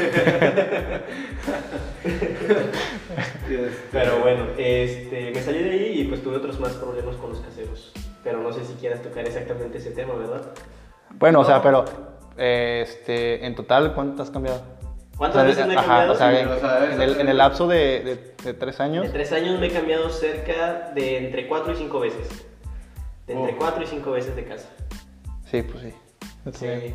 Este, 3.50 3.70
Pero 3.92 4.20
bueno, 4.20 4.44
este, 4.56 5.32
me 5.34 5.42
salí 5.42 5.62
de 5.62 5.70
ahí 5.70 6.00
y 6.00 6.04
pues 6.04 6.22
tuve 6.22 6.36
otros 6.36 6.58
más 6.60 6.72
problemas 6.74 7.16
con 7.16 7.30
los 7.30 7.40
caseros. 7.40 7.92
Pero 8.22 8.40
no 8.40 8.52
sé 8.52 8.64
si 8.64 8.74
quieras 8.74 9.02
tocar 9.02 9.26
exactamente 9.26 9.78
ese 9.78 9.90
tema, 9.92 10.14
¿verdad? 10.14 10.42
Bueno, 11.18 11.40
o 11.40 11.44
sea, 11.44 11.56
No. 11.56 11.62
pero 11.62 11.84
eh, 12.36 12.80
este, 12.86 13.44
en 13.46 13.54
total, 13.54 13.94
¿cuánto 13.94 14.22
has 14.22 14.30
cambiado? 14.30 14.60
¿Cuántas 15.16 15.36
O 15.36 15.40
sea, 15.40 15.48
veces 15.48 15.66
me 15.66 15.74
he 15.74 15.76
ajá, 15.76 15.86
cambiado? 15.86 16.12
O 16.12 16.16
sea, 16.16 16.40
en, 16.40 16.48
o 16.48 16.58
sea, 16.58 16.94
en 16.94 17.02
el, 17.02 17.20
en 17.20 17.28
el 17.28 17.36
lapso 17.36 17.66
de, 17.66 18.00
de- 18.00 18.34
de 18.44 18.54
tres 18.54 18.80
años. 18.80 19.04
De 19.06 19.10
tres 19.12 19.32
años 19.32 19.58
me 19.60 19.66
he 19.66 19.70
cambiado 19.70 20.08
cerca 20.10 20.92
de 20.94 21.18
entre 21.18 21.46
cuatro 21.48 21.72
y 21.72 21.76
cinco 21.76 22.00
veces. 22.00 22.26
De 23.26 23.34
entre 23.34 23.52
Oh. 23.54 23.58
cuatro 23.58 23.82
y 23.82 23.86
cinco 23.86 24.12
veces 24.12 24.34
de 24.36 24.44
casa. 24.44 24.68
Sí, 25.50 25.62
pues 25.62 25.82
sí. 25.84 25.94
Sí. 26.52 26.94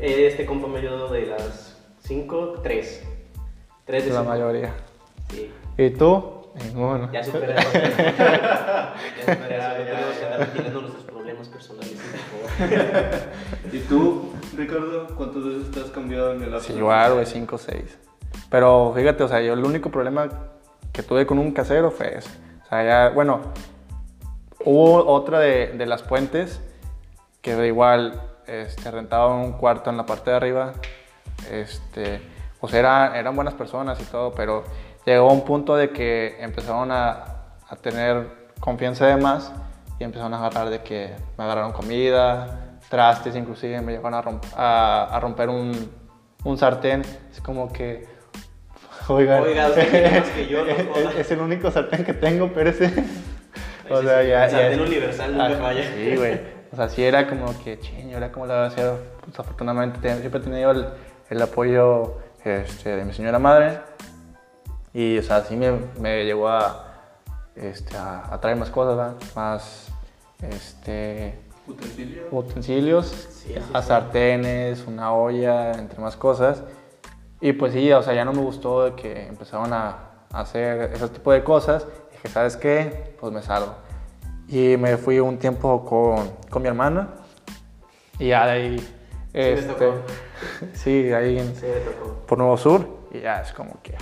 Este 0.00 0.46
compa 0.46 0.68
me 0.68 0.78
ayudó 0.78 1.08
de 1.12 1.26
las 1.26 1.76
cinco, 2.00 2.54
tres. 2.62 3.02
Tres 3.84 4.04
de 4.04 4.10
La 4.10 4.20
cinco. 4.20 4.30
mayoría. 4.30 4.72
Sí. 5.30 5.50
¿Y 5.76 5.90
tú? 5.90 6.35
Ninguno. 6.64 7.10
Ya 7.12 7.22
superé. 7.24 7.54
ya 7.54 7.62
superé. 9.20 9.58
No 9.58 9.64
andar 9.64 10.38
ventilando 10.38 10.80
nuestros 10.82 11.04
problemas 11.04 11.48
personales, 11.48 11.92
por 11.92 12.68
favor. 12.68 13.18
¿Y 13.72 13.78
tú, 13.80 14.32
Ricardo, 14.56 15.06
cuántas 15.16 15.44
veces 15.44 15.70
te 15.70 15.80
has 15.80 15.90
cambiado 15.90 16.32
en 16.32 16.42
el 16.42 16.50
lapso 16.52 16.68
Sí, 16.68 16.78
igual, 16.78 17.14
güey, 17.14 17.26
5 17.26 17.54
o 17.54 17.58
6. 17.58 17.98
Pero 18.50 18.92
fíjate, 18.96 19.22
o 19.24 19.28
sea, 19.28 19.40
yo 19.42 19.52
el 19.54 19.64
único 19.64 19.90
problema 19.90 20.28
que 20.92 21.02
tuve 21.02 21.26
con 21.26 21.38
un 21.38 21.52
casero 21.52 21.90
fue 21.90 22.18
eso. 22.18 22.30
O 22.64 22.68
sea, 22.68 22.84
ya, 22.84 23.08
bueno, 23.14 23.40
hubo 24.64 25.04
otra 25.06 25.40
de, 25.40 25.68
de 25.68 25.86
las 25.86 26.02
puentes 26.02 26.60
que 27.42 27.54
de 27.54 27.66
igual 27.68 28.20
este, 28.46 28.90
rentaba 28.90 29.34
un 29.34 29.52
cuarto 29.52 29.90
en 29.90 29.96
la 29.96 30.06
parte 30.06 30.30
de 30.30 30.36
arriba. 30.36 30.72
Este, 31.50 32.20
o 32.60 32.68
sea, 32.68 32.78
era- 32.80 33.18
eran 33.18 33.36
buenas 33.36 33.54
personas 33.54 34.00
y 34.00 34.04
todo, 34.04 34.32
pero 34.32 34.64
llegó 35.12 35.30
a 35.30 35.32
un 35.32 35.44
punto 35.44 35.76
de 35.76 35.90
que 35.90 36.36
empezaron 36.40 36.90
a, 36.92 37.24
a 37.68 37.76
tener 37.76 38.26
confianza 38.60 39.06
de 39.06 39.16
más 39.16 39.52
y 39.98 40.04
empezaron 40.04 40.34
a 40.34 40.38
agarrar 40.38 40.68
de 40.70 40.82
que 40.82 41.14
me 41.38 41.44
agarraron 41.44 41.72
comida, 41.72 42.78
trastes, 42.88 43.34
inclusive 43.36 43.80
me 43.80 43.92
llegaron 43.92 44.14
a, 44.14 44.22
romp- 44.22 44.52
a- 44.56 45.08
a 45.12 45.20
romper 45.20 45.48
un, 45.48 45.90
un 46.44 46.58
sartén. 46.58 47.02
Es 47.32 47.40
como 47.40 47.72
que, 47.72 48.06
oiga, 49.08 49.40
Oiga, 49.42 49.72
que 49.74 50.46
yo, 50.50 50.64
no 50.64 50.70
es, 51.10 51.16
es 51.16 51.30
el 51.30 51.40
único 51.40 51.70
sartén 51.70 52.04
que 52.04 52.14
tengo, 52.14 52.50
pero 52.52 52.70
ese... 52.70 52.92
O 53.88 54.02
sea, 54.02 54.20
ya, 54.24 54.46
el 54.46 54.50
sartén 54.50 54.78
ya- 54.80 54.84
universal 54.84 55.30
nunca 55.30 55.46
Ajá, 55.46 55.56
falla. 55.58 55.82
Sí, 55.94 56.16
güey. 56.16 56.40
O 56.72 56.74
sea, 56.76 56.88
sí 56.88 57.04
era 57.04 57.28
como 57.28 57.56
que, 57.62 57.78
ching, 57.78 58.12
¿ahora 58.14 58.32
cómo 58.32 58.46
lo 58.46 58.54
voy 58.54 58.64
a 58.64 58.66
hacer? 58.66 58.92
Pues 59.24 59.38
afortunadamente 59.38 60.00
te- 60.00 60.18
siempre 60.18 60.40
he 60.40 60.42
tenido 60.42 60.72
el, 60.72 60.88
el 61.30 61.40
apoyo 61.42 62.18
este, 62.44 62.96
de 62.96 63.04
mi 63.04 63.12
señora 63.12 63.38
madre. 63.38 63.78
Y, 64.98 65.18
o 65.18 65.22
sea, 65.22 65.44
sí 65.44 65.56
me, 65.56 65.72
me 66.00 66.24
llegó 66.24 66.48
a, 66.48 66.86
este, 67.54 67.94
a, 67.98 68.32
a 68.32 68.40
traer 68.40 68.56
más 68.56 68.70
cosas, 68.70 68.96
¿verdad? 68.96 69.14
Más, 69.34 69.88
este, 70.40 71.38
¿Utensilio? 71.66 72.22
utensilios, 72.30 73.06
Sí, 73.08 73.52
sí, 73.52 73.54
a 73.74 73.82
sí. 73.82 73.88
sartenes, 73.88 74.86
una 74.86 75.12
olla, 75.12 75.72
entre 75.72 76.00
más 76.00 76.16
cosas. 76.16 76.62
Y 77.42 77.52
pues 77.52 77.74
sí, 77.74 77.92
o 77.92 78.02
sea, 78.02 78.14
ya 78.14 78.24
no 78.24 78.32
me 78.32 78.40
gustó 78.40 78.84
de 78.84 78.94
que 78.94 79.26
empezaron 79.26 79.70
a 79.74 79.96
hacer 80.32 80.90
ese 80.94 81.08
tipo 81.10 81.30
de 81.30 81.44
cosas. 81.44 81.86
Dije, 82.12 82.28
¿sabes 82.28 82.56
qué? 82.56 83.14
Pues 83.20 83.32
me 83.34 83.42
salgo. 83.42 83.74
Y 84.48 84.78
me 84.78 84.96
fui 84.96 85.18
un 85.20 85.38
tiempo 85.38 85.84
con, 85.84 86.30
con 86.48 86.62
mi 86.62 86.68
hermana. 86.68 87.08
Y 88.18 88.28
ya 88.28 88.46
de 88.46 88.52
ahí, 88.52 88.88
les 89.34 89.58
este, 89.58 89.72
tocó. 89.74 89.94
sí, 90.72 91.12
ahí 91.12 91.38
en- 91.38 91.54
Sí, 91.54 91.66
me 91.66 91.80
tocó. 91.80 92.14
por 92.26 92.38
Nuevo 92.38 92.56
Sur. 92.56 92.88
Y 93.12 93.20
ya 93.20 93.42
es 93.42 93.52
como 93.52 93.82
que, 93.82 93.94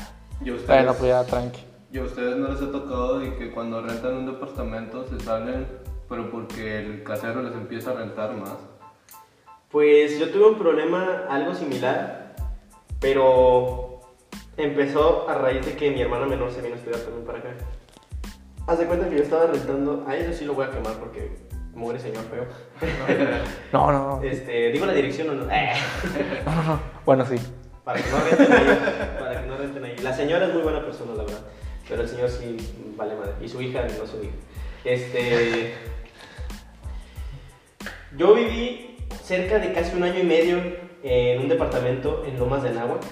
¿Y 0.42 0.50
a 0.50 0.54
ustedes, 0.54 0.66
bueno, 0.66 0.94
pues 0.94 1.10
ya 1.10 1.24
tranqui. 1.24 1.60
¿Y 1.92 1.98
a 1.98 2.02
ustedes 2.02 2.36
no 2.36 2.48
les 2.48 2.60
ha 2.60 2.70
tocado 2.72 3.18
de 3.20 3.34
que 3.36 3.50
cuando 3.52 3.80
rentan 3.80 4.14
un 4.16 4.26
departamento 4.26 5.04
se 5.06 5.20
salen, 5.20 5.66
pero 6.08 6.30
porque 6.30 6.78
el 6.80 7.04
casero 7.04 7.42
les 7.42 7.52
empieza 7.54 7.92
a 7.92 7.94
rentar 7.94 8.34
más? 8.34 8.56
Pues 9.70 10.18
yo 10.18 10.30
tuve 10.30 10.48
un 10.50 10.58
problema 10.58 11.24
algo 11.28 11.54
similar, 11.54 12.34
pero 13.00 14.00
empezó 14.56 15.28
a 15.28 15.34
raíz 15.34 15.64
de 15.66 15.76
que 15.76 15.90
mi 15.90 16.00
hermana 16.00 16.26
menor 16.26 16.50
se 16.50 16.62
vino 16.62 16.74
a 16.74 16.78
estudiar 16.78 17.00
también 17.00 17.24
para 17.26 17.38
acá. 17.38 17.48
Haz 18.66 18.78
de 18.78 18.86
cuenta 18.86 19.08
que 19.08 19.16
yo 19.16 19.22
estaba 19.22 19.46
rentando, 19.46 20.04
a 20.08 20.16
eso 20.16 20.32
sí 20.32 20.44
lo 20.44 20.54
voy 20.54 20.66
a 20.66 20.70
quemar 20.70 20.94
porque 20.94 21.36
muere 21.74 21.98
señor 21.98 22.24
feo. 22.24 22.46
No, 23.72 23.90
no, 23.92 24.16
no. 24.16 24.22
Este, 24.22 24.70
digo 24.70 24.86
la 24.86 24.92
dirección 24.94 25.30
o 25.30 25.34
no. 25.34 25.50
Eh, 25.52 25.72
No, 26.46 26.54
no, 26.54 26.62
no. 26.62 26.80
Bueno, 27.04 27.26
sí. 27.26 27.36
Para 27.84 28.00
que 28.02 28.10
no 28.10 28.18
renten 28.20 28.52
ahí, 28.52 29.16
para 29.18 29.40
que 29.40 29.46
no 29.46 29.56
renten 29.56 29.84
ahí. 29.84 29.96
La 30.02 30.12
señora 30.12 30.46
es 30.46 30.54
muy 30.54 30.62
buena 30.62 30.84
persona, 30.84 31.14
la 31.14 31.24
verdad, 31.24 31.40
pero 31.88 32.02
el 32.02 32.08
señor 32.08 32.30
sí 32.30 32.56
vale 32.96 33.14
madre. 33.14 33.32
Y 33.42 33.48
su 33.48 33.60
hija 33.60 33.82
no 33.82 34.06
su 34.06 34.22
hija. 34.22 34.34
Este, 34.84 35.74
yo 38.16 38.34
viví 38.34 38.96
cerca 39.22 39.58
de 39.58 39.72
casi 39.72 39.96
un 39.96 40.02
año 40.04 40.20
y 40.20 40.24
medio 40.24 40.62
en 41.02 41.40
un 41.40 41.48
departamento 41.48 42.24
en 42.26 42.38
Lomas 42.38 42.62
de 42.62 42.70
Anáhuac. 42.70 43.02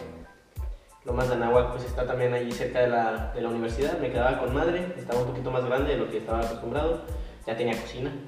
Lomas 1.04 1.28
de 1.28 1.35
Anáhuac 1.35 1.72
pues 1.72 1.85
está 1.85 2.06
también 2.06 2.32
allí 2.32 2.52
cerca 2.52 2.80
de 2.80 2.88
la, 2.88 3.32
de 3.35 3.42
la 3.42 3.48
universidad. 3.48 3.98
Me 3.98 4.11
quedaba 4.11 4.38
con 4.38 4.54
madre, 4.54 4.94
estaba 4.96 5.20
un 5.20 5.28
poquito 5.28 5.50
más 5.50 5.64
grande 5.64 5.92
de 5.92 5.98
lo 5.98 6.11
que 6.11 6.18
estaba 6.18 6.40
acostumbrado. 6.40 7.02
Ya 7.46 7.56
tenía 7.56 7.78
cocina. 7.80 8.11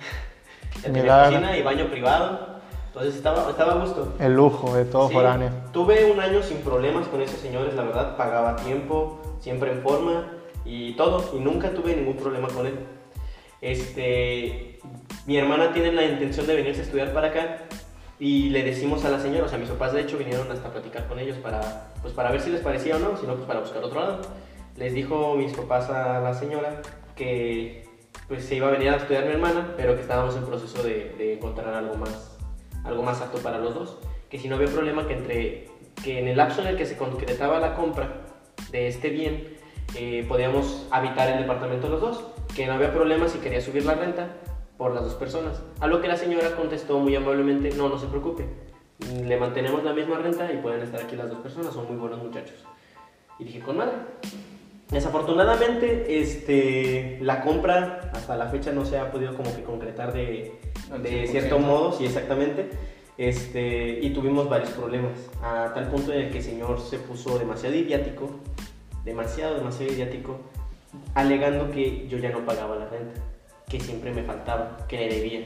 Ya 0.76 0.82
tenía 0.82 1.02
Milagro. 1.02 1.36
cocina 1.36 1.56
y 1.56 1.62
baño 1.62 1.86
privado. 1.88 2.53
Entonces 2.94 3.16
estaba, 3.16 3.50
estaba 3.50 3.72
a 3.72 3.84
gusto. 3.84 4.14
El 4.20 4.34
lujo 4.34 4.72
de 4.76 4.84
todo 4.84 5.08
Sí, 5.08 5.14
foráneo. 5.14 5.50
Tuve 5.72 6.12
un 6.12 6.20
año 6.20 6.40
sin 6.44 6.58
problemas 6.58 7.08
con 7.08 7.20
esos 7.20 7.40
señores, 7.40 7.74
la 7.74 7.82
verdad, 7.82 8.16
pagaba 8.16 8.50
a 8.50 8.56
tiempo, 8.56 9.20
siempre 9.40 9.72
en 9.72 9.82
forma 9.82 10.30
y 10.64 10.92
todo, 10.92 11.36
y 11.36 11.40
nunca 11.40 11.70
tuve 11.70 11.96
ningún 11.96 12.16
problema 12.16 12.46
con 12.46 12.68
él. 12.68 12.78
Este, 13.60 14.78
mi 15.26 15.36
hermana 15.36 15.72
tiene 15.72 15.90
la 15.90 16.04
intención 16.04 16.46
de 16.46 16.54
venirse 16.54 16.82
a 16.82 16.84
estudiar 16.84 17.12
para 17.12 17.28
acá 17.28 17.62
y 18.20 18.50
le 18.50 18.62
decimos 18.62 19.04
a 19.04 19.10
la 19.10 19.18
señora, 19.18 19.46
o 19.46 19.48
sea, 19.48 19.58
mis 19.58 19.70
papás 19.70 19.92
de 19.92 20.02
hecho 20.02 20.16
vinieron 20.16 20.48
hasta 20.52 20.70
platicar 20.70 21.08
con 21.08 21.18
ellos 21.18 21.36
para, 21.38 21.92
pues 22.00 22.14
para 22.14 22.30
ver 22.30 22.42
si 22.42 22.50
les 22.50 22.60
parecía 22.60 22.94
o 22.94 23.00
no, 23.00 23.16
si 23.16 23.26
no, 23.26 23.34
pues 23.34 23.46
para 23.46 23.58
buscar 23.58 23.82
otro 23.82 23.98
lado. 23.98 24.20
Les 24.76 24.94
dijo 24.94 25.34
mis 25.34 25.52
papás 25.52 25.90
a 25.90 26.20
la 26.20 26.32
señora 26.32 26.80
que 27.16 27.88
pues 28.28 28.44
se 28.44 28.54
iba 28.54 28.68
a 28.68 28.70
venir 28.70 28.90
a 28.90 28.96
estudiar 28.96 29.24
mi 29.24 29.32
hermana, 29.32 29.74
pero 29.76 29.96
que 29.96 30.02
estábamos 30.02 30.36
en 30.36 30.44
proceso 30.44 30.80
de, 30.84 31.12
de 31.18 31.34
encontrar 31.34 31.74
algo 31.74 31.96
más, 31.96 32.33
algo 32.84 33.02
más 33.02 33.20
apto 33.20 33.38
para 33.38 33.58
los 33.58 33.74
dos. 33.74 33.98
Que 34.30 34.38
si 34.38 34.48
no 34.48 34.56
había 34.56 34.68
problema 34.68 35.06
que 35.06 35.14
entre 35.14 35.68
que 36.02 36.18
en 36.18 36.28
el 36.28 36.36
lapso 36.36 36.60
en 36.60 36.68
el 36.68 36.76
que 36.76 36.86
se 36.86 36.96
concretaba 36.96 37.60
la 37.60 37.74
compra 37.74 38.22
de 38.70 38.88
este 38.88 39.10
bien, 39.10 39.56
eh, 39.96 40.24
podíamos 40.28 40.86
habitar 40.90 41.28
el 41.30 41.40
departamento 41.40 41.88
los 41.88 42.00
dos. 42.00 42.24
Que 42.54 42.66
no 42.66 42.74
había 42.74 42.92
problema 42.92 43.28
si 43.28 43.38
quería 43.38 43.60
subir 43.60 43.84
la 43.84 43.94
renta 43.94 44.28
por 44.76 44.94
las 44.94 45.04
dos 45.04 45.14
personas. 45.14 45.62
A 45.80 45.86
lo 45.86 46.00
que 46.00 46.08
la 46.08 46.16
señora 46.16 46.56
contestó 46.56 46.98
muy 46.98 47.14
amablemente, 47.14 47.70
no, 47.76 47.88
no 47.88 47.98
se 47.98 48.06
preocupe. 48.06 48.46
Le 49.24 49.36
mantenemos 49.36 49.82
la 49.84 49.92
misma 49.92 50.18
renta 50.18 50.52
y 50.52 50.58
pueden 50.58 50.82
estar 50.82 51.00
aquí 51.00 51.16
las 51.16 51.30
dos 51.30 51.40
personas, 51.40 51.74
son 51.74 51.86
muy 51.86 51.96
buenos 51.96 52.22
muchachos. 52.22 52.56
Y 53.38 53.44
dije, 53.44 53.60
con 53.60 53.76
madre. 53.76 53.94
Desafortunadamente, 54.90 56.20
este, 56.20 57.18
la 57.20 57.40
compra 57.40 58.10
hasta 58.12 58.36
la 58.36 58.46
fecha 58.46 58.72
no 58.72 58.84
se 58.84 58.98
ha 58.98 59.10
podido 59.10 59.34
como 59.34 59.54
que 59.54 59.62
concretar 59.62 60.12
de, 60.12 60.60
de 61.02 61.24
100%. 61.24 61.30
cierto 61.30 61.58
modo, 61.58 61.92
sí, 61.92 62.06
exactamente. 62.06 62.70
Este, 63.16 64.00
y 64.02 64.10
tuvimos 64.10 64.48
varios 64.48 64.70
problemas, 64.70 65.12
a 65.40 65.72
tal 65.72 65.88
punto 65.88 66.12
en 66.12 66.22
el 66.22 66.30
que 66.30 66.38
el 66.38 66.44
señor 66.44 66.80
se 66.80 66.98
puso 66.98 67.38
demasiado 67.38 67.76
idiático, 67.76 68.30
demasiado, 69.04 69.54
demasiado 69.54 69.92
idiático, 69.92 70.40
alegando 71.14 71.70
que 71.70 72.08
yo 72.08 72.18
ya 72.18 72.30
no 72.30 72.44
pagaba 72.44 72.74
la 72.74 72.88
renta, 72.88 73.20
que 73.68 73.78
siempre 73.78 74.12
me 74.12 74.24
faltaba, 74.24 74.78
que 74.88 74.98
le 74.98 75.08
debía. 75.08 75.44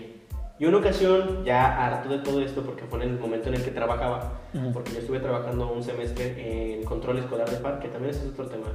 Y 0.59 0.65
una 0.65 0.79
ocasión, 0.79 1.45
ya 1.45 1.87
harto 1.87 2.09
de 2.09 2.19
todo 2.19 2.41
esto, 2.41 2.63
porque 2.63 2.85
fue 2.85 3.05
en 3.05 3.11
el 3.11 3.19
momento 3.19 3.49
en 3.49 3.57
el 3.57 3.63
que 3.63 3.71
trabajaba, 3.71 4.41
porque 4.73 4.93
yo 4.93 4.99
estuve 5.01 5.21
trabajando 5.21 5.71
un 5.71 5.85
semestre 5.85 6.75
en 6.75 6.85
control 6.85 7.19
escolar 7.19 7.49
de 7.49 7.59
par, 7.59 7.79
que 7.81 7.89
también 7.89 8.15
es 8.15 8.25
otro 8.25 8.47
tema. 8.47 8.67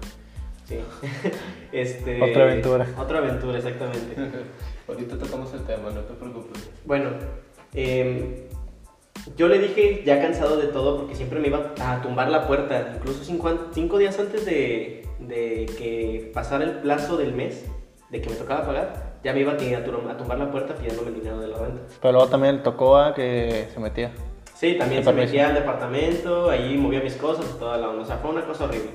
Sí. 0.66 0.78
este, 1.74 2.22
Otra 2.22 2.44
aventura. 2.44 2.88
Otra 2.98 3.18
aventura, 3.18 3.58
exactamente. 3.58 4.16
Ahorita 4.88 5.18
tocamos 5.18 5.54
el 5.54 5.62
tema, 5.64 5.90
no 5.90 6.02
te 6.02 6.14
preocupes. 6.14 6.70
Bueno, 6.86 7.12
em, 7.74 8.36
yo 9.38 9.48
le 9.48 9.60
dije, 9.60 10.04
ya 10.06 10.22
cansado 10.22 10.58
de 10.58 10.68
todo, 10.68 10.98
porque 10.98 11.16
siempre 11.16 11.40
me 11.40 11.48
iba 11.48 11.74
a 11.80 12.02
tumbar 12.02 12.30
la 12.30 12.46
puerta, 12.48 12.94
incluso 12.96 13.24
cinco, 13.24 13.98
días 13.98 14.20
antes 14.20 14.46
de, 14.46 15.08
de 15.20 15.66
que 15.78 16.32
pasara 16.34 16.66
el 16.66 16.72
plazo 16.80 17.18
del 17.18 17.34
mes, 17.34 17.66
de 18.10 18.22
que 18.22 18.30
me 18.30 18.36
tocaba 18.36 18.66
pagar, 18.66 19.14
ya 19.24 19.34
me 19.34 19.40
iba 19.40 19.54
a, 19.54 19.56
a 19.56 20.18
tumbar 20.18 20.38
la 20.38 20.52
puerta 20.52 20.76
pidiéndome 20.76 21.10
el 21.10 21.16
dinero 21.16 21.40
de 21.40 21.48
la 21.48 21.58
renta. 21.58 21.82
Pero 22.02 22.12
luego 22.12 22.28
también 22.28 22.62
tocó 22.62 22.98
a 22.98 23.16
que 23.16 23.70
se 23.74 23.80
metía. 23.80 24.12
Sí, 24.56 24.76
también 24.78 25.02
¿Qué 25.02 25.06
se 25.06 25.14
permiso? 25.14 25.26
metía 25.34 25.48
al 25.48 25.56
departamento, 25.56 26.50
ahí 26.50 26.78
movía 26.78 27.02
mis 27.02 27.16
cosas 27.16 27.46
y 27.56 27.60
toda 27.60 27.78
la 27.78 27.90
onda. 27.90 28.04
O 28.04 28.06
sea, 28.06 28.18
fue 28.18 28.32
una 28.32 28.46
cosa 28.46 28.66
horrible. 28.66 28.92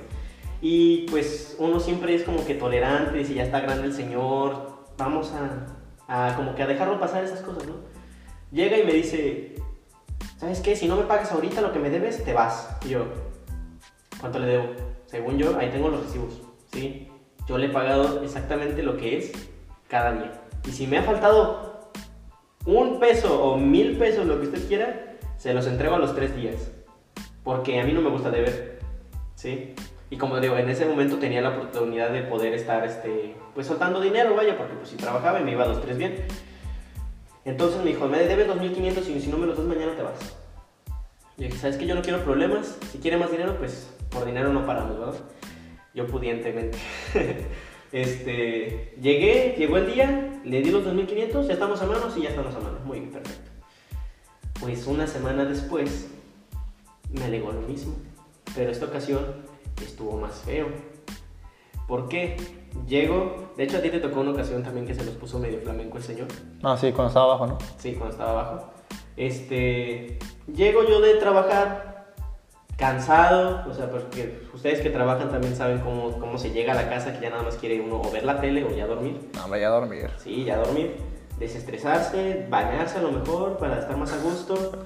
Y 0.60 1.06
pues 1.10 1.56
uno 1.58 1.80
siempre 1.80 2.14
es 2.14 2.24
como 2.24 2.44
que 2.44 2.54
tolerante, 2.54 3.18
dice, 3.18 3.34
ya 3.34 3.44
está 3.44 3.60
grande 3.60 3.86
el 3.86 3.92
señor, 3.92 4.77
vamos 4.98 5.32
a, 5.32 6.28
a 6.28 6.36
como 6.36 6.54
que 6.54 6.62
a 6.62 6.66
dejarlo 6.66 7.00
pasar 7.00 7.24
esas 7.24 7.40
cosas, 7.40 7.66
¿no? 7.66 7.76
Llega 8.50 8.76
y 8.76 8.84
me 8.84 8.92
dice, 8.92 9.54
¿sabes 10.36 10.60
qué? 10.60 10.76
Si 10.76 10.86
no 10.86 10.96
me 10.96 11.04
pagas 11.04 11.32
ahorita 11.32 11.60
lo 11.60 11.72
que 11.72 11.78
me 11.78 11.88
debes, 11.88 12.22
te 12.24 12.34
vas. 12.34 12.76
Y 12.84 12.90
yo, 12.90 13.06
¿cuánto 14.20 14.38
le 14.38 14.46
debo? 14.46 14.64
Según 15.06 15.38
yo, 15.38 15.56
ahí 15.58 15.70
tengo 15.70 15.88
los 15.88 16.04
recibos, 16.04 16.42
¿sí? 16.72 17.08
Yo 17.46 17.56
le 17.56 17.66
he 17.66 17.70
pagado 17.70 18.22
exactamente 18.22 18.82
lo 18.82 18.96
que 18.96 19.16
es 19.16 19.32
cada 19.88 20.12
día. 20.12 20.32
Y 20.66 20.72
si 20.72 20.86
me 20.86 20.98
ha 20.98 21.02
faltado 21.02 21.90
un 22.66 23.00
peso 23.00 23.42
o 23.42 23.56
mil 23.56 23.96
pesos, 23.96 24.26
lo 24.26 24.40
que 24.40 24.48
usted 24.48 24.68
quiera, 24.68 25.16
se 25.38 25.54
los 25.54 25.66
entrego 25.66 25.94
a 25.94 25.98
los 25.98 26.14
tres 26.14 26.36
días. 26.36 26.70
Porque 27.42 27.80
a 27.80 27.84
mí 27.84 27.92
no 27.92 28.02
me 28.02 28.10
gusta 28.10 28.30
deber, 28.30 28.80
¿sí? 29.34 29.74
Y 30.10 30.16
como 30.16 30.40
digo, 30.40 30.56
en 30.56 30.70
ese 30.70 30.86
momento 30.86 31.18
tenía 31.18 31.42
la 31.42 31.50
oportunidad 31.50 32.10
de 32.10 32.22
poder 32.22 32.54
estar, 32.54 32.84
este, 32.84 33.34
pues 33.54 33.66
soltando 33.66 34.00
dinero, 34.00 34.34
vaya, 34.34 34.56
porque 34.56 34.74
pues 34.74 34.88
si 34.88 34.96
trabajaba 34.96 35.40
y 35.40 35.44
me 35.44 35.52
iba 35.52 35.64
a 35.64 35.68
los 35.68 35.82
tres 35.82 35.98
bien. 35.98 36.24
Entonces 37.44 37.82
me 37.82 37.90
dijo, 37.90 38.06
me 38.08 38.18
debes 38.18 38.48
2.500 38.48 39.08
y 39.08 39.20
si 39.20 39.28
no 39.28 39.36
me 39.36 39.46
los 39.46 39.56
das 39.56 39.66
mañana 39.66 39.94
te 39.96 40.02
vas. 40.02 40.18
Y 41.36 41.44
dije, 41.44 41.58
¿sabes 41.58 41.76
qué? 41.76 41.86
Yo 41.86 41.94
no 41.94 42.02
quiero 42.02 42.24
problemas. 42.24 42.78
Si 42.90 42.98
quiere 42.98 43.16
más 43.16 43.30
dinero, 43.30 43.56
pues 43.58 43.90
por 44.10 44.24
dinero 44.24 44.52
no 44.52 44.66
paramos, 44.66 44.98
¿verdad? 44.98 45.14
Yo 45.94 46.06
pudientemente. 46.06 46.78
este, 47.92 48.94
llegué, 49.00 49.54
llegó 49.56 49.76
el 49.76 49.92
día, 49.92 50.40
le 50.44 50.62
di 50.62 50.70
los 50.70 50.84
2.500, 50.84 51.46
ya 51.46 51.52
estamos 51.52 51.80
a 51.82 51.86
manos 51.86 52.16
y 52.16 52.22
ya 52.22 52.30
estamos 52.30 52.54
a 52.54 52.60
manos. 52.60 52.84
Muy 52.84 53.00
bien, 53.00 53.12
perfecto. 53.12 53.50
Pues 54.60 54.86
una 54.86 55.06
semana 55.06 55.44
después 55.44 56.08
me 57.12 57.24
alegó 57.24 57.52
lo 57.52 57.62
mismo, 57.62 57.94
pero 58.54 58.70
esta 58.70 58.86
ocasión 58.86 59.47
estuvo 59.84 60.16
más 60.16 60.34
feo. 60.40 60.68
¿Por 61.86 62.08
qué? 62.08 62.36
Llego, 62.86 63.52
de 63.56 63.64
hecho 63.64 63.78
a 63.78 63.80
ti 63.80 63.88
te 63.90 63.98
tocó 63.98 64.20
una 64.20 64.32
ocasión 64.32 64.62
también 64.62 64.86
que 64.86 64.94
se 64.94 65.04
los 65.04 65.14
puso 65.14 65.38
medio 65.38 65.60
flamenco 65.60 65.96
el 65.96 66.02
señor. 66.02 66.28
Ah, 66.62 66.76
sí, 66.76 66.92
cuando 66.92 67.08
estaba 67.08 67.26
abajo, 67.26 67.46
¿no? 67.46 67.58
Sí, 67.78 67.94
cuando 67.94 68.12
estaba 68.12 68.30
abajo. 68.32 68.70
Este, 69.16 70.18
llego 70.54 70.86
yo 70.86 71.00
de 71.00 71.14
trabajar 71.14 71.88
cansado, 72.76 73.68
o 73.68 73.74
sea, 73.74 73.90
porque 73.90 74.46
ustedes 74.54 74.80
que 74.80 74.90
trabajan 74.90 75.30
también 75.30 75.56
saben 75.56 75.80
cómo, 75.80 76.12
cómo 76.20 76.38
se 76.38 76.52
llega 76.52 76.72
a 76.72 76.76
la 76.76 76.88
casa, 76.88 77.12
que 77.12 77.22
ya 77.22 77.30
nada 77.30 77.42
más 77.42 77.56
quiere 77.56 77.80
uno 77.80 78.00
o 78.00 78.10
ver 78.12 78.24
la 78.24 78.40
tele 78.40 78.64
o 78.64 78.70
ya 78.70 78.86
dormir. 78.86 79.30
No, 79.34 79.44
me 79.44 79.50
vaya 79.50 79.66
a 79.66 79.70
dormir. 79.70 80.10
Sí, 80.18 80.44
ya 80.44 80.58
dormir, 80.58 80.94
desestresarse, 81.38 82.46
bañarse 82.48 82.98
a 82.98 83.02
lo 83.02 83.10
mejor 83.10 83.58
para 83.58 83.80
estar 83.80 83.96
más 83.96 84.12
a 84.12 84.18
gusto 84.18 84.84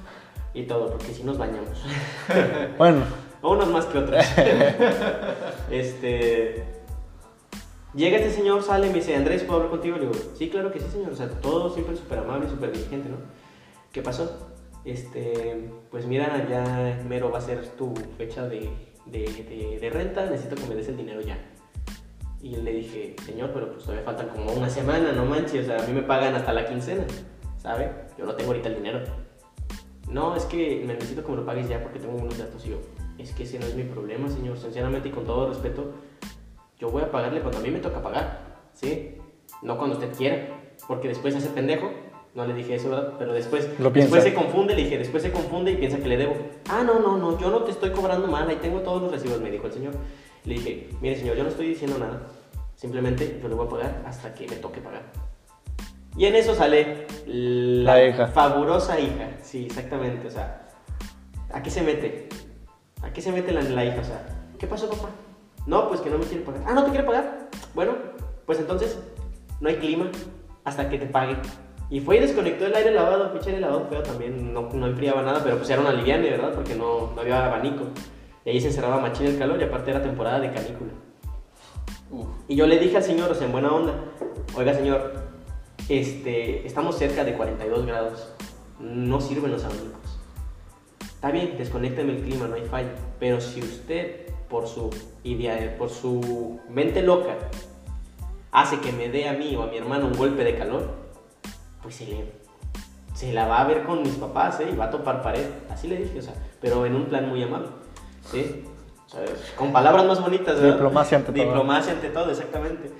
y 0.54 0.62
todo, 0.62 0.88
porque 0.90 1.12
si 1.12 1.22
nos 1.22 1.36
bañamos. 1.36 1.84
Bueno, 2.78 3.02
Unos 3.48 3.68
más 3.68 3.86
que 3.86 3.98
otros. 3.98 4.24
este. 5.70 6.64
Llega 7.94 8.16
este 8.16 8.30
señor, 8.30 8.62
sale 8.62 8.86
y 8.86 8.90
me 8.90 8.96
dice, 8.96 9.14
Andrés, 9.14 9.42
¿puedo 9.42 9.56
hablar 9.56 9.70
contigo? 9.70 9.96
Le 9.96 10.06
digo, 10.06 10.14
sí, 10.34 10.48
claro 10.48 10.72
que 10.72 10.80
sí, 10.80 10.86
señor. 10.90 11.12
O 11.12 11.16
sea, 11.16 11.28
todo 11.28 11.68
siempre 11.74 11.94
súper 11.96 12.20
amable, 12.20 12.48
súper 12.48 12.72
diligente, 12.72 13.10
¿no? 13.10 13.16
¿Qué 13.92 14.00
pasó? 14.00 14.48
Este, 14.84 15.70
pues 15.90 16.06
mira, 16.06 16.48
ya 16.48 17.02
mero 17.06 17.30
va 17.30 17.38
a 17.38 17.42
ser 17.42 17.66
tu 17.76 17.92
fecha 18.16 18.48
de, 18.48 18.70
de, 19.06 19.20
de- 19.20 19.78
de 19.78 19.90
renta, 19.90 20.24
necesito 20.26 20.54
que 20.56 20.66
me 20.66 20.74
des 20.74 20.88
el 20.88 20.96
dinero 20.96 21.20
ya. 21.20 21.36
Y 22.40 22.56
le 22.56 22.72
dije, 22.72 23.14
señor, 23.24 23.50
pero 23.52 23.70
pues 23.72 23.84
todavía 23.84 24.04
faltan 24.04 24.28
como 24.30 24.50
una 24.52 24.70
semana, 24.70 25.12
no 25.12 25.26
manches, 25.26 25.64
o 25.64 25.66
sea, 25.66 25.84
a 25.84 25.86
mí 25.86 25.92
me 25.92 26.02
pagan 26.02 26.34
hasta 26.34 26.52
la 26.54 26.64
quincena, 26.66 27.04
¿sabe? 27.58 27.92
Yo 28.18 28.24
no 28.24 28.34
tengo 28.34 28.50
ahorita 28.52 28.70
el 28.70 28.76
dinero. 28.76 29.00
No, 30.08 30.34
es 30.34 30.44
que 30.46 30.82
me 30.86 30.94
necesito 30.94 31.22
que 31.24 31.30
me 31.30 31.36
lo 31.36 31.46
pagues 31.46 31.68
ya 31.68 31.80
porque 31.82 31.98
tengo 32.00 32.16
unos 32.16 32.38
datos. 32.38 32.64
Y 32.66 32.70
yo, 32.70 32.78
es 33.18 33.32
que 33.32 33.44
ese 33.44 33.58
no 33.58 33.66
es 33.66 33.74
mi 33.74 33.84
problema, 33.84 34.28
señor. 34.28 34.58
Sinceramente 34.58 35.08
y 35.08 35.12
con 35.12 35.24
todo 35.24 35.48
respeto, 35.48 35.92
yo 36.78 36.90
voy 36.90 37.02
a 37.02 37.10
pagarle 37.10 37.40
cuando 37.40 37.58
a 37.58 37.62
mí 37.62 37.70
me 37.70 37.78
toca 37.78 38.02
pagar, 38.02 38.40
¿sí? 38.74 39.16
No 39.62 39.78
cuando 39.78 39.96
usted 39.96 40.12
quiera, 40.16 40.48
porque 40.88 41.08
después 41.08 41.34
hace 41.36 41.48
pendejo. 41.48 41.90
No 42.34 42.46
le 42.46 42.54
dije 42.54 42.76
eso, 42.76 42.88
¿verdad? 42.88 43.12
Pero 43.18 43.34
después, 43.34 43.68
Lo 43.78 43.90
después 43.90 44.22
se 44.22 44.32
confunde, 44.32 44.74
le 44.74 44.84
dije, 44.84 44.96
después 44.96 45.22
se 45.22 45.30
confunde 45.30 45.72
y 45.72 45.76
piensa 45.76 45.98
que 45.98 46.08
le 46.08 46.16
debo. 46.16 46.34
Ah, 46.70 46.82
no, 46.82 46.98
no, 46.98 47.18
no, 47.18 47.38
yo 47.38 47.50
no 47.50 47.62
te 47.62 47.70
estoy 47.72 47.90
cobrando 47.90 48.26
mal, 48.26 48.48
ahí 48.48 48.56
tengo 48.56 48.80
todos 48.80 49.02
los 49.02 49.12
recibos, 49.12 49.38
me 49.40 49.50
dijo 49.50 49.66
el 49.66 49.72
señor. 49.74 49.92
Le 50.44 50.54
dije, 50.54 50.88
mire 51.02 51.16
señor, 51.16 51.36
yo 51.36 51.42
no 51.42 51.50
estoy 51.50 51.68
diciendo 51.68 51.98
nada, 51.98 52.26
simplemente 52.74 53.38
yo 53.40 53.48
le 53.48 53.54
voy 53.54 53.66
a 53.66 53.68
pagar 53.68 54.02
hasta 54.06 54.32
que 54.32 54.48
me 54.48 54.56
toque 54.56 54.80
pagar. 54.80 55.02
Y 56.16 56.24
en 56.24 56.34
eso 56.34 56.54
sale 56.54 57.06
la, 57.26 57.94
La 57.96 58.06
hija. 58.08 58.26
fabulosa 58.28 58.98
hija, 58.98 59.36
sí, 59.42 59.66
exactamente, 59.66 60.26
o 60.26 60.30
sea, 60.30 60.68
¿a 61.52 61.62
qué 61.62 61.70
se 61.70 61.82
mete? 61.82 62.28
¿A 63.02 63.12
qué 63.12 63.20
se 63.20 63.32
mete 63.32 63.52
la, 63.52 63.62
la 63.62 63.84
hija? 63.84 64.00
O 64.00 64.04
sea, 64.04 64.24
¿qué 64.58 64.66
pasó 64.66 64.88
papá? 64.88 65.10
No, 65.66 65.88
pues 65.88 66.00
que 66.00 66.10
no 66.10 66.18
me 66.18 66.24
quiere 66.24 66.44
pagar. 66.44 66.62
Ah, 66.66 66.74
¿no 66.74 66.84
te 66.84 66.90
quiere 66.90 67.04
pagar? 67.04 67.48
Bueno, 67.74 67.92
pues 68.46 68.58
entonces 68.58 68.98
no 69.60 69.68
hay 69.68 69.76
clima 69.76 70.10
hasta 70.64 70.88
que 70.88 70.98
te 70.98 71.06
pague. 71.06 71.36
Y 71.90 72.00
fue 72.00 72.16
y 72.16 72.20
desconectó 72.20 72.66
el 72.66 72.74
aire 72.74 72.90
lavado, 72.90 73.32
pinche 73.32 73.50
aire 73.50 73.60
lavado 73.60 73.86
feo 73.88 74.02
también, 74.02 74.54
no, 74.54 74.70
no 74.72 74.86
enfriaba 74.86 75.22
nada, 75.22 75.40
pero 75.44 75.58
pues 75.58 75.68
era 75.68 75.80
una 75.80 75.92
liviane, 75.92 76.30
¿verdad? 76.30 76.52
Porque 76.54 76.74
no, 76.74 77.12
no 77.14 77.20
había 77.20 77.44
abanico. 77.44 77.84
Y 78.44 78.50
ahí 78.50 78.60
se 78.60 78.68
encerraba 78.68 78.98
machín 78.98 79.26
el 79.26 79.38
calor 79.38 79.60
y 79.60 79.64
aparte 79.64 79.90
era 79.90 80.02
temporada 80.02 80.40
de 80.40 80.52
canícula. 80.52 80.92
Uf. 82.10 82.26
Y 82.48 82.56
yo 82.56 82.66
le 82.66 82.78
dije 82.78 82.96
al 82.96 83.02
señor, 83.02 83.30
o 83.30 83.34
sea, 83.34 83.46
en 83.46 83.52
buena 83.52 83.72
onda, 83.72 83.92
oiga 84.56 84.74
señor, 84.74 85.12
este, 85.88 86.66
estamos 86.66 86.96
cerca 86.96 87.24
de 87.24 87.34
42 87.34 87.86
grados, 87.86 88.32
no 88.80 89.20
sirven 89.20 89.52
los 89.52 89.64
abanicos. 89.64 90.01
Está 91.22 91.30
bien, 91.30 91.56
desconécteme 91.56 92.14
el 92.14 92.22
clima, 92.22 92.48
no 92.48 92.56
hay 92.56 92.64
falla. 92.64 92.90
Pero 93.20 93.40
si 93.40 93.60
usted, 93.60 94.26
por 94.50 94.66
su 94.66 94.90
idea, 95.22 95.76
por 95.78 95.88
su 95.88 96.58
mente 96.68 97.00
loca, 97.00 97.36
hace 98.50 98.80
que 98.80 98.90
me 98.90 99.08
dé 99.08 99.28
a 99.28 99.32
mí 99.32 99.54
o 99.54 99.62
a 99.62 99.66
mi 99.68 99.76
hermano 99.76 100.08
un 100.08 100.14
golpe 100.14 100.42
de 100.42 100.58
calor, 100.58 100.90
pues 101.80 101.94
se, 101.94 102.06
le, 102.06 102.24
se 103.14 103.32
la 103.32 103.46
va 103.46 103.60
a 103.60 103.64
ver 103.68 103.84
con 103.84 104.02
mis 104.02 104.16
papás, 104.16 104.58
¿eh? 104.58 104.70
Y 104.72 104.74
va 104.74 104.86
a 104.86 104.90
topar 104.90 105.22
pared. 105.22 105.46
Así 105.70 105.86
le 105.86 105.98
dije, 105.98 106.18
o 106.18 106.22
sea, 106.22 106.34
pero 106.60 106.84
en 106.86 106.96
un 106.96 107.04
plan 107.04 107.28
muy 107.28 107.40
amable, 107.40 107.68
¿sí? 108.28 108.64
O 109.06 109.08
sea, 109.08 109.20
con 109.56 109.72
palabras 109.72 110.04
más 110.06 110.20
bonitas, 110.20 110.56
¿verdad? 110.56 110.72
Diplomacia 110.72 111.18
ante 111.18 111.30
todo. 111.30 111.44
Diplomacia 111.44 111.92
ante 111.92 112.08
todo, 112.08 112.30
exactamente. 112.32 112.90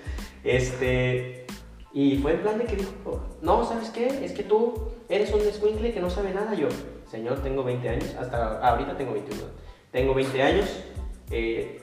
Este, 0.45 1.45
y 1.93 2.19
fue 2.19 2.35
en 2.35 2.43
plan 2.43 2.59
de 2.59 2.67
que 2.67 2.77
dijo, 2.77 3.21
no, 3.41 3.65
¿sabes 3.65 3.91
qué? 3.91 4.25
Es 4.25 4.31
que 4.31 4.45
tú 4.45 4.93
eres 5.09 5.35
un 5.35 5.41
descuincle 5.41 5.93
que 5.93 6.01
no 6.01 6.09
sabe 6.09 6.33
nada. 6.33 6.55
Yo, 6.55 6.69
señor, 7.13 7.41
tengo 7.41 7.63
20 7.63 7.89
años, 7.91 8.17
hasta 8.19 8.59
ahorita 8.67 8.97
tengo 8.97 9.13
21. 9.13 9.43
Tengo 9.91 10.15
20 10.15 10.43
años, 10.43 10.83
eh, 11.31 11.83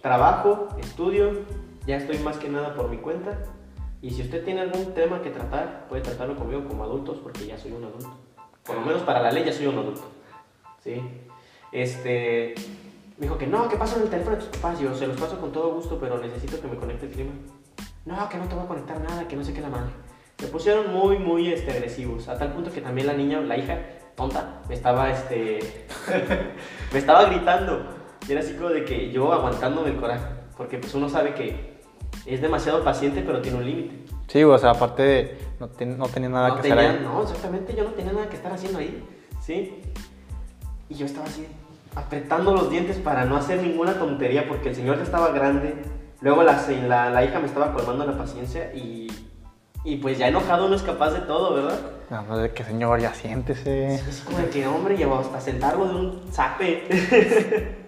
trabajo, 0.00 0.68
estudio, 0.80 1.42
ya 1.86 1.98
estoy 1.98 2.18
más 2.18 2.38
que 2.38 2.48
nada 2.48 2.74
por 2.74 2.88
mi 2.88 2.96
cuenta. 2.96 3.38
Y 4.00 4.10
si 4.10 4.22
usted 4.22 4.42
tiene 4.44 4.62
algún 4.62 4.94
tema 4.94 5.20
que 5.20 5.28
tratar, 5.28 5.86
puede 5.88 6.00
tratarlo 6.00 6.36
conmigo 6.36 6.66
como 6.66 6.84
adultos, 6.84 7.18
porque 7.22 7.46
ya 7.46 7.58
soy 7.58 7.72
un 7.72 7.84
adulto. 7.84 8.16
Por 8.64 8.76
lo 8.76 8.80
menos 8.80 9.02
para 9.02 9.20
la 9.20 9.30
ley 9.30 9.44
ya 9.44 9.52
soy 9.52 9.66
un 9.66 9.78
adulto. 9.78 10.10
¿Sí? 10.82 11.02
Este, 11.70 12.54
me 13.18 13.26
dijo 13.26 13.36
que 13.36 13.46
no, 13.46 13.68
que 13.68 13.76
pasen 13.76 14.02
el 14.02 14.08
teléfono 14.08 14.36
de 14.36 14.42
tus 14.42 14.56
papás. 14.56 14.80
Yo 14.80 14.94
se 14.94 15.06
los 15.06 15.20
paso 15.20 15.38
con 15.38 15.52
todo 15.52 15.74
gusto, 15.74 15.98
pero 16.00 16.18
necesito 16.18 16.58
que 16.60 16.66
me 16.66 16.76
conecte 16.76 17.06
el 17.06 17.12
clima. 17.12 17.32
No, 18.06 18.28
que 18.30 18.38
no 18.38 18.48
te 18.48 18.54
voy 18.54 18.64
a 18.64 18.68
conectar 18.68 18.98
nada, 19.00 19.28
que 19.28 19.36
no 19.36 19.44
sé 19.44 19.52
qué 19.52 19.60
la 19.60 19.68
madre. 19.68 19.90
Se 20.38 20.48
pusieron 20.48 20.92
muy, 20.92 21.18
muy 21.18 21.52
este, 21.52 21.72
agresivos. 21.72 22.26
A 22.28 22.38
tal 22.38 22.54
punto 22.54 22.72
que 22.72 22.80
también 22.80 23.06
la 23.06 23.12
niña, 23.12 23.40
la 23.40 23.56
hija, 23.56 23.78
tonta, 24.16 24.60
me 24.68 24.74
estaba, 24.74 25.10
este, 25.10 25.58
me 26.92 26.98
estaba 26.98 27.24
gritando. 27.24 27.82
Y 28.28 28.32
era 28.32 28.40
así 28.40 28.54
como 28.54 28.68
de 28.68 28.84
que 28.84 29.10
yo 29.10 29.32
aguantándome 29.32 29.90
el 29.90 29.96
coraje. 29.96 30.24
Porque 30.56 30.78
pues 30.78 30.94
uno 30.94 31.08
sabe 31.08 31.34
que 31.34 31.80
es 32.26 32.40
demasiado 32.40 32.84
paciente, 32.84 33.22
pero 33.26 33.40
tiene 33.40 33.58
un 33.58 33.64
límite. 33.64 34.04
Sí, 34.28 34.44
o 34.44 34.56
sea, 34.58 34.70
aparte 34.70 35.02
de, 35.02 35.38
no, 35.58 35.68
ten- 35.68 35.98
no 35.98 36.06
tenía 36.08 36.28
nada 36.28 36.48
no, 36.50 36.56
que 36.56 36.62
tenía, 36.62 36.78
hacer 36.78 37.00
ahí. 37.00 37.04
no, 37.04 37.22
exactamente, 37.22 37.74
yo 37.74 37.84
no 37.84 37.90
tenía 37.90 38.12
nada 38.12 38.28
que 38.28 38.36
estar 38.36 38.52
haciendo 38.52 38.78
ahí. 38.78 39.04
¿sí? 39.40 39.82
Y 40.88 40.94
yo 40.94 41.06
estaba 41.06 41.26
así, 41.26 41.46
apretando 41.96 42.54
los 42.54 42.70
dientes 42.70 42.96
para 42.98 43.24
no 43.24 43.36
hacer 43.36 43.60
ninguna 43.60 43.94
tontería 43.94 44.46
porque 44.48 44.68
el 44.70 44.74
señor 44.76 44.96
ya 44.98 45.02
estaba 45.02 45.30
grande. 45.32 45.74
Luego 46.20 46.44
la, 46.44 46.64
la, 46.86 47.10
la 47.10 47.24
hija 47.24 47.40
me 47.40 47.46
estaba 47.46 47.72
colmando 47.74 48.06
la 48.06 48.16
paciencia 48.16 48.72
y, 48.72 49.08
y 49.84 49.96
pues 49.96 50.16
ya 50.18 50.28
enojado 50.28 50.66
uno 50.66 50.76
es 50.76 50.82
capaz 50.82 51.10
de 51.10 51.20
todo, 51.20 51.54
¿verdad? 51.54 51.78
No, 52.08 52.22
no, 52.22 52.38
de 52.38 52.52
que 52.52 52.62
señor, 52.62 53.00
ya 53.00 53.12
siéntese. 53.14 53.96
Es 53.96 54.22
como 54.24 54.38
de 54.38 54.48
que, 54.48 54.66
hombre, 54.66 54.96
ya 54.96 55.12
hasta 55.18 55.40
sentarlo 55.40 55.88
de 55.88 55.94
un 55.94 56.22
zape. 56.30 56.86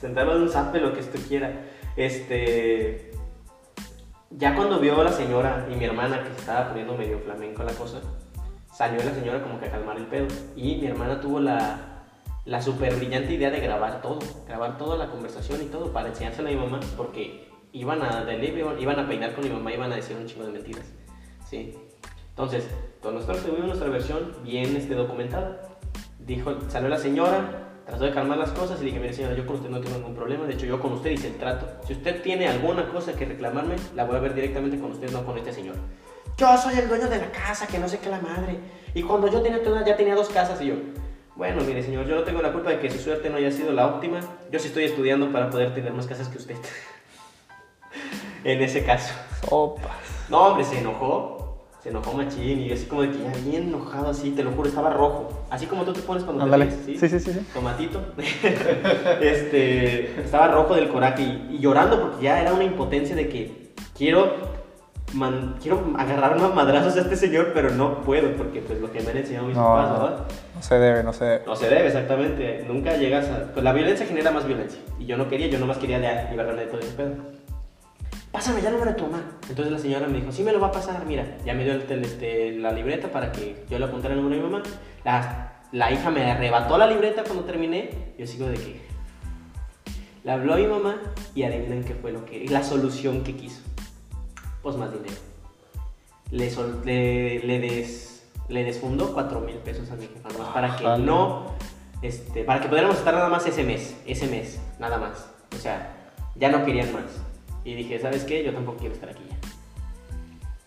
sentarlo 0.00 0.38
de 0.38 0.42
un 0.42 0.50
zape, 0.50 0.80
lo 0.80 0.92
que 0.92 1.00
esto 1.00 1.18
quiera. 1.28 1.52
Este. 1.96 3.12
Ya 4.30 4.56
cuando 4.56 4.80
vio 4.80 5.00
a 5.00 5.04
la 5.04 5.12
señora 5.12 5.68
y 5.70 5.76
mi 5.76 5.84
hermana 5.84 6.22
que 6.22 6.30
se 6.30 6.40
estaba 6.40 6.68
poniendo 6.68 6.96
medio 6.96 7.20
flamenco 7.20 7.62
la 7.62 7.72
cosa, 7.72 8.00
salió 8.72 9.02
la 9.04 9.14
señora 9.14 9.40
como 9.42 9.60
que 9.60 9.66
a 9.66 9.70
calmar 9.70 9.96
el 9.98 10.06
pedo. 10.06 10.26
Y 10.56 10.76
mi 10.76 10.86
hermana 10.88 11.20
tuvo 11.20 11.38
la, 11.38 12.04
la 12.44 12.60
súper 12.60 12.96
brillante 12.96 13.34
idea 13.34 13.50
de 13.50 13.60
grabar 13.60 14.02
todo, 14.02 14.18
grabar 14.48 14.78
toda 14.78 14.96
la 14.96 15.10
conversación 15.10 15.62
y 15.62 15.66
todo 15.66 15.92
para 15.92 16.08
enseñársela 16.08 16.48
a 16.48 16.52
mi 16.52 16.58
mamá, 16.58 16.80
porque 16.96 17.48
iban 17.72 18.02
a, 18.02 18.24
de 18.24 18.76
iban 18.80 18.98
a 18.98 19.06
peinar 19.06 19.32
con 19.34 19.44
mi 19.44 19.50
mamá, 19.50 19.72
iban 19.72 19.92
a 19.92 19.96
decir 19.96 20.16
un 20.16 20.26
chingo 20.26 20.44
de 20.44 20.52
mentiras. 20.52 20.86
¿Sí? 21.48 21.74
Entonces, 22.30 22.68
nuestra, 23.02 23.34
tuvimos 23.36 23.66
nuestra 23.66 23.88
versión 23.88 24.34
bien 24.42 24.76
este, 24.76 24.94
documentada. 24.94 25.62
Dijo, 26.18 26.54
salió 26.68 26.88
la 26.88 26.98
señora, 26.98 27.66
trató 27.86 28.04
de 28.04 28.12
calmar 28.12 28.38
las 28.38 28.50
cosas 28.50 28.80
y 28.82 28.86
dije, 28.86 28.98
mire 28.98 29.12
señora, 29.12 29.34
yo 29.34 29.46
con 29.46 29.56
usted 29.56 29.70
no 29.70 29.80
tengo 29.80 29.96
ningún 29.96 30.14
problema, 30.14 30.44
de 30.44 30.54
hecho 30.54 30.66
yo 30.66 30.80
con 30.80 30.92
usted 30.92 31.10
hice 31.10 31.28
el 31.28 31.36
trato. 31.36 31.66
Si 31.86 31.92
usted 31.92 32.22
tiene 32.22 32.48
alguna 32.48 32.88
cosa 32.88 33.12
que 33.14 33.24
reclamarme, 33.24 33.76
la 33.94 34.04
voy 34.04 34.16
a 34.16 34.20
ver 34.20 34.34
directamente 34.34 34.78
con 34.78 34.90
usted, 34.90 35.10
no 35.10 35.24
con 35.24 35.38
este 35.38 35.52
señor. 35.52 35.76
Yo 36.36 36.56
soy 36.58 36.78
el 36.78 36.88
dueño 36.88 37.08
de 37.08 37.18
la 37.18 37.30
casa, 37.30 37.66
que 37.66 37.78
no 37.78 37.88
sé 37.88 37.98
qué 37.98 38.10
la 38.10 38.20
madre. 38.20 38.58
Y 38.92 39.02
cuando 39.02 39.28
yo 39.28 39.40
tenía 39.40 39.62
toda, 39.62 39.84
ya 39.84 39.96
tenía 39.96 40.14
dos 40.14 40.28
casas 40.28 40.60
y 40.60 40.66
yo, 40.66 40.74
bueno, 41.36 41.62
mire 41.62 41.82
señor, 41.82 42.06
yo 42.06 42.16
no 42.16 42.24
tengo 42.24 42.42
la 42.42 42.52
culpa 42.52 42.70
de 42.70 42.80
que 42.80 42.90
su 42.90 42.98
suerte 42.98 43.30
no 43.30 43.36
haya 43.36 43.52
sido 43.52 43.72
la 43.72 43.86
óptima. 43.86 44.20
Yo 44.50 44.58
sí 44.58 44.68
estoy 44.68 44.84
estudiando 44.84 45.32
para 45.32 45.48
poder 45.48 45.72
tener 45.74 45.92
más 45.92 46.06
casas 46.06 46.28
que 46.28 46.38
usted. 46.38 46.56
en 48.44 48.62
ese 48.62 48.84
caso. 48.84 49.14
Sopas. 49.48 49.92
No, 50.28 50.48
hombre, 50.48 50.64
se 50.64 50.78
enojó. 50.78 51.35
Se 51.86 51.90
enojó 51.90 52.14
machín 52.14 52.62
y 52.62 52.72
así 52.72 52.86
como 52.86 53.02
de 53.02 53.10
que 53.12 53.18
ya 53.22 53.32
bien 53.48 53.68
enojado 53.68 54.08
así, 54.10 54.30
te 54.32 54.42
lo 54.42 54.50
juro, 54.50 54.68
estaba 54.68 54.90
rojo. 54.90 55.44
Así 55.50 55.66
como 55.66 55.84
tú 55.84 55.92
te 55.92 56.00
pones 56.00 56.24
cuando 56.24 56.42
Ándale. 56.42 56.66
te 56.66 56.72
ríes, 56.84 56.84
¿sí? 57.00 57.08
Sí, 57.08 57.08
sí, 57.08 57.20
sí, 57.24 57.32
sí. 57.38 57.46
Tomatito. 57.54 58.00
este, 59.20 60.20
estaba 60.20 60.48
rojo 60.48 60.74
del 60.74 60.88
coraje 60.88 61.22
y, 61.22 61.54
y 61.54 61.58
llorando 61.60 62.00
porque 62.00 62.24
ya 62.24 62.40
era 62.40 62.52
una 62.52 62.64
impotencia 62.64 63.14
de 63.14 63.28
que 63.28 63.72
quiero, 63.96 64.32
man- 65.14 65.54
quiero 65.62 65.92
agarrar 65.96 66.36
unos 66.36 66.54
madrazos 66.56 66.96
a 66.96 67.00
este 67.02 67.14
señor, 67.14 67.52
pero 67.54 67.70
no 67.70 68.02
puedo 68.02 68.32
porque 68.32 68.60
pues 68.62 68.80
lo 68.80 68.90
que 68.90 69.00
me 69.02 69.10
han 69.12 69.18
enseñado 69.18 69.46
mis 69.46 69.56
No, 69.56 69.62
papás. 69.62 69.92
¿verdad? 69.92 70.18
No 70.56 70.62
se 70.62 70.78
debe, 70.80 71.02
no 71.04 71.12
se 71.12 71.24
debe. 71.24 71.42
No 71.46 71.54
se 71.54 71.68
debe, 71.68 71.86
exactamente. 71.86 72.64
Nunca 72.66 72.96
llegas 72.96 73.28
a... 73.28 73.52
Pues 73.52 73.62
la 73.62 73.72
violencia 73.72 74.06
genera 74.06 74.32
más 74.32 74.44
violencia. 74.44 74.80
Y 74.98 75.06
yo 75.06 75.16
no 75.16 75.28
quería, 75.28 75.46
yo 75.46 75.58
nomás 75.60 75.78
quería 75.78 75.98
liberarme 76.30 76.62
de 76.62 76.66
todo 76.66 76.80
ese 76.80 76.92
pedo. 76.94 77.12
Pásame 78.36 78.60
ya 78.60 78.68
el 78.68 78.74
número 78.74 78.92
de 78.92 78.98
tu 78.98 79.04
mamá. 79.06 79.22
Entonces 79.48 79.72
la 79.72 79.78
señora 79.78 80.06
me 80.08 80.18
dijo, 80.20 80.30
sí 80.30 80.42
me 80.42 80.52
lo 80.52 80.60
va 80.60 80.66
a 80.66 80.72
pasar, 80.72 81.06
mira. 81.06 81.38
Ya 81.46 81.54
me 81.54 81.64
dio 81.64 81.72
el 81.72 81.86
tel- 81.86 82.04
este, 82.04 82.52
la 82.58 82.70
libreta 82.70 83.08
para 83.10 83.32
que 83.32 83.64
yo 83.70 83.78
le 83.78 83.86
apuntara 83.86 84.12
el 84.12 84.20
número 84.22 84.36
de 84.42 84.46
mi 84.46 84.52
mamá. 84.52 84.62
La, 85.04 85.62
la 85.72 85.90
hija 85.90 86.10
me 86.10 86.30
arrebató 86.30 86.76
la 86.76 86.86
libreta 86.86 87.24
cuando 87.24 87.44
terminé. 87.44 88.12
Yo 88.18 88.26
sigo 88.26 88.46
de 88.46 88.56
que... 88.56 88.80
Le 90.22 90.32
habló 90.32 90.52
a 90.52 90.56
mi 90.58 90.66
mamá 90.66 91.00
y 91.34 91.44
adivinen 91.44 91.82
qué 91.82 91.94
fue 91.94 92.12
lo 92.12 92.26
que... 92.26 92.44
La 92.50 92.62
solución 92.62 93.24
que 93.24 93.34
quiso. 93.36 93.62
Pues 94.62 94.76
más 94.76 94.92
dinero. 94.92 95.14
Le, 96.30 96.50
sol- 96.50 96.82
le, 96.84 97.38
le, 97.38 97.58
des, 97.58 98.26
le 98.48 98.64
desfundó 98.64 99.14
4 99.14 99.40
mil 99.40 99.56
pesos 99.56 99.90
a 99.90 99.94
mi 99.96 100.08
jefa, 100.08 100.28
nomás 100.28 100.48
para 100.52 100.76
que 100.76 100.84
no, 100.98 101.52
este, 102.02 102.44
para 102.44 102.60
que 102.60 102.68
pudiéramos 102.68 102.98
estar 102.98 103.14
nada 103.14 103.28
más 103.30 103.46
ese 103.46 103.62
mes, 103.64 103.96
ese 104.06 104.26
mes, 104.26 104.60
nada 104.78 104.98
más. 104.98 105.26
O 105.54 105.58
sea, 105.58 106.12
ya 106.34 106.50
no 106.50 106.64
querían 106.66 106.92
más. 106.92 107.04
Y 107.66 107.74
dije, 107.74 107.98
¿sabes 107.98 108.22
qué? 108.22 108.44
Yo 108.44 108.52
tampoco 108.54 108.78
quiero 108.78 108.94
estar 108.94 109.08
aquí 109.10 109.22
ya. 109.28 109.36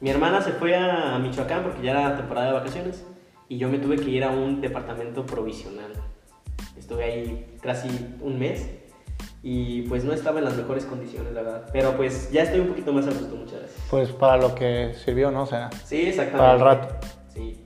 Mi 0.01 0.09
hermana 0.09 0.41
se 0.41 0.51
fue 0.51 0.75
a 0.75 1.17
Michoacán 1.17 1.63
porque 1.63 1.81
ya 1.81 1.91
era 1.91 2.17
temporada 2.17 2.47
de 2.47 2.53
vacaciones 2.53 3.05
y 3.47 3.57
yo 3.57 3.69
me 3.69 3.79
tuve 3.79 3.95
que 3.95 4.09
ir 4.09 4.23
a 4.25 4.31
un 4.31 4.59
departamento 4.59 5.25
provisional. 5.25 5.93
Estuve 6.77 7.03
ahí 7.05 7.57
casi 7.61 7.87
un 8.19 8.37
mes 8.37 8.69
y 9.41 9.83
pues 9.83 10.03
no 10.03 10.11
estaba 10.11 10.39
en 10.39 10.45
las 10.45 10.57
mejores 10.57 10.83
condiciones, 10.85 11.31
la 11.33 11.41
verdad. 11.41 11.69
Pero 11.71 11.95
pues 11.95 12.29
ya 12.33 12.43
estoy 12.43 12.59
un 12.59 12.67
poquito 12.67 12.91
más 12.91 13.07
a 13.07 13.11
gusto, 13.11 13.33
muchas 13.33 13.59
gracias. 13.59 13.81
Pues 13.89 14.09
para 14.11 14.35
lo 14.35 14.53
que 14.53 14.93
sirvió, 15.05 15.31
¿no? 15.31 15.43
O 15.43 15.47
sea, 15.47 15.69
Sí, 15.85 16.01
exactamente. 16.07 16.37
para 16.37 16.53
el 16.53 16.59
rato. 16.59 17.07
Sí. 17.33 17.63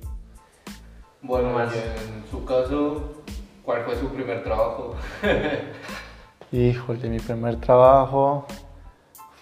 Bueno, 1.24 1.54
Más. 1.54 1.74
y 1.74 1.80
en 1.80 2.30
su 2.30 2.46
caso, 2.46 3.24
¿cuál 3.64 3.82
fue 3.84 3.96
su 3.96 4.10
primer 4.10 4.44
trabajo? 4.44 4.96
Híjole, 6.52 7.10
mi 7.10 7.20
primer 7.20 7.56
trabajo 7.58 8.46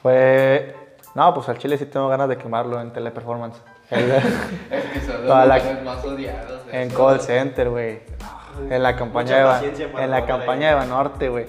fue... 0.01 0.75
No, 1.15 1.33
pues 1.33 1.49
al 1.49 1.57
chile 1.57 1.77
sí 1.77 1.85
tengo 1.85 2.07
ganas 2.07 2.29
de 2.29 2.37
quemarlo 2.37 2.79
en 2.79 2.91
teleperformance. 2.93 3.59
El- 3.91 4.11
Es 4.11 4.23
que 4.93 5.01
son 5.01 5.25
los 5.27 5.47
la- 5.47 5.81
más 5.83 6.03
odiados. 6.05 6.61
en 6.71 6.87
eso. 6.87 6.97
call 6.97 7.19
center, 7.19 7.69
güey. 7.69 7.99
En 8.69 8.83
la 8.83 8.95
campaña 8.95 9.35
de 9.35 9.41
Eva- 9.41 9.61
en 10.03 10.11
la 10.11 10.25
campaña 10.25 10.69
de 10.69 10.75
Banorte, 10.75 11.29
güey. 11.29 11.45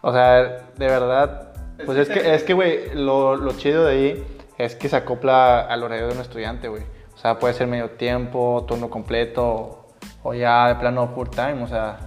O 0.00 0.12
sea, 0.12 0.42
de 0.42 0.86
verdad, 0.86 1.52
pues 1.84 1.98
es 1.98 2.08
que, 2.08 2.34
es 2.34 2.42
que, 2.44 2.54
güey, 2.54 2.94
lo, 2.94 3.36
lo 3.36 3.52
chido 3.52 3.84
de 3.84 3.92
ahí 3.92 4.26
es 4.58 4.74
que 4.74 4.88
se 4.88 4.96
acopla 4.96 5.60
al 5.60 5.82
horario 5.82 6.08
de 6.08 6.14
un 6.14 6.20
estudiante, 6.20 6.68
güey. 6.68 6.82
O 7.14 7.18
sea, 7.18 7.38
puede 7.38 7.54
ser 7.54 7.66
medio 7.66 7.90
tiempo, 7.90 8.64
turno 8.66 8.90
completo, 8.90 9.86
o 10.22 10.34
ya 10.34 10.68
de 10.68 10.74
plano 10.76 11.08
full 11.14 11.28
time, 11.30 11.62
o 11.62 11.66
sea, 11.66 11.98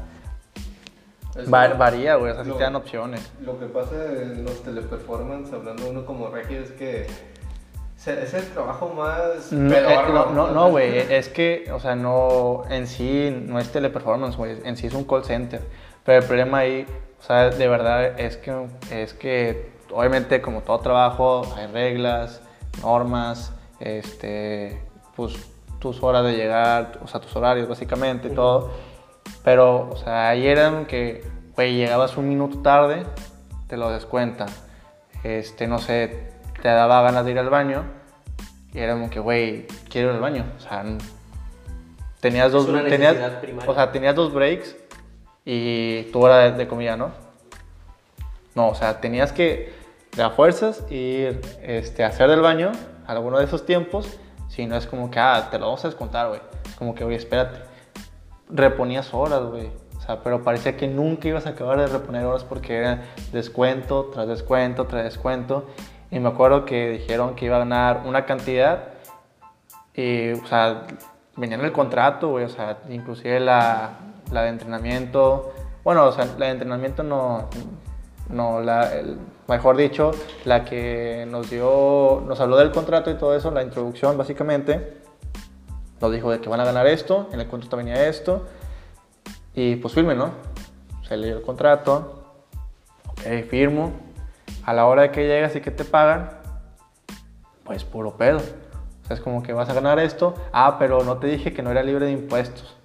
Varía, 1.48 2.16
güey, 2.16 2.32
o 2.32 2.36
sea, 2.36 2.44
sí 2.44 2.52
te 2.52 2.64
dan 2.64 2.76
opciones. 2.76 3.32
Lo 3.42 3.60
que 3.60 3.66
pasa 3.68 3.96
en 4.06 4.44
los 4.44 4.64
teleperformance, 4.64 5.54
hablando 5.54 5.90
uno 5.90 6.06
como 6.06 6.30
regio, 6.30 6.62
es 6.62 6.72
que 6.72 7.08
es 8.06 8.34
el 8.34 8.46
trabajo 8.48 8.90
más 8.90 9.52
No, 9.52 9.74
eh, 9.74 9.78
pedorro. 9.78 10.14
no, 10.14 10.32
no, 10.32 10.52
no, 10.52 10.70
güey, 10.72 10.98
es 10.98 11.30
que, 11.30 11.70
o 11.72 11.80
sea, 11.80 11.96
no, 11.96 12.64
en 12.70 12.88
sí 12.88 13.36
no 13.46 13.60
es 13.60 13.72
teleperformance, 13.72 14.38
güey, 14.38 14.58
en 14.64 14.76
sí 14.76 14.88
es 14.88 14.94
un 14.94 15.04
call 15.04 15.24
center. 15.24 15.62
Pero 16.04 16.20
el 16.20 16.26
problema 16.26 16.60
ahí, 16.60 16.86
o 17.20 17.24
sea, 17.24 17.50
de 17.50 17.68
verdad 17.68 18.20
es 18.20 18.38
que, 18.38 18.68
es 18.90 19.14
que 19.14 19.72
obviamente 19.92 20.42
como 20.42 20.62
todo 20.62 20.80
trabajo 20.80 21.44
hay 21.56 21.68
reglas, 21.68 22.42
normas, 22.82 23.54
este, 23.80 24.82
pues 25.16 25.36
tus 25.80 26.02
horas 26.02 26.24
de 26.24 26.34
llegar, 26.34 27.00
o 27.04 27.08
sea, 27.08 27.20
tus 27.20 27.36
horarios 27.36 27.68
básicamente, 27.68 28.30
y 28.30 28.32
todo. 28.32 28.72
Pero, 29.44 29.90
o 29.90 29.98
sea, 29.98 30.30
ahí 30.30 30.48
eran 30.48 30.86
que, 30.86 31.24
güey, 31.56 31.76
llegabas 31.76 32.18
un 32.18 32.30
minuto 32.30 32.60
tarde, 32.60 33.06
te 33.68 33.78
lo 33.78 33.90
descuentan. 33.90 34.50
Este, 35.24 35.68
no 35.68 35.80
sé, 35.80 36.32
te 36.62 36.68
daba 36.68 37.02
ganas 37.02 37.26
de 37.26 37.32
ir 37.32 37.40
al 37.40 37.50
baño 37.50 37.84
y 38.74 38.80
era 38.80 38.94
como 38.94 39.10
que, 39.10 39.20
güey, 39.20 39.68
quiero 39.90 40.10
ir 40.10 40.16
al 40.16 40.22
baño. 40.22 40.46
O 40.58 40.60
sea, 40.60 40.84
tenías 42.20 42.52
dos, 42.52 42.68
tenías, 42.68 43.18
o 43.66 43.74
sea, 43.74 43.92
tenías 43.92 44.16
dos 44.16 44.34
breaks 44.34 44.76
y 45.46 46.04
tu 46.12 46.22
hora 46.22 46.38
de, 46.38 46.52
de 46.52 46.68
comida, 46.68 46.96
¿no? 46.96 47.12
No, 48.56 48.70
o 48.70 48.76
sea, 48.76 49.00
tenías 49.00 49.32
que, 49.32 49.74
de 50.16 50.24
a 50.24 50.30
fuerzas, 50.30 50.84
ir 50.90 51.42
este, 51.62 52.04
a 52.04 52.08
hacer 52.08 52.30
del 52.30 52.42
baño 52.42 52.72
alguno 53.08 53.40
de 53.40 53.46
esos 53.46 53.66
tiempos. 53.66 54.18
Si 54.50 54.66
no 54.66 54.76
es 54.76 54.86
como 54.86 55.10
que, 55.10 55.20
ah, 55.20 55.48
te 55.50 55.58
lo 55.58 55.68
vamos 55.68 55.86
a 55.86 55.88
descontar, 55.88 56.28
güey. 56.28 56.42
Es 56.66 56.76
como 56.76 56.94
que, 56.94 57.04
güey, 57.04 57.16
espérate. 57.16 57.71
Reponías 58.54 59.14
horas, 59.14 59.44
güey. 59.44 59.70
O 59.98 60.02
sea, 60.02 60.24
pero 60.24 60.44
parecía 60.44 60.78
que 60.78 60.88
nunca 60.88 61.28
ibas 61.28 61.46
a 61.46 61.52
acabar 61.52 61.80
de 61.80 61.88
reponer 61.88 62.26
horas 62.26 62.44
porque 62.44 62.78
era 62.78 63.04
descuento 63.32 64.10
tras 64.14 64.28
descuento 64.28 64.86
tras 64.88 65.04
descuento. 65.04 65.66
Y 66.10 66.20
me 66.20 66.30
acuerdo 66.30 66.66
que 66.66 66.90
dijeron 66.90 67.36
que 67.36 67.46
iba 67.46 67.58
a 67.58 67.60
ganar 67.60 68.04
una 68.06 68.26
cantidad 68.26 68.90
y, 69.94 70.32
o 70.32 70.46
sea, 70.48 70.88
venía 71.36 71.58
en 71.58 71.66
el 71.66 71.72
contrato, 71.72 72.30
güey, 72.30 72.46
o 72.46 72.50
sea, 72.50 72.80
inclusive 72.90 73.40
la, 73.40 73.92
la 74.32 74.44
de 74.44 74.50
entrenamiento, 74.50 75.54
bueno, 75.84 76.06
o 76.06 76.12
sea, 76.12 76.26
la 76.38 76.48
de 76.48 76.52
entrenamiento 76.54 77.04
no, 77.04 77.50
no, 78.30 78.62
la, 78.62 78.90
mejor 79.48 79.78
dicho, 79.78 80.12
la 80.46 80.64
que 80.64 81.28
nos 81.30 81.50
dio, 81.50 82.24
nos 82.26 82.40
habló 82.40 82.58
del 82.58 82.72
contrato 82.72 83.12
y 83.12 83.16
todo 83.16 83.36
eso, 83.36 83.52
la 83.52 83.64
introducción 83.64 84.18
básicamente, 84.18 85.01
nos 86.02 86.12
dijo 86.12 86.32
de 86.32 86.42
que 86.42 86.50
van 86.50 86.60
a 86.60 86.66
ganar 86.66 86.88
esto, 86.88 87.30
en 87.32 87.40
el 87.40 87.48
contrato 87.48 87.78
venía 87.78 88.08
esto, 88.08 88.48
y 89.54 89.76
pues 89.76 89.94
firme, 89.94 90.16
¿no? 90.16 90.32
Se 91.08 91.16
leyó 91.18 91.38
el 91.38 91.44
contrato, 91.44 92.24
ok, 93.08 93.48
firmo, 93.50 93.92
a 94.66 94.74
la 94.74 94.86
hora 94.86 95.04
de 95.04 95.12
que 95.12 95.28
llegas 95.28 95.56
y 95.56 95.62
que 95.62 95.72
te 95.72 95.86
pagan, 95.86 96.32
pues 97.64 97.84
puro 97.84 98.18
pedo. 98.18 98.38
O 98.38 99.08
sea, 99.08 99.16
es 99.16 99.22
como 99.22 99.44
que 99.44 99.54
vas 99.54 99.70
a 99.70 99.74
ganar 99.74 100.00
esto. 100.00 100.36
Ah, 100.52 100.78
pero 100.80 101.04
no 101.04 101.18
te 101.18 101.28
dije 101.28 101.54
que 101.54 101.62
no 101.62 101.72
era 101.72 101.84
libre 101.84 102.06
de 102.06 102.12
impuestos. 102.12 102.76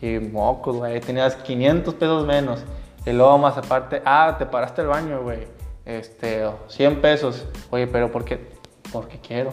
Y 0.00 0.18
mocos, 0.18 0.76
güey, 0.76 1.00
tenías 1.00 1.36
500 1.36 1.94
pesos 1.94 2.26
menos. 2.26 2.64
Y 3.06 3.12
luego 3.12 3.38
más 3.38 3.56
aparte, 3.56 4.02
ah, 4.04 4.36
te 4.38 4.46
paraste 4.46 4.82
el 4.82 4.88
baño, 4.88 5.22
güey. 5.22 5.46
Este, 5.84 6.48
100 6.68 7.00
pesos. 7.00 7.46
Oye, 7.70 7.86
pero 7.86 8.10
¿por 8.10 8.24
qué? 8.24 8.52
Porque 8.92 9.18
quiero. 9.20 9.52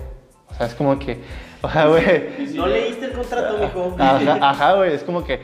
O 0.52 0.54
sea, 0.56 0.68
es 0.68 0.76
como 0.76 0.98
que, 1.00 1.20
o 1.62 1.70
sea, 1.70 1.88
güey, 1.88 2.54
No 2.56 2.68
leíste 2.68 3.06
el 3.06 3.12
contrato, 3.14 3.58
mijo. 3.58 3.96
ajá, 3.98 4.50
ajá, 4.50 4.74
güey, 4.76 4.94
es 4.94 5.04
como 5.04 5.24
que 5.24 5.42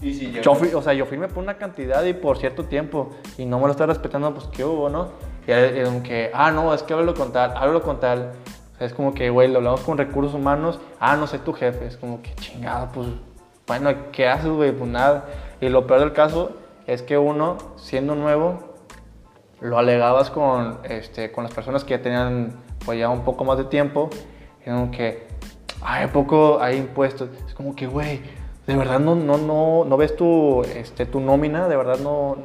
Y 0.00 0.14
si 0.14 0.32
yo, 0.32 0.52
o 0.52 0.82
sea, 0.82 0.92
yo 0.92 1.06
firmé 1.06 1.28
por 1.28 1.42
una 1.42 1.54
cantidad 1.58 2.04
y 2.04 2.12
por 2.14 2.38
cierto 2.38 2.64
tiempo 2.64 3.10
y 3.36 3.44
no 3.44 3.58
me 3.58 3.66
lo 3.66 3.72
está 3.72 3.86
respetando, 3.86 4.32
pues 4.32 4.46
¿qué 4.46 4.64
hubo, 4.64 4.88
no? 4.88 5.08
Y 5.46 5.50
es 5.50 5.88
como 5.88 6.02
que, 6.02 6.30
ah, 6.34 6.50
no, 6.50 6.74
es 6.74 6.82
que 6.82 6.92
háblalo 6.92 7.14
con 7.14 7.32
tal, 7.32 7.52
háblalo 7.56 7.82
con 7.82 7.98
tal. 8.00 8.32
O 8.74 8.78
sea, 8.78 8.86
es 8.86 8.92
como 8.92 9.14
que, 9.14 9.30
güey, 9.30 9.48
lo 9.48 9.58
hablamos 9.58 9.80
con 9.80 9.96
recursos 9.98 10.34
humanos, 10.34 10.78
ah, 11.00 11.16
no 11.16 11.26
soy 11.26 11.38
tu 11.40 11.52
jefe. 11.54 11.86
Es 11.86 11.96
como 11.96 12.20
que, 12.22 12.34
chingada, 12.36 12.92
pues, 12.92 13.08
bueno, 13.66 13.90
¿qué 14.12 14.28
haces, 14.28 14.50
güey? 14.50 14.72
Pues 14.72 14.90
nada. 14.90 15.24
Y 15.60 15.68
lo 15.68 15.86
peor 15.86 16.00
del 16.00 16.12
caso 16.12 16.52
es 16.86 17.02
que 17.02 17.16
uno, 17.18 17.56
siendo 17.76 18.14
nuevo, 18.14 18.74
lo 19.60 19.78
alegabas 19.78 20.30
con, 20.30 20.78
este, 20.84 21.32
con 21.32 21.44
las 21.44 21.52
personas 21.54 21.82
que 21.82 21.96
ya 21.96 22.02
tenían, 22.02 22.52
pues 22.88 22.98
ya 22.98 23.10
un 23.10 23.20
poco 23.20 23.44
más 23.44 23.58
de 23.58 23.64
tiempo, 23.64 24.08
y 24.62 24.70
como 24.70 24.90
que, 24.90 25.26
ay, 25.82 26.04
¿a 26.04 26.10
poco 26.10 26.58
hay 26.58 26.78
impuestos? 26.78 27.28
Es 27.46 27.52
como 27.52 27.76
que, 27.76 27.86
güey, 27.86 28.22
de 28.66 28.76
verdad 28.76 28.98
no, 28.98 29.14
no, 29.14 29.36
no, 29.36 29.84
no 29.84 29.96
ves 29.98 30.16
tu, 30.16 30.62
este, 30.62 31.04
tu 31.04 31.20
nómina, 31.20 31.68
de 31.68 31.76
verdad 31.76 31.98
no, 31.98 32.38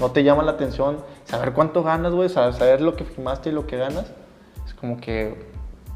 no 0.00 0.10
te 0.10 0.24
llama 0.24 0.42
la 0.42 0.50
atención 0.50 0.96
saber 1.26 1.52
cuánto 1.52 1.84
ganas, 1.84 2.12
güey, 2.12 2.28
saber, 2.28 2.80
lo 2.80 2.96
que 2.96 3.04
firmaste 3.04 3.50
y 3.50 3.52
lo 3.52 3.68
que 3.68 3.76
ganas. 3.76 4.12
Es 4.66 4.74
como 4.74 4.96
que, 4.96 5.46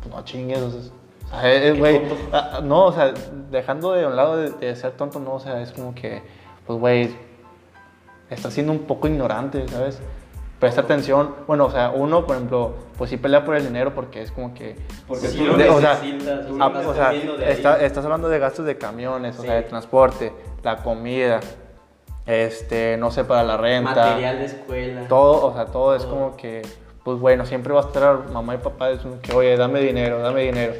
pues, 0.01 0.15
no 0.15 0.23
chingues, 0.25 0.61
o 0.61 0.71
sea, 0.71 0.81
o 1.25 1.29
sea, 1.41 1.53
es- 1.53 1.73
Qué 1.73 1.81
güey, 1.81 2.03
ah, 2.33 2.51
ah, 2.53 2.61
no, 2.63 2.85
o 2.85 2.93
sea, 2.93 3.15
dejando 3.51 3.95
de 3.95 4.07
un 4.07 4.15
lado 4.15 4.37
de, 4.37 4.51
de 4.51 4.77
ser 4.77 4.93
tonto, 4.93 5.19
no, 5.19 5.35
o 5.35 5.41
sea, 5.41 5.61
es 5.61 5.73
como 5.73 5.93
que, 5.93 6.23
pues, 6.69 6.79
güey, 6.79 7.17
está 8.31 8.49
siendo 8.49 8.71
un 8.71 8.85
poco 8.87 9.09
ignorante, 9.09 9.67
¿sabes? 9.67 10.01
Presta 10.59 10.81
atención, 10.81 11.35
bueno, 11.47 11.67
o 11.67 11.71
sea, 11.71 11.91
uno, 11.95 12.25
por 12.25 12.37
ejemplo, 12.37 12.73
pues 12.97 13.11
sí 13.11 13.19
pelea 13.19 13.45
por 13.45 13.57
el 13.57 13.65
dinero 13.67 13.95
porque 13.95 14.23
es 14.23 14.33
como 14.33 14.55
que... 14.55 14.75
Porque 15.07 15.29
Sí, 15.29 15.37
tú 15.39 15.45
lo 15.45 15.53
no 15.53 15.59
de- 15.59 15.69
o 15.69 15.81
sea, 15.81 16.01
tú 16.01 16.57
ah, 16.61 16.67
estás 16.69 16.87
o 16.87 16.95
sea, 16.95 17.13
está- 17.51 17.85
estás 17.85 18.05
hablando 18.05 18.29
de 18.31 18.39
gastos 18.39 18.65
de 18.65 18.79
camiones, 18.79 19.39
o 19.39 19.43
Sí. 19.43 19.49
sea, 19.49 19.57
de 19.57 19.63
transporte, 19.65 20.33
la 20.63 20.79
comida, 20.79 21.41
este, 22.25 22.97
no 22.97 23.11
sé, 23.11 23.25
para 23.25 23.43
la 23.45 23.57
renta. 23.59 23.91
Material 23.95 24.39
de 24.39 24.45
escuela. 24.47 25.09
Todo, 25.09 25.47
o 25.47 25.53
sea, 25.55 25.67
todo 25.67 25.95
es 25.95 26.03
Todo. 26.03 26.11
como 26.13 26.37
que, 26.37 26.63
pues 27.05 27.19
bueno, 27.19 27.45
siempre 27.47 27.73
va 27.75 27.83
a 27.83 27.85
estar 27.85 28.31
mamá 28.31 28.55
y 28.55 28.59
papá 28.59 28.89
diciendo 28.89 29.19
que, 29.23 29.33
oye, 29.35 29.57
dame 29.57 29.81
dinero, 29.81 30.21
dame 30.21 30.43
dinero. 30.43 30.73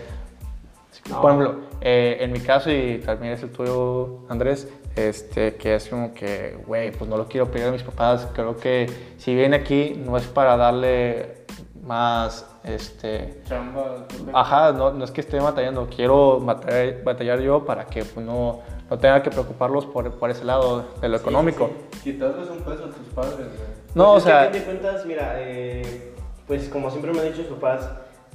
No. 1.11 1.21
Por 1.21 1.31
ejemplo, 1.33 1.61
eh, 1.83 2.17
en 2.21 2.33
mi 2.33 2.41
caso, 2.41 2.71
y 2.71 2.99
también 3.05 3.35
es 3.35 3.43
el 3.43 3.51
tuyo, 3.53 4.21
Andrés, 4.29 4.69
este, 4.97 5.55
que 5.57 5.75
es 5.77 5.89
como 5.89 6.13
que, 6.15 6.59
güey, 6.67 6.91
pues 6.91 7.09
no 7.09 7.17
lo 7.17 7.29
quiero 7.29 7.51
pedir 7.51 7.69
a 7.69 7.73
mis 7.73 7.83
papás. 7.83 8.27
Creo 8.35 8.57
que 8.57 8.91
si 9.19 9.35
viene 9.35 9.57
aquí 9.57 10.01
no 10.05 10.17
es 10.17 10.25
para 10.27 10.57
darle 10.57 11.45
más, 11.83 12.47
este, 12.65 13.43
Chamba. 13.47 14.07
ajá, 14.33 14.73
no, 14.73 14.93
no 14.93 15.05
es 15.05 15.11
que 15.13 15.21
esté 15.21 15.39
batallando, 15.39 15.87
quiero 15.95 16.41
batallar, 16.41 17.05
batallar 17.05 17.41
yo 17.41 17.65
para 17.65 17.87
que 17.87 18.05
pues, 18.05 18.27
no, 18.27 18.61
no 18.91 18.99
tenga 18.99 19.23
que 19.23 19.31
preocuparlos 19.31 19.87
por, 19.87 20.11
por 20.19 20.31
ese 20.31 20.45
lado 20.45 20.85
de 21.01 21.09
lo 21.09 21.19
Sí, 21.19 21.23
económico. 21.23 21.71
sí, 22.03 22.13
Quitarles 22.13 22.51
un 22.51 22.59
peso 22.61 22.85
a 22.87 22.91
tus 22.91 23.07
padres, 23.15 23.37
güey. 23.37 23.77
No, 23.95 24.13
Pues 24.15 24.15
o 24.15 24.17
es 24.19 24.25
que 24.25 24.33
a 24.33 24.41
sea, 24.43 24.51
fin 24.51 24.61
de 24.61 24.65
cuentas, 24.65 25.07
mira, 25.07 25.35
eh, 25.39 26.13
pues 26.49 26.69
como 26.69 26.91
siempre 26.91 27.13
me 27.13 27.21
han 27.21 27.27
dicho 27.27 27.43
sus 27.49 27.57
papás, 27.59 27.89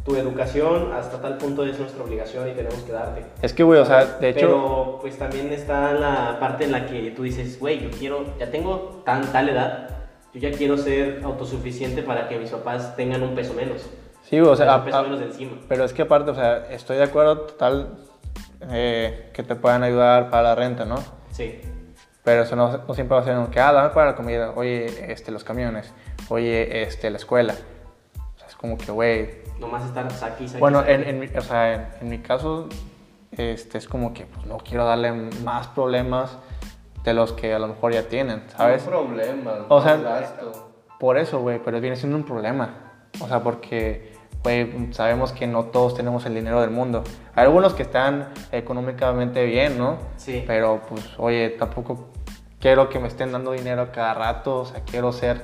tu 0.04 0.16
educación 0.16 0.92
hasta 0.94 1.22
tal 1.22 1.38
punto 1.38 1.64
es 1.66 1.78
nuestra 1.80 2.04
obligación 2.04 2.50
y 2.50 2.54
tenemos 2.54 2.80
que 2.80 2.92
darte. 2.92 3.24
es 3.42 3.54
que, 3.54 3.64
güey, 3.64 3.80
o 3.80 3.86
sea, 3.86 4.06
de 4.06 4.30
hecho... 4.30 4.40
Pero 4.48 4.98
pues 5.02 5.18
también 5.18 5.52
está 5.54 5.94
la 5.94 6.38
parte 6.40 6.64
en 6.66 6.72
la 6.72 6.86
que 6.88 7.12
tú 7.12 7.24
dices, 7.24 7.60
güey, 7.60 7.80
yo 7.82 7.92
quiero, 7.92 8.26
ya 8.40 8.50
tengo 8.50 9.02
tan 9.06 9.32
tal 9.32 9.50
edad, 9.50 9.90
yo 10.34 10.40
ya 10.40 10.52
quiero 10.58 10.78
ser 10.78 11.22
autosuficiente 11.24 12.02
para 12.04 12.28
que 12.28 12.38
mis 12.40 12.50
papás 12.50 12.96
tengan 12.96 13.22
un 13.22 13.36
peso 13.36 13.54
menos. 13.54 13.88
Sí, 14.28 14.40
güey, 14.40 14.52
o 14.52 14.56
sea, 14.56 14.78
un 14.78 14.86
peso 14.86 14.98
a- 14.98 15.04
menos 15.04 15.20
de 15.20 15.26
encima. 15.26 15.52
pero 15.68 15.84
es 15.84 15.94
que 15.94 16.02
aparte, 16.04 16.32
o 16.32 16.36
sea, 16.36 16.66
estoy 16.72 16.98
de 16.98 17.04
acuerdo 17.04 17.42
total 17.42 17.98
eh, 18.72 19.30
que 19.34 19.44
te 19.44 19.56
puedan 19.56 19.84
ayudar 19.84 20.30
para 20.30 20.44
la 20.44 20.56
renta, 20.56 20.86
¿no? 20.86 20.96
Sí. 21.32 21.60
Pero 22.24 22.44
eso 22.44 22.56
no, 22.56 22.78
no 22.88 22.94
siempre 22.94 23.16
va 23.16 23.22
a 23.22 23.26
ser 23.26 23.36
como 23.36 23.50
que, 23.50 23.60
ah, 23.60 23.72
dame 23.74 23.90
para 23.90 24.12
la 24.12 24.16
comida, 24.16 24.52
oye, 24.56 25.12
este, 25.12 25.32
los 25.32 25.44
camiones, 25.44 25.92
oye, 26.30 26.84
este, 26.84 27.10
la 27.10 27.18
escuela. 27.18 27.56
Como 28.62 28.78
que, 28.78 28.92
güey, 28.92 29.42
Nomás 29.60 29.86
estar 29.86 30.12
saque. 30.12 30.46
Bueno, 30.60 30.84
en, 30.86 31.04
en 31.04 31.20
mi, 31.20 31.28
o 31.28 31.42
sea, 31.42 31.74
en, 31.74 31.88
en 32.02 32.10
mi 32.10 32.20
caso, 32.20 32.70
este, 33.32 33.78
es 33.78 33.88
como 33.88 34.14
que 34.14 34.26
pues, 34.26 34.46
no 34.46 34.58
quiero 34.58 34.86
darle 34.86 35.12
más 35.44 35.68
problemas 35.68 36.38
de 37.04 37.14
los 37.14 37.34
que 37.34 37.54
a 37.54 37.60
lo 37.60 37.68
mejor 37.68 37.94
ya 37.94 38.08
tienen, 38.08 38.44
¿sabes? 38.56 38.86
No 38.86 38.92
problemas, 38.92 39.60
O 39.70 39.82
sea, 39.82 39.98
gasto. 39.98 40.72
Por 41.00 41.18
eso, 41.18 41.40
güey, 41.40 41.60
pero 41.64 41.80
viene 41.82 41.96
siendo 41.96 42.18
un 42.18 42.24
problema. 42.24 42.92
O 43.20 43.28
sea, 43.28 43.42
porque, 43.42 44.14
güey, 44.44 44.94
sabemos 44.94 45.32
que 45.32 45.48
no 45.48 45.66
todos 45.66 45.96
tenemos 45.96 46.26
el 46.26 46.36
dinero 46.36 46.62
del 46.62 46.70
mundo. 46.70 47.04
Hay 47.36 47.46
algunos 47.46 47.74
que 47.74 47.84
están 47.84 48.30
económicamente 48.52 49.46
bien, 49.46 49.78
¿no? 49.78 49.98
Sí. 50.18 50.44
Pero, 50.46 50.82
pues, 50.88 51.04
oye, 51.18 51.50
tampoco 51.50 52.10
quiero 52.60 52.90
que 52.90 53.00
me 53.00 53.08
estén 53.08 53.32
dando 53.32 53.52
dinero 53.52 53.82
a 53.82 53.92
cada 53.92 54.14
rato. 54.14 54.60
O 54.60 54.66
sea, 54.66 54.82
quiero 54.82 55.12
ser 55.12 55.44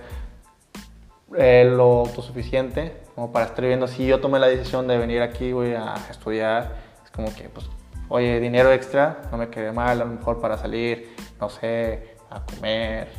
eh, 1.36 1.70
lo 1.76 2.02
autosuficiente 2.02 3.02
como 3.16 3.32
para 3.32 3.46
estar 3.46 3.62
viviendo. 3.62 3.88
Si 3.88 4.06
yo 4.06 4.20
tomé 4.20 4.40
la 4.40 4.48
decisión 4.48 4.88
de 4.88 4.98
venir 4.98 5.22
aquí, 5.22 5.52
güey, 5.52 5.76
a 5.76 5.96
estudiar, 6.10 6.76
es 7.04 7.12
como 7.12 7.34
que, 7.34 7.50
pues, 7.50 7.70
oye, 8.10 8.40
dinero 8.40 8.72
extra, 8.72 9.22
no 9.32 9.38
me 9.38 9.50
quede 9.50 9.72
mal, 9.72 10.02
a 10.02 10.06
lo 10.06 10.12
mejor 10.12 10.40
para 10.40 10.58
salir, 10.58 11.16
no 11.40 11.50
sé, 11.50 12.16
a 12.30 12.42
comer, 12.44 13.10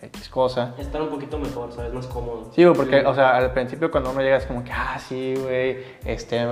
X 0.00 0.28
cosa. 0.28 0.74
Estar 0.78 1.00
un 1.00 1.10
poquito 1.10 1.38
mejor, 1.38 1.72
¿sabes? 1.72 1.92
Más 1.92 2.06
cómodo. 2.06 2.50
Sí, 2.54 2.64
güey, 2.64 2.76
porque, 2.76 3.04
o 3.06 3.14
sea, 3.14 3.36
al 3.36 3.52
principio 3.52 3.90
cuando 3.90 4.10
uno 4.10 4.20
llega 4.20 4.36
es 4.36 4.46
como 4.46 4.64
que, 4.64 4.72
ah, 4.72 4.98
sí, 4.98 5.34
güey, 5.36 5.84
este, 6.04 6.44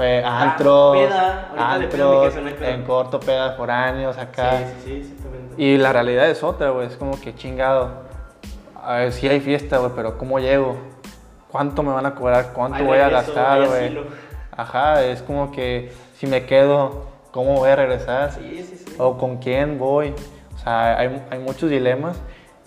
eh, 0.00 0.22
antros, 0.24 0.96
Ah, 1.10 1.48
peda, 1.54 1.74
antros, 1.74 2.34
jefe, 2.34 2.40
no 2.42 2.66
en 2.66 2.82
corto, 2.82 3.20
pedas 3.20 3.56
foráneos 3.56 4.18
acá. 4.18 4.58
Sí, 4.58 4.64
sí, 4.64 4.72
sí, 4.84 4.92
exactamente. 5.00 5.62
Y 5.62 5.78
la 5.78 5.92
realidad 5.92 6.28
es 6.28 6.42
otra, 6.42 6.70
güey, 6.70 6.88
es 6.88 6.96
como 6.96 7.20
que 7.20 7.34
chingado. 7.34 8.05
A 8.86 8.98
ver, 8.98 9.12
sí 9.12 9.26
hay 9.26 9.40
fiesta, 9.40 9.78
güey, 9.78 9.90
pero 9.96 10.16
¿cómo 10.16 10.38
llego? 10.38 10.76
¿Cuánto 11.50 11.82
me 11.82 11.90
van 11.90 12.06
a 12.06 12.14
cobrar? 12.14 12.52
¿Cuánto 12.52 12.78
Hay 12.78 12.84
voy 12.84 12.98
a 12.98 13.08
regreso, 13.08 13.34
gastar, 13.34 13.66
güey? 13.66 13.98
Ajá, 14.52 15.02
es 15.02 15.22
como 15.22 15.50
que 15.50 15.92
si 16.14 16.28
me 16.28 16.46
quedo, 16.46 17.06
¿cómo 17.32 17.54
voy 17.56 17.70
a 17.70 17.74
regresar? 17.74 18.30
Sí, 18.30 18.62
sí, 18.62 18.84
sí. 18.86 18.94
o 18.96 19.18
con 19.18 19.38
quién 19.38 19.80
voy. 19.80 20.14
O 20.54 20.58
sea, 20.58 21.00
hay, 21.00 21.20
hay 21.30 21.38
muchos 21.40 21.68
dilemas. 21.68 22.16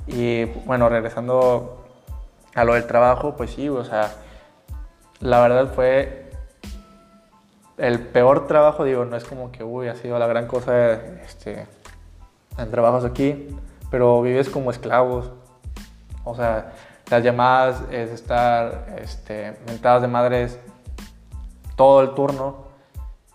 Y 0.08 0.44
bueno, 0.66 0.90
regresando 0.90 1.86
a 2.54 2.66
lo 2.66 2.74
del 2.74 2.86
trabajo, 2.86 3.38
pues 3.38 3.52
sí, 3.52 3.70
o 3.70 3.86
sea, 3.86 4.12
la 5.22 5.40
verdad 5.40 5.72
fue 5.74 6.32
el 7.78 7.98
peor 7.98 8.46
trabajo, 8.46 8.84
digo, 8.84 9.06
no 9.06 9.16
es 9.16 9.24
como 9.24 9.54
que, 9.54 9.64
uy, 9.64 9.88
ha 9.88 9.96
sido 9.96 10.20
la 10.20 10.28
gran 10.28 10.48
cosa 10.48 10.96
este, 11.24 11.66
en 12.58 12.72
trabajos 12.72 13.06
aquí, 13.06 13.56
pero 13.90 14.22
vives 14.22 14.50
como 14.50 14.70
esclavos. 14.70 15.32
O 16.24 16.36
sea, 16.36 16.74
las 17.10 17.24
llamadas 17.24 17.84
es 17.92 18.12
estar 18.12 18.96
este, 19.02 19.58
mentadas 19.68 20.02
de 20.02 20.08
madres 20.08 20.60
todo 21.76 22.02
el 22.02 22.14
turno 22.14 22.68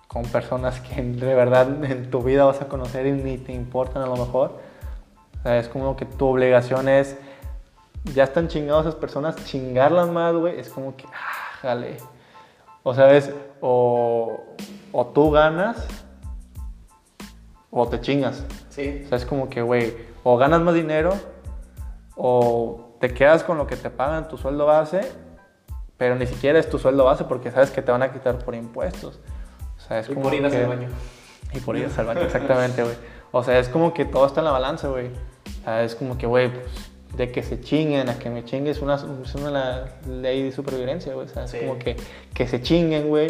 con 0.07 0.23
personas 0.25 0.81
que 0.81 1.03
de 1.03 1.35
verdad 1.35 1.85
en 1.85 2.11
tu 2.11 2.23
vida 2.23 2.45
vas 2.45 2.61
a 2.61 2.69
conocer 2.69 3.07
y 3.07 3.13
ni 3.13 3.39
te 3.39 3.53
importan 3.53 4.03
a 4.03 4.07
lo 4.07 4.17
mejor. 4.17 4.59
O 5.41 5.43
sea, 5.43 5.59
es 5.59 5.69
como 5.69 5.97
que 5.97 6.05
tu 6.05 6.27
obligación 6.27 6.89
es, 6.89 7.19
ya 8.05 8.25
están 8.25 8.49
chingados 8.49 8.87
esas 8.87 8.95
personas, 8.95 9.37
chingarlas 9.45 10.09
más, 10.09 10.35
güey, 10.35 10.59
es 10.61 10.69
como 10.69 10.97
que, 10.97 11.05
ah, 11.07 11.59
jale. 11.61 11.97
O 12.83 12.95
sabes, 12.95 13.33
o, 13.61 14.41
o 14.93 15.07
tú 15.07 15.31
ganas 15.31 15.87
o 17.71 17.89
te 17.89 18.01
chingas. 18.01 18.45
Sí. 18.69 19.03
O 19.05 19.09
sea, 19.09 19.19
es 19.19 19.27
como 19.27 19.49
que, 19.49 19.63
güey, 19.63 19.97
o 20.23 20.37
ganas 20.37 20.61
más 20.61 20.75
dinero 20.75 21.13
o 22.17 22.97
te 23.01 23.13
quedas 23.13 23.43
con 23.45 23.59
lo 23.59 23.67
que 23.67 23.77
te 23.77 23.91
pagan 23.91 24.29
tu 24.29 24.37
sueldo 24.39 24.67
base, 24.67 25.01
pero 25.97 26.15
ni 26.17 26.27
siquiera 26.27 26.59
es 26.59 26.69
tu 26.69 26.79
sueldo 26.79 27.05
base 27.05 27.25
porque 27.25 27.51
sabes 27.51 27.71
que 27.71 27.83
te 27.83 27.91
van 27.93 28.03
a 28.03 28.13
quitar 28.13 28.39
por 28.39 28.55
impuestos. 28.55 29.21
O 29.77 29.81
sea, 29.89 29.99
es 30.01 30.09
Y 30.09 30.15
como 30.15 30.25
por 30.25 30.35
ir 30.35 30.49
que- 30.49 30.57
al 30.57 30.67
baño. 30.69 30.89
Y 31.53 31.61
por 31.61 31.77
ir 31.77 31.89
al 31.97 32.07
baño, 32.07 32.21
exactamente, 32.23 32.83
güey. 32.83 32.97
O 33.33 33.43
sea, 33.43 33.59
es 33.59 33.69
como 33.69 33.93
que 33.95 34.05
todo 34.05 34.27
está 34.27 34.41
en 34.41 34.47
la 34.47 34.53
balanza, 34.53 34.89
güey. 34.89 35.09
O 35.09 35.65
sea, 35.65 35.83
es 35.83 35.95
como 35.95 36.17
que, 36.19 36.27
güey, 36.27 36.51
pues, 36.53 36.67
de 37.17 37.31
que 37.31 37.43
se 37.43 37.61
chinguen 37.61 38.09
a 38.09 38.19
que 38.19 38.29
me 38.31 38.45
chingue 38.45 38.71
es 38.71 38.81
una, 38.81 38.95
es 38.97 39.35
una 39.35 39.51
la- 39.51 39.85
ley 40.09 40.43
de 40.43 40.53
supervivencia, 40.53 41.15
güey. 41.15 41.27
O 41.27 41.29
sea, 41.29 41.45
es 41.45 41.51
Sí. 41.53 41.59
como 41.61 41.79
que, 41.79 41.97
que 42.35 42.47
se 42.49 42.61
chinguen, 42.61 43.09
güey. 43.09 43.29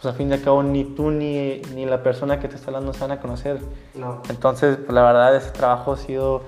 Pues 0.00 0.06
a 0.06 0.16
fin 0.16 0.28
de 0.28 0.40
cabo 0.40 0.62
ni 0.62 0.84
tú 0.84 1.10
ni, 1.10 1.60
ni 1.74 1.84
la 1.84 2.02
persona 2.02 2.38
que 2.38 2.48
te 2.48 2.54
está 2.54 2.68
hablando 2.68 2.92
se 2.94 3.00
van 3.00 3.10
a 3.12 3.20
conocer. 3.20 3.58
No. 3.94 4.22
Entonces, 4.30 4.76
pues, 4.76 4.92
la 4.92 5.02
verdad, 5.02 5.34
ese 5.36 5.50
trabajo 5.50 5.92
ha 5.92 5.96
sido 5.96 6.42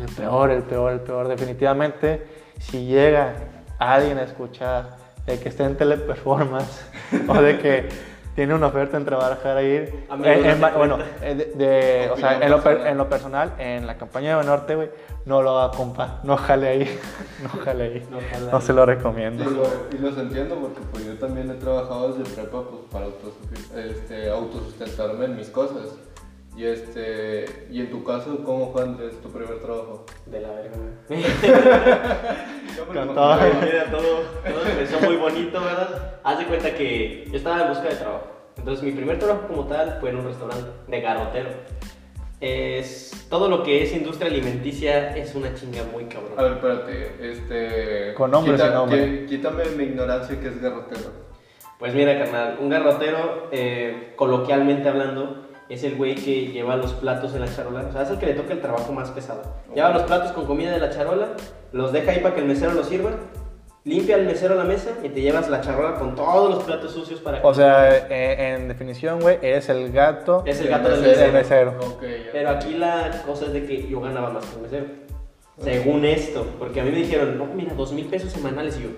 el 0.00 0.08
peor, 0.14 0.50
el 0.50 0.62
peor, 0.62 0.92
el 0.92 1.00
peor. 1.00 1.28
Definitivamente, 1.28 2.22
si 2.58 2.86
llega 2.86 3.34
alguien 3.78 4.18
a 4.18 4.22
escuchar 4.24 4.96
de 5.26 5.38
que 5.38 5.48
esté 5.48 5.64
en 5.64 5.76
teleperformance 5.76 6.82
o 7.28 7.34
de 7.40 7.58
que 7.58 7.88
tiene 8.34 8.54
una 8.54 8.68
oferta 8.68 8.96
en 8.96 9.04
trabajar 9.04 9.56
ahí. 9.56 10.06
Amigo, 10.08 10.30
En- 10.30 10.60
bueno, 10.76 10.98
eh, 11.20 11.34
de, 11.34 11.44
de- 11.64 12.10
o 12.10 12.16
sea, 12.16 12.38
en 12.40 12.50
lo, 12.50 12.56
per- 12.62 12.74
personal. 12.74 12.86
en 12.92 12.98
lo 12.98 13.08
personal, 13.08 13.52
en 13.58 13.86
la 13.86 13.98
campaña 13.98 14.38
de 14.38 14.44
Norte, 14.44 14.76
güey, 14.76 14.90
no 15.26 15.42
lo 15.42 15.58
haga, 15.58 15.76
compa. 15.76 16.20
No 16.22 16.36
jale 16.36 16.68
ahí. 16.68 16.98
No 17.42 17.48
jale 17.64 17.84
ahí. 17.84 18.06
No 18.10 18.18
jale 18.30 18.50
No 18.50 18.56
ahí. 18.58 18.62
se 18.62 18.72
lo 18.72 18.86
recomiendo. 18.86 19.42
Y, 19.44 19.54
lo- 19.54 19.98
y 19.98 19.98
los 20.00 20.16
entiendo 20.18 20.54
porque 20.56 20.80
pues 20.92 21.04
yo 21.04 21.14
también 21.18 21.50
he 21.50 21.54
trabajado 21.54 22.12
desde 22.14 22.34
prepa 22.34 22.62
pues, 22.62 22.82
para 22.90 23.06
este, 23.84 24.30
autosustentarme 24.30 25.24
en 25.26 25.36
mis 25.36 25.48
cosas. 25.48 25.96
Y, 26.60 26.66
este, 26.66 27.46
y 27.70 27.80
en 27.80 27.90
tu 27.90 28.04
caso, 28.04 28.44
¿cómo 28.44 28.70
fue 28.70 28.82
Andrés 28.82 29.18
tu 29.22 29.30
primer 29.30 29.60
trabajo? 29.60 30.04
De 30.26 30.40
la 30.40 30.50
verga, 30.50 30.76
güey. 31.08 31.22
Con 32.86 33.14
todo. 33.14 33.38
Todo, 33.90 34.20
todo 34.44 34.66
empezó 34.70 35.00
muy 35.00 35.16
bonito, 35.16 35.58
¿verdad? 35.58 36.18
Haz 36.22 36.38
de 36.38 36.44
cuenta 36.44 36.74
que 36.74 37.26
yo 37.30 37.36
estaba 37.38 37.62
en 37.62 37.68
busca 37.70 37.88
de 37.88 37.94
trabajo. 37.94 38.26
Entonces, 38.58 38.84
mi 38.84 38.92
primer 38.92 39.18
trabajo 39.18 39.48
como 39.48 39.64
tal 39.68 39.96
fue 40.00 40.10
en 40.10 40.16
un 40.16 40.26
restaurante 40.26 40.68
de 40.86 41.00
garrotero. 41.00 41.48
Es, 42.42 43.26
todo 43.30 43.48
lo 43.48 43.62
que 43.62 43.82
es 43.82 43.94
industria 43.94 44.30
alimenticia 44.30 45.16
es 45.16 45.34
una 45.34 45.54
chinga 45.54 45.82
muy 45.90 46.04
A 46.04 46.08
cabrón. 46.10 46.36
ver, 46.36 46.52
espérate. 46.52 47.30
Este, 47.30 48.14
Con 48.14 48.30
nombre 48.32 48.52
quita- 48.52 48.66
sin 48.66 48.74
nombre. 48.74 49.26
Quítame 49.26 49.64
mi 49.78 49.84
ignorancia 49.84 50.38
que 50.38 50.48
es 50.48 50.60
garrotero. 50.60 51.10
Pues 51.78 51.94
mira, 51.94 52.18
carnal, 52.18 52.58
un 52.60 52.68
garrotero, 52.68 53.48
eh, 53.50 54.12
coloquialmente 54.16 54.86
hablando, 54.90 55.46
es 55.70 55.84
el 55.84 55.96
güey 55.96 56.16
que 56.16 56.48
lleva 56.48 56.76
los 56.76 56.92
platos 56.94 57.32
en 57.34 57.40
la 57.40 57.54
charola. 57.54 57.86
O 57.88 57.92
sea, 57.92 58.02
es 58.02 58.10
el 58.10 58.18
que 58.18 58.26
le 58.26 58.34
toca 58.34 58.52
el 58.52 58.60
trabajo 58.60 58.92
más 58.92 59.10
pesado. 59.10 59.42
Lleva 59.74 59.90
los 59.90 60.02
platos 60.02 60.32
con 60.32 60.44
comida 60.44 60.72
de 60.72 60.80
la 60.80 60.90
charola, 60.90 61.28
los 61.72 61.92
deja 61.92 62.10
ahí 62.10 62.18
para 62.18 62.34
que 62.34 62.40
el 62.40 62.48
mesero 62.48 62.72
los 62.72 62.88
sirva, 62.88 63.10
limpia 63.84 64.16
el 64.16 64.26
mesero 64.26 64.56
la 64.56 64.64
mesa 64.64 64.90
y 65.02 65.08
te 65.08 65.20
llevas 65.20 65.48
la 65.48 65.60
charola 65.60 65.96
con 65.98 66.14
todos 66.16 66.50
los 66.50 66.64
platos 66.64 66.92
sucios 66.92 67.20
para 67.20 67.40
que... 67.40 67.46
O 67.46 67.54
sea, 67.54 68.08
eh, 68.08 68.54
en 68.54 68.68
definición, 68.68 69.20
güey, 69.20 69.38
eres 69.40 69.68
el 69.68 69.90
gato 69.92 70.42
Es 70.44 70.60
el 70.60 70.68
gato 70.68 70.90
del 70.90 71.32
mesero. 71.32 71.78
Pero 72.32 72.50
aquí 72.50 72.74
la 72.74 73.22
cosa 73.24 73.46
es 73.46 73.52
de 73.52 73.64
que 73.64 73.88
yo 73.88 74.00
ganaba 74.00 74.30
más 74.30 74.44
que 74.46 74.56
el 74.56 74.62
mesero. 74.62 74.86
Según 75.62 76.04
esto, 76.04 76.46
porque 76.58 76.80
a 76.80 76.84
mí 76.84 76.90
me 76.90 76.98
dijeron, 76.98 77.36
no, 77.38 77.46
mira, 77.46 77.74
dos 77.74 77.92
mil 77.92 78.06
pesos 78.06 78.32
semanales 78.32 78.78
y 78.78 78.84
yo, 78.84 78.88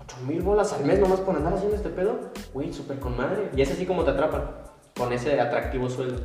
ocho 0.00 0.16
mil 0.26 0.42
bolas 0.42 0.72
al 0.72 0.84
mes 0.84 0.98
nomás 0.98 1.20
por 1.20 1.36
andar 1.36 1.54
haciendo 1.54 1.76
este 1.76 1.90
pedo. 1.90 2.18
Güey, 2.52 2.72
súper 2.72 2.98
con 2.98 3.16
madre. 3.16 3.50
Y 3.56 3.62
es 3.62 3.70
así 3.70 3.86
como 3.86 4.02
te 4.02 4.10
atrapan, 4.10 4.50
con 5.00 5.12
ese 5.14 5.40
atractivo 5.40 5.88
sueldo. 5.88 6.20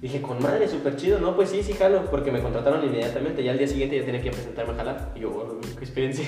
Dije, 0.00 0.22
con 0.22 0.42
madre, 0.42 0.66
súper 0.68 0.96
chido. 0.96 1.18
No, 1.18 1.36
pues 1.36 1.50
sí, 1.50 1.62
sí, 1.62 1.74
jalo, 1.74 2.06
porque 2.10 2.32
me 2.32 2.40
contrataron 2.40 2.82
inmediatamente. 2.82 3.44
Ya 3.44 3.50
al 3.52 3.58
día 3.58 3.68
siguiente 3.68 3.98
ya 3.98 4.06
tenía 4.06 4.22
que 4.22 4.30
presentarme 4.30 4.72
a 4.72 4.76
jalar. 4.76 5.12
Y 5.14 5.20
yo, 5.20 5.28
"Oh, 5.30 5.60
qué 5.60 5.84
experiencia. 5.84 6.24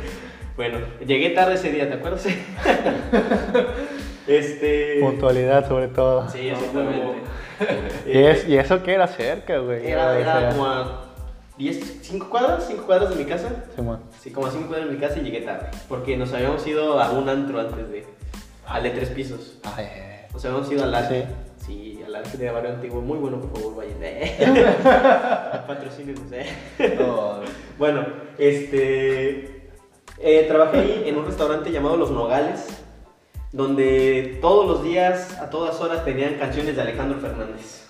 bueno, 0.56 0.78
llegué 1.06 1.30
tarde 1.30 1.54
ese 1.54 1.70
día, 1.70 1.88
¿te 1.88 1.94
acuerdas? 1.94 2.26
este. 4.26 4.98
Puntualidad, 5.00 5.68
sobre 5.68 5.88
todo. 5.88 6.28
Sí, 6.30 6.48
exactamente. 6.48 7.18
¿Y, 8.06 8.18
es- 8.18 8.48
y 8.48 8.56
eso 8.56 8.82
que 8.82 8.92
era 8.94 9.06
cerca, 9.06 9.58
güey. 9.58 9.86
Era, 9.86 10.18
era 10.18 10.50
como 10.50 10.66
a 10.66 11.04
10, 11.58 11.98
5 12.02 12.30
cuadras, 12.30 12.66
5 12.68 12.84
cuadras 12.86 13.10
de 13.10 13.16
mi 13.16 13.24
casa. 13.24 13.48
Simón. 13.74 14.00
Sí, 14.20 14.30
como 14.30 14.46
a 14.46 14.50
5 14.50 14.68
cuadras 14.68 14.88
de 14.88 14.94
mi 14.94 15.00
casa 15.00 15.18
y 15.18 15.22
llegué 15.22 15.40
tarde. 15.42 15.68
Porque 15.88 16.16
nos 16.16 16.32
habíamos 16.32 16.66
ido 16.66 17.00
a 17.00 17.10
un 17.12 17.28
antro 17.28 17.60
antes 17.60 17.90
de. 17.90 18.04
al 18.66 18.82
de 18.82 18.90
tres 18.90 19.08
pisos. 19.10 19.58
Ay, 19.64 19.86
ay, 19.92 20.00
ay. 20.02 20.17
Nos 20.38 20.44
habíamos 20.44 20.70
ido 20.70 20.84
al 20.84 20.94
arque. 20.94 21.26
Sí. 21.56 21.66
Sí, 21.66 22.00
al 22.06 22.14
arque 22.14 22.38
de 22.38 22.48
Barrio 22.48 22.70
Antiguo. 22.70 23.00
Muy 23.00 23.18
bueno, 23.18 23.40
por 23.40 23.60
favor, 23.60 23.74
vayan. 23.78 23.98
Patrocínenos, 25.66 26.30
eh. 26.30 26.46
No, 26.96 27.40
Bueno, 27.76 28.06
este. 28.38 29.68
eh, 30.20 30.44
trabajé 30.46 30.78
ahí 30.78 31.02
en 31.06 31.18
un 31.18 31.26
restaurante 31.26 31.72
llamado 31.72 31.96
Los 31.96 32.12
Nogales, 32.12 32.68
donde 33.50 34.38
todos 34.40 34.64
los 34.68 34.84
días, 34.84 35.36
a 35.40 35.50
todas 35.50 35.80
horas, 35.80 36.04
tenían 36.04 36.34
canciones 36.34 36.76
de 36.76 36.82
Alejandro 36.82 37.18
Fernández. 37.18 37.88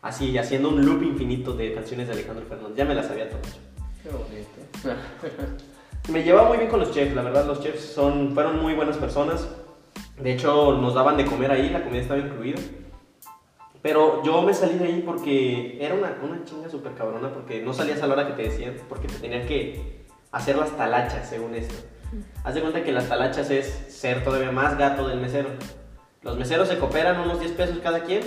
Así, 0.00 0.38
haciendo 0.38 0.70
un 0.70 0.82
loop 0.86 1.02
infinito 1.02 1.52
de 1.52 1.74
canciones 1.74 2.06
de 2.06 2.14
Alejandro 2.14 2.46
Fernández. 2.46 2.78
Ya 2.78 2.86
me 2.86 2.94
las 2.94 3.08
sabía 3.08 3.28
todas. 3.28 3.58
qué 4.02 4.08
bonito. 4.08 5.02
Me 6.08 6.22
llevaba 6.22 6.48
muy 6.48 6.56
bien 6.56 6.70
con 6.70 6.80
los 6.80 6.92
chefs, 6.92 7.14
la 7.14 7.20
verdad, 7.20 7.44
los 7.44 7.60
chefs 7.62 7.92
son, 7.92 8.32
fueron 8.32 8.58
muy 8.62 8.72
buenas 8.72 8.96
personas. 8.96 9.46
De 10.22 10.32
hecho, 10.32 10.76
nos 10.76 10.94
daban 10.94 11.16
de 11.16 11.24
comer 11.24 11.50
ahí, 11.50 11.70
la 11.70 11.82
comida 11.82 12.02
estaba 12.02 12.20
incluida. 12.20 12.60
Pero 13.82 14.22
yo 14.22 14.42
me 14.42 14.52
salí 14.52 14.78
de 14.78 14.84
ahí 14.84 15.02
porque 15.04 15.78
era 15.80 15.94
una, 15.94 16.18
una 16.22 16.44
chinga 16.44 16.68
súper 16.68 16.94
cabrona, 16.94 17.32
porque 17.32 17.62
no 17.62 17.72
salías 17.72 18.02
a 18.02 18.06
la 18.06 18.14
hora 18.14 18.26
que 18.26 18.34
te 18.34 18.42
decían, 18.42 18.74
porque 18.88 19.08
te 19.08 19.14
tenían 19.14 19.46
que 19.46 20.04
hacer 20.32 20.56
las 20.56 20.76
talachas, 20.76 21.28
según 21.28 21.54
esto. 21.54 21.74
Haz 22.44 22.54
de 22.54 22.60
cuenta 22.60 22.82
que 22.82 22.92
las 22.92 23.08
talachas 23.08 23.50
es 23.50 23.66
ser 23.88 24.22
todavía 24.22 24.50
más 24.50 24.76
gato 24.76 25.08
del 25.08 25.20
mesero. 25.20 25.50
Los 26.22 26.36
meseros 26.36 26.68
se 26.68 26.78
cooperan 26.78 27.20
unos 27.20 27.40
10 27.40 27.52
pesos 27.52 27.78
cada 27.78 28.02
quien, 28.02 28.22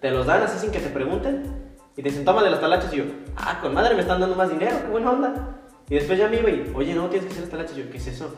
te 0.00 0.10
los 0.10 0.26
dan 0.26 0.42
así 0.42 0.58
sin 0.58 0.72
que 0.72 0.80
te 0.80 0.88
pregunten, 0.88 1.44
y 1.96 2.02
te 2.02 2.08
dicen, 2.08 2.24
tómale 2.24 2.50
las 2.50 2.60
talachas, 2.60 2.92
y 2.92 2.96
yo, 2.96 3.04
ah, 3.36 3.60
con 3.62 3.72
madre 3.72 3.94
me 3.94 4.00
están 4.00 4.20
dando 4.20 4.34
más 4.34 4.50
dinero, 4.50 4.76
qué 4.82 4.88
buena 4.88 5.12
onda. 5.12 5.60
Y 5.88 5.94
después 5.94 6.18
ya 6.18 6.26
me 6.26 6.40
iba 6.40 6.50
y, 6.50 6.72
oye, 6.74 6.94
no, 6.94 7.08
tienes 7.08 7.26
que 7.26 7.32
hacer 7.32 7.42
las 7.42 7.50
talachas, 7.50 7.78
y 7.78 7.84
yo, 7.84 7.90
¿qué 7.90 7.98
es 7.98 8.06
eso? 8.08 8.34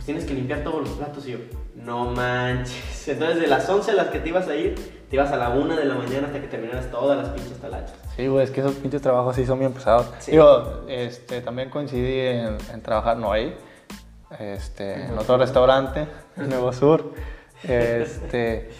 Pues 0.00 0.06
tienes 0.06 0.24
que 0.24 0.32
limpiar 0.32 0.64
todos 0.64 0.80
los 0.80 0.96
platos, 0.96 1.28
y 1.28 1.32
yo, 1.32 1.38
no 1.74 2.06
manches. 2.06 3.06
Entonces 3.08 3.38
de 3.38 3.48
las 3.48 3.68
11 3.68 3.90
a 3.90 3.94
las 3.94 4.06
que 4.06 4.18
te 4.18 4.30
ibas 4.30 4.48
a 4.48 4.56
ir, 4.56 4.74
te 5.10 5.16
ibas 5.16 5.30
a 5.30 5.36
la 5.36 5.50
1 5.50 5.76
de 5.76 5.84
la 5.84 5.94
mañana 5.94 6.28
hasta 6.28 6.40
que 6.40 6.46
terminaras 6.46 6.90
todas 6.90 7.18
las 7.18 7.28
pinches 7.28 7.58
talachas. 7.58 7.92
Sí, 8.16 8.26
güey, 8.26 8.44
es 8.44 8.50
que 8.50 8.60
esos 8.60 8.76
pinches 8.76 9.02
trabajos 9.02 9.36
sí 9.36 9.44
son 9.44 9.58
bien 9.58 9.74
pesados. 9.74 10.10
Sí. 10.20 10.30
Digo, 10.30 10.84
este, 10.88 11.42
también 11.42 11.68
coincidí 11.68 12.18
en, 12.18 12.56
en 12.72 12.80
trabajar, 12.80 13.18
no 13.18 13.30
ahí, 13.30 13.54
este, 14.38 15.04
en 15.04 15.18
otro 15.18 15.36
restaurante, 15.36 16.08
en 16.38 16.48
Nuevo 16.48 16.72
Sur. 16.72 17.12
Este, 17.62 18.70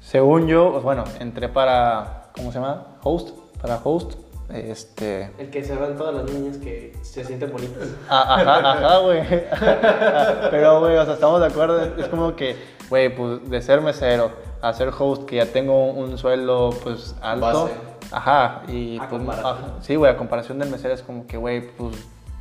según 0.00 0.46
yo, 0.46 0.72
pues 0.72 0.82
bueno, 0.82 1.04
entré 1.20 1.50
para, 1.50 2.30
¿cómo 2.34 2.52
se 2.52 2.58
llama? 2.58 2.96
Host, 3.02 3.36
para 3.60 3.80
host. 3.84 4.14
Este, 4.52 5.30
El 5.38 5.50
que 5.50 5.64
se 5.64 5.74
van 5.74 5.96
todas 5.96 6.14
las 6.14 6.24
niñas 6.30 6.58
que 6.58 6.92
se 7.02 7.24
sienten 7.24 7.50
bonitas. 7.50 7.88
Ah, 8.08 8.36
Ajá, 8.38 8.70
ajá, 8.72 8.98
güey. 8.98 9.22
Pero, 10.50 10.80
güey, 10.80 10.96
o 10.96 11.04
sea, 11.04 11.14
estamos 11.14 11.40
de 11.40 11.46
acuerdo. 11.46 11.82
Es 11.98 12.08
como 12.08 12.36
que, 12.36 12.56
güey, 12.88 13.14
pues 13.14 13.48
de 13.48 13.62
ser 13.62 13.80
mesero 13.80 14.30
a 14.60 14.72
ser 14.72 14.90
host, 14.98 15.24
que 15.24 15.36
ya 15.36 15.46
tengo 15.46 15.86
un 15.92 16.16
sueldo, 16.18 16.70
pues 16.82 17.14
alto. 17.22 17.64
Base. 17.64 17.74
Ajá, 18.12 18.62
y 18.68 18.98
A 18.98 19.08
pues, 19.08 19.22
ajá, 19.28 19.56
sí, 19.80 19.96
güey, 19.96 20.12
a 20.12 20.16
comparación 20.16 20.58
del 20.58 20.70
mesero 20.70 20.94
es 20.94 21.02
como 21.02 21.26
que, 21.26 21.36
güey, 21.36 21.60
pues 21.76 21.96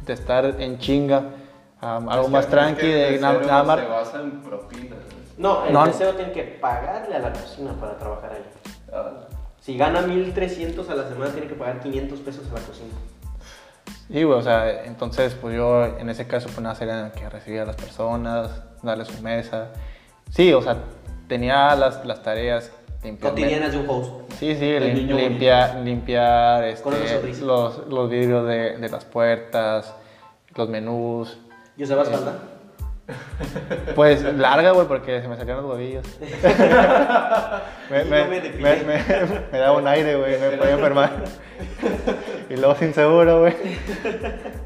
de 0.05 0.13
estar 0.13 0.45
en 0.45 0.77
chinga, 0.77 1.23
a 1.81 1.97
algo 1.97 2.27
más 2.27 2.47
tranqui, 2.47 2.81
que 2.81 2.87
de 2.87 3.19
nada 3.19 3.63
más. 3.63 3.79
Se 3.79 3.85
basa 3.87 4.21
en 4.21 4.41
propinas. 4.41 4.99
No, 5.37 5.65
el 5.65 5.73
No. 5.73 5.85
mesero 5.85 6.11
tiene 6.13 6.31
que 6.31 6.43
pagarle 6.43 7.15
a 7.15 7.19
la 7.19 7.31
cocina 7.33 7.71
para 7.79 7.97
trabajar 7.97 8.33
ahí. 8.33 8.45
Ah, 8.93 9.11
Si 9.63 9.77
gana 9.77 10.01
1300 10.01 10.89
a 10.89 10.95
la 10.95 11.07
semana, 11.07 11.31
tiene 11.31 11.47
que 11.47 11.55
pagar 11.55 11.79
500 11.79 12.19
pesos 12.19 12.43
a 12.51 12.53
la 12.55 12.59
cocina. 12.59 12.89
Sí, 14.11 14.23
güey, 14.23 14.37
o 14.37 14.41
sea, 14.41 14.83
entonces, 14.83 15.33
pues 15.39 15.55
yo 15.55 15.85
en 15.85 16.09
ese 16.09 16.27
caso, 16.27 16.47
pues 16.47 16.59
nada, 16.59 16.75
sería 16.75 17.11
que 17.13 17.29
recibir 17.29 17.61
a 17.61 17.65
las 17.65 17.77
personas, 17.77 18.49
darles 18.81 19.07
su 19.07 19.21
mesa. 19.23 19.69
Sí, 20.29 20.51
o 20.51 20.61
sea, 20.61 20.75
tenía 21.29 21.73
las, 21.75 22.05
las 22.05 22.21
tareas. 22.21 22.71
Cotidianas 23.21 23.71
de 23.71 23.77
un 23.79 23.89
host. 23.89 24.11
Sí, 24.37 24.53
sí, 24.55 24.65
lim- 24.65 24.93
niño 24.95 25.15
limpiar, 25.83 26.63
este, 26.65 27.33
los, 27.41 27.87
los 27.87 28.09
vidrios 28.09 28.45
de, 28.47 28.77
de 28.77 28.89
las 28.89 29.05
puertas, 29.05 29.93
los 30.55 30.67
menús. 30.69 31.37
¿Y 31.77 31.83
usabas 31.83 32.09
falda? 32.09 32.33
Pues 33.95 34.23
larga, 34.23 34.71
güey, 34.71 34.87
porque 34.87 35.21
se 35.21 35.27
me 35.27 35.35
sacaron 35.35 35.63
los 35.63 35.71
huevillos. 35.73 36.05
me, 37.89 38.01
Y 38.01 38.05
me, 38.09 38.23
no 38.23 38.27
me 38.29 38.41
depilé. 38.41 38.83
me, 38.83 38.83
me- 38.85 39.39
me 39.51 39.57
daba 39.57 39.77
un 39.77 39.87
aire, 39.87 40.15
güey, 40.15 40.39
me 40.39 40.51
podía 40.51 40.73
enfermar. 40.73 41.11
y 42.49 42.55
luego 42.55 42.75
sin 42.75 42.93
seguro, 42.93 43.41
güey. 43.41 43.55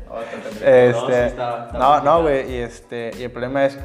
también. 0.08 0.64
Este, 0.64 1.34
no, 1.74 2.02
no, 2.02 2.22
güey, 2.22 2.52
y, 2.52 2.56
este, 2.58 3.12
y 3.18 3.24
el 3.24 3.32
problema 3.32 3.66
es, 3.66 3.78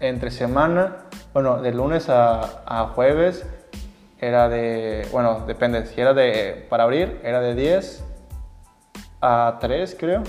entre 0.00 0.30
semana, 0.30 0.96
bueno, 1.34 1.60
de 1.60 1.72
lunes 1.72 2.08
a, 2.08 2.62
a 2.66 2.86
jueves, 2.94 3.44
era 4.18 4.48
de, 4.48 5.06
bueno, 5.12 5.44
depende, 5.46 5.84
si 5.86 6.00
era 6.00 6.14
de, 6.14 6.66
para 6.70 6.84
abrir, 6.84 7.20
era 7.22 7.40
de 7.40 7.54
10 7.54 8.04
a 9.20 9.58
3, 9.60 9.96
creo, 9.98 10.22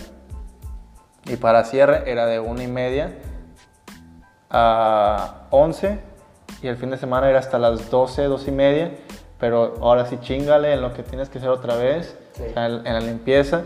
y 1.25 1.37
para 1.37 1.63
cierre 1.63 2.03
era 2.11 2.25
de 2.25 2.39
1 2.39 2.61
y 2.61 2.67
media 2.67 3.11
a 4.49 5.47
11, 5.51 5.99
y 6.61 6.67
el 6.67 6.77
fin 6.77 6.89
de 6.89 6.97
semana 6.97 7.29
era 7.29 7.39
hasta 7.39 7.57
las 7.59 7.89
12, 7.89 8.23
12 8.23 8.49
y 8.49 8.53
media, 8.53 8.91
pero 9.39 9.75
ahora 9.81 10.05
sí 10.05 10.17
chingale 10.21 10.73
en 10.73 10.81
lo 10.81 10.93
que 10.93 11.03
tienes 11.03 11.29
que 11.29 11.37
hacer 11.37 11.49
otra 11.49 11.75
vez, 11.75 12.17
Sí. 12.33 12.43
o 12.49 12.53
sea, 12.53 12.67
en, 12.67 12.85
en 12.85 12.93
la 12.93 12.99
limpieza, 12.99 13.63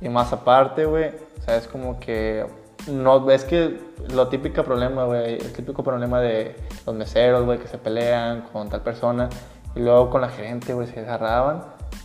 y 0.00 0.08
más 0.08 0.32
aparte, 0.32 0.86
güey, 0.86 1.10
o 1.38 1.42
sea, 1.42 1.56
es 1.56 1.68
como 1.68 2.00
que 2.00 2.46
no 2.86 3.20
ves 3.22 3.44
que 3.44 3.78
lo 4.12 4.28
típico 4.28 4.62
problema, 4.64 5.04
güey, 5.04 5.34
el 5.34 5.52
típico 5.52 5.82
problema 5.82 6.20
de 6.20 6.56
los 6.86 6.94
meseros, 6.94 7.44
güey, 7.44 7.58
que 7.58 7.68
se 7.68 7.78
pelean 7.78 8.42
con 8.52 8.68
tal 8.70 8.80
persona 8.82 9.28
y 9.74 9.80
luego 9.80 10.10
con 10.10 10.20
la 10.20 10.28
gerente, 10.28 10.72
güey, 10.74 10.86
se 10.86 11.00
agarraban 11.00 11.64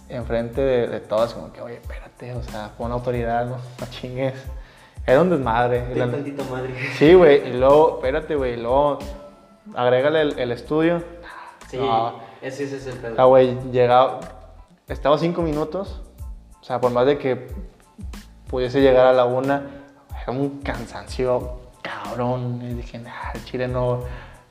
enfrente 0.10 0.62
de, 0.62 0.88
de 0.88 1.00
todas, 1.02 1.34
como 1.34 1.52
que, 1.54 1.62
oye, 1.62 1.76
espérate, 1.76 2.34
o 2.34 2.44
sea, 2.44 2.72
pon 2.78 2.92
autoridad, 2.92 3.46
no, 3.46 3.58
no 3.58 3.86
chingues. 3.90 4.34
Era 5.06 5.22
un 5.22 5.30
desmadre. 5.30 5.88
la- 5.96 6.06
Ten 6.06 6.12
tantito 6.12 6.44
madre. 6.46 6.74
Sí, 6.98 7.14
güey, 7.14 7.50
y 7.50 7.54
luego, 7.54 7.96
espérate, 7.98 8.36
güey, 8.36 8.54
y 8.54 8.58
luego 8.58 9.00
agrégale 9.76 10.22
el, 10.22 10.40
el 10.40 10.52
estudio. 10.52 11.04
Sí, 11.68 11.78
No. 11.78 12.20
ese, 12.42 12.64
ese 12.66 12.78
es 12.78 12.88
el 12.88 12.98
pedo. 12.98 13.16
Ah, 13.18 13.26
güey, 13.26 13.58
llegaba, 13.72 14.20
estaba 14.88 15.18
cinco 15.18 15.42
minutos, 15.42 16.02
o 16.60 16.64
sea, 16.64 16.80
por 16.82 16.92
más 16.92 17.06
de 17.06 17.18
que 17.18 17.48
pudiese 18.48 18.82
llegar 18.82 19.06
a 19.08 19.14
la 19.14 19.26
una, 19.26 19.64
era 20.24 20.32
un 20.32 20.60
cansancio 20.62 21.60
cabrón. 21.82 22.60
Y 22.64 22.74
dije, 22.74 22.98
nah, 23.00 23.32
el 23.34 23.44
chile 23.46 23.68
no, 23.68 24.02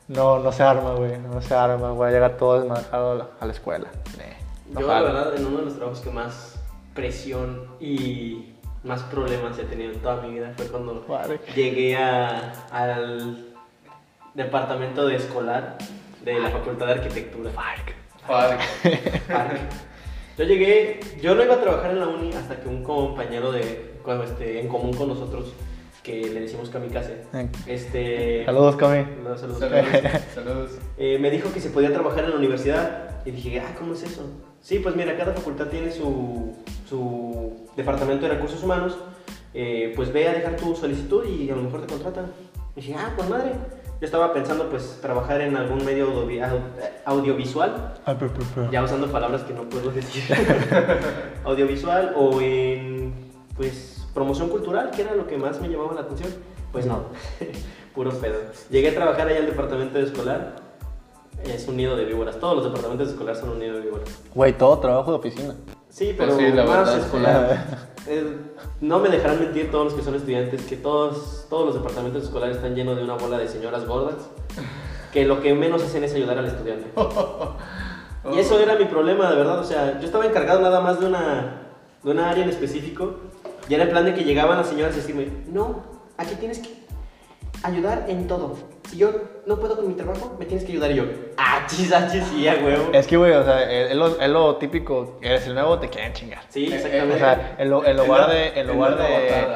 no, 0.09 0.39
no 0.39 0.53
se 0.53 0.63
arma, 0.63 0.95
güey, 0.95 1.19
no 1.19 1.41
se 1.43 1.55
arma, 1.55 1.91
voy 1.93 2.09
a 2.09 2.11
llegar 2.13 2.37
todo 2.37 2.61
desmadejado 2.61 3.13
a 3.13 3.15
la, 3.17 3.27
a 3.41 3.47
la 3.47 3.53
escuela. 3.53 3.89
Nah, 4.17 4.25
no 4.75 4.81
Yo, 4.81 4.87
la 4.87 4.93
jalo. 4.95 5.07
verdad, 5.07 5.37
en 5.37 5.47
uno 5.47 5.59
de 5.59 5.65
los 5.67 5.77
trabajos 5.77 6.01
que 6.01 6.11
más 6.11 6.55
presión 6.95 7.65
y 7.81 8.48
más 8.85 9.03
problemas 9.05 9.59
he 9.59 9.65
tenido 9.65 9.93
en 9.93 9.99
toda 10.01 10.23
mi 10.23 10.35
vida 10.35 10.53
fue 10.57 10.67
cuando 10.69 11.05
llegué 11.55 11.97
a- 11.97 12.53
al 12.71 13.47
departamento 14.35 15.07
de 15.07 15.17
escolar 15.17 15.77
de 16.25 16.39
la 16.41 16.51
Facultad 16.51 16.87
de 16.87 16.93
Arquitectura. 16.93 17.51
Fuck. 17.51 18.27
Parque. 18.29 18.65
Yo 20.39 20.45
llegué, 20.45 21.01
yo 21.21 21.35
no 21.35 21.43
iba 21.43 21.55
a 21.55 21.61
trabajar 21.61 21.91
en 21.91 21.99
la 21.99 22.07
uni 22.07 22.33
hasta 22.33 22.61
que 22.61 22.69
un 22.69 22.85
compañero 22.85 23.51
de, 23.51 23.91
este, 24.25 24.61
en 24.61 24.69
común 24.69 24.93
con 24.95 25.09
nosotros, 25.09 25.53
que 26.05 26.21
le 26.31 26.43
decimos 26.43 26.71
kamikaze, 26.71 27.23
este... 27.67 28.45
Saludos, 28.45 28.77
Cami. 28.77 29.05
No, 29.25 29.37
saludos. 29.37 29.59
Saludos. 29.59 29.87
Saludos. 30.33 30.71
Eh, 30.97 31.19
me 31.19 31.31
dijo 31.33 31.53
que 31.53 31.59
se 31.61 31.71
podía 31.71 31.93
trabajar 31.93 32.23
en 32.23 32.31
la 32.31 32.37
universidad 32.37 33.27
y 33.27 33.33
dije, 33.33 33.59
ah, 33.59 33.75
¿cómo 33.77 33.95
es 33.95 34.05
eso? 34.05 34.31
Sí, 34.63 34.79
pues 34.81 34.95
mira, 34.97 35.17
cada 35.17 35.33
facultad 35.33 35.67
tiene 35.67 35.91
su, 35.93 36.55
su 36.89 37.53
departamento 37.77 38.27
de 38.27 38.35
recursos 38.35 38.63
humanos, 38.63 38.97
eh, 39.55 39.93
pues 39.97 40.13
ve 40.13 40.29
a 40.29 40.33
dejar 40.35 40.57
tu 40.57 40.75
solicitud 40.77 41.25
y 41.27 41.49
a 41.51 41.57
lo 41.57 41.63
mejor 41.63 41.83
te 41.83 41.93
contratan. 41.93 42.27
Y 42.77 42.81
dije, 42.81 42.95
ah, 42.99 43.13
pues 43.17 43.29
madre. 43.29 43.53
Yo 44.01 44.05
estaba 44.05 44.33
pensando 44.33 44.69
pues 44.71 44.99
trabajar 45.03 45.41
en 45.41 45.57
algún 45.57 45.85
medio 45.85 46.07
audio- 46.07 46.45
au- 46.45 46.61
audiovisual, 47.05 47.95
Ay, 48.07 48.15
pero, 48.17 48.33
pero, 48.33 48.47
pero. 48.55 48.71
ya 48.71 48.85
usando 48.85 49.11
palabras 49.11 49.43
que 49.43 49.53
no 49.55 49.63
puedo 49.69 49.91
decir, 49.91 50.23
audiovisual 51.45 52.13
o 52.17 52.41
en 52.41 53.13
pues 53.57 54.07
promoción 54.15 54.51
cultural, 54.51 54.91
que 54.93 55.03
era 55.03 55.15
lo 55.17 55.27
que 55.27 55.37
más 55.37 55.61
me 55.61 55.69
llamaba 55.69 55.95
la 55.95 56.03
atención. 56.03 56.33
Pues 56.71 56.87
no, 56.87 57.07
puro 57.95 58.11
pedo. 58.13 58.39
Llegué 58.71 58.91
a 58.91 58.95
trabajar 58.95 59.27
allá 59.27 59.39
al 59.41 59.47
departamento 59.47 59.99
de 59.99 60.05
escolar, 60.05 60.55
es 61.45 61.67
un 61.69 61.77
nido 61.77 61.97
de 61.97 62.05
víboras, 62.05 62.39
todos 62.39 62.57
los 62.57 62.65
departamentos 62.65 63.09
de 63.09 63.13
escolar 63.15 63.37
son 63.37 63.51
un 63.51 63.59
nido 63.59 63.75
de 63.77 63.81
víboras. 63.83 64.09
Güey, 64.35 64.57
todo 64.57 64.79
trabajo 64.79 65.11
de 65.13 65.19
oficina. 65.19 65.55
Sí, 65.89 66.15
Pues 66.17 66.29
pero 66.29 66.37
sí, 66.37 66.55
la 66.55 66.65
más 66.65 66.77
verdad, 66.79 66.95
sí. 66.95 67.01
escolar. 67.01 67.89
Eh, 68.11 68.25
no 68.81 69.01
me 69.01 69.11
dejarán 69.11 69.39
mentir 69.39 69.71
todos 69.71 69.87
los 69.87 69.93
que 69.95 70.03
son 70.03 70.15
estudiantes 70.15 70.63
que 70.63 70.77
todos, 70.77 71.45
todos 71.51 71.67
los 71.67 71.75
departamentos 71.75 72.23
escolares 72.23 72.57
están 72.57 72.75
llenos 72.75 72.97
de 72.97 73.03
una 73.05 73.17
bola 73.17 73.37
de 73.37 73.47
señoras 73.49 73.87
gordas 73.87 74.15
que 75.13 75.27
lo 75.27 75.43
que 75.43 75.53
menos 75.53 75.83
hacen 75.83 76.05
es 76.05 76.15
ayudar 76.15 76.39
al 76.39 76.47
estudiante. 76.47 76.91
Y 78.35 78.39
eso 78.39 78.59
era 78.59 78.77
mi 78.77 78.85
problema, 78.87 79.31
de 79.31 79.37
verdad. 79.37 79.59
O 79.59 79.65
sea, 79.65 79.99
yo 80.01 80.07
estaba 80.07 80.27
encargado 80.27 80.61
nada 80.61 80.81
más 80.81 81.01
de 81.01 81.07
una, 81.07 81.63
de 82.03 82.11
una 82.11 82.31
área 82.31 82.45
en 82.45 82.51
específico. 82.51 83.15
Y 83.69 83.75
era 83.75 83.85
el 83.85 83.91
plan 83.91 84.05
de 84.05 84.15
que 84.15 84.25
llegaban 84.25 84.57
las 84.59 84.69
señoras 84.69 84.95
y 84.95 85.01
decirme, 85.01 85.29
no, 85.51 85.83
aquí 86.17 86.35
tienes 86.35 86.59
que 86.59 86.85
ayudar 87.63 88.07
en 88.09 88.27
todo. 88.27 88.57
Si 88.89 88.97
yo 88.97 89.11
no 89.45 89.59
puedo 89.59 89.77
con 89.77 89.87
mi 89.87 89.95
trabajo, 89.95 90.35
me 90.39 90.47
tienes 90.47 90.65
que 90.65 90.73
ayudar. 90.73 90.91
Y 90.93 90.95
yo, 90.95 91.05
ah, 91.37 91.67
chis, 91.69 91.93
ah, 91.93 92.09
chis, 92.11 92.25
sí, 92.25 92.49
a 92.49 92.55
huevo. 92.55 92.91
Es 92.95 93.07
que, 93.07 93.17
güey, 93.19 93.33
o 93.33 93.45
sea, 93.45 93.71
es 93.71 93.95
lo, 93.95 94.19
es 94.21 94.29
lo 94.31 94.57
típico, 94.57 95.19
eres 95.21 95.47
el 95.47 95.55
nuevo, 95.55 95.79
te 95.79 95.89
quieren 95.91 96.13
chingar. 96.15 96.41
Sí, 96.49 96.65
Eh, 96.67 96.71
eh, 96.73 96.75
exactamente. 96.77 97.15
O 97.15 97.19
sea, 97.19 97.57
en, 97.59 97.69
lo- 97.71 97.85
en 97.85 97.97
lugar 97.99 98.31
de. 98.31 98.47
En 98.49 98.59
Es 98.59 98.75
lugar 98.75 98.95
una 98.95 99.03
de 99.05 99.47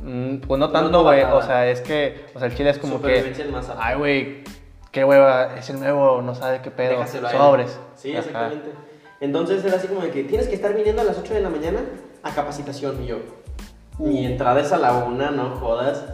mm, 0.00 0.36
pues 0.46 0.58
no 0.60 0.66
No 0.66 0.72
tanto, 0.72 1.02
güey. 1.02 1.22
O 1.22 1.40
sea, 1.42 1.66
es 1.68 1.80
que. 1.80 2.26
O 2.34 2.38
sea, 2.38 2.48
el 2.48 2.54
chile 2.54 2.70
es 2.70 2.78
como 2.78 3.00
que. 3.00 3.32
Ay, 3.78 3.96
güey, 3.96 4.44
qué 4.92 5.02
hueva, 5.04 5.56
es 5.56 5.70
el 5.70 5.80
nuevo, 5.80 6.20
no 6.20 6.34
sabe 6.34 6.60
qué 6.62 6.70
pedo. 6.70 6.90
Déjaselo 6.98 7.28
a 7.28 7.30
él. 7.32 7.36
Sobres. 7.38 7.78
Sí, 7.96 8.10
Ajá. 8.10 8.18
exactamente. 8.20 8.70
Entonces 9.20 9.64
era 9.64 9.76
así 9.76 9.88
como 9.88 10.02
de 10.02 10.10
que 10.10 10.24
tienes 10.24 10.46
que 10.48 10.54
estar 10.56 10.74
viniendo 10.74 11.00
a 11.00 11.06
las 11.06 11.16
8 11.18 11.32
de 11.32 11.40
la 11.40 11.48
mañana 11.48 11.80
a 12.22 12.34
capacitación. 12.34 13.02
Y 13.02 13.06
yo, 13.06 13.16
mi 13.98 14.26
entrada 14.26 14.60
es 14.60 14.70
a 14.72 14.76
la 14.76 14.92
1, 14.92 15.30
no 15.30 15.56
jodas. 15.56 16.04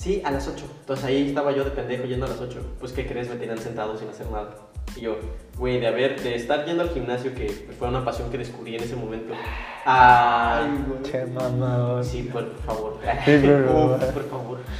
Sí, 0.00 0.22
a 0.24 0.30
las 0.30 0.48
8. 0.48 0.64
Entonces 0.80 1.04
ahí 1.04 1.28
estaba 1.28 1.52
yo 1.52 1.62
de 1.62 1.72
pendejo 1.72 2.04
yendo 2.04 2.24
a 2.24 2.30
las 2.30 2.40
8. 2.40 2.58
Pues, 2.78 2.92
¿qué 2.92 3.06
crees? 3.06 3.28
Me 3.28 3.36
tenían 3.36 3.58
sentado 3.58 3.98
sin 3.98 4.08
hacer 4.08 4.30
nada. 4.30 4.48
Y 4.96 5.02
yo, 5.02 5.18
güey, 5.58 5.78
de 5.78 5.88
haber, 5.88 6.18
de 6.18 6.36
estar 6.36 6.64
yendo 6.64 6.84
al 6.84 6.88
gimnasio, 6.88 7.34
que 7.34 7.50
fue 7.78 7.86
una 7.86 8.02
pasión 8.02 8.30
que 8.30 8.38
descubrí 8.38 8.76
en 8.76 8.82
ese 8.82 8.96
momento, 8.96 9.34
a... 9.84 10.60
Ay, 10.64 10.84
güey. 10.88 11.02
Che, 11.02 11.26
mamador. 11.26 12.02
Sí, 12.02 12.22
por 12.32 12.50
favor. 12.60 12.96
Sí, 13.26 13.40
por 14.14 14.30
favor. 14.30 14.58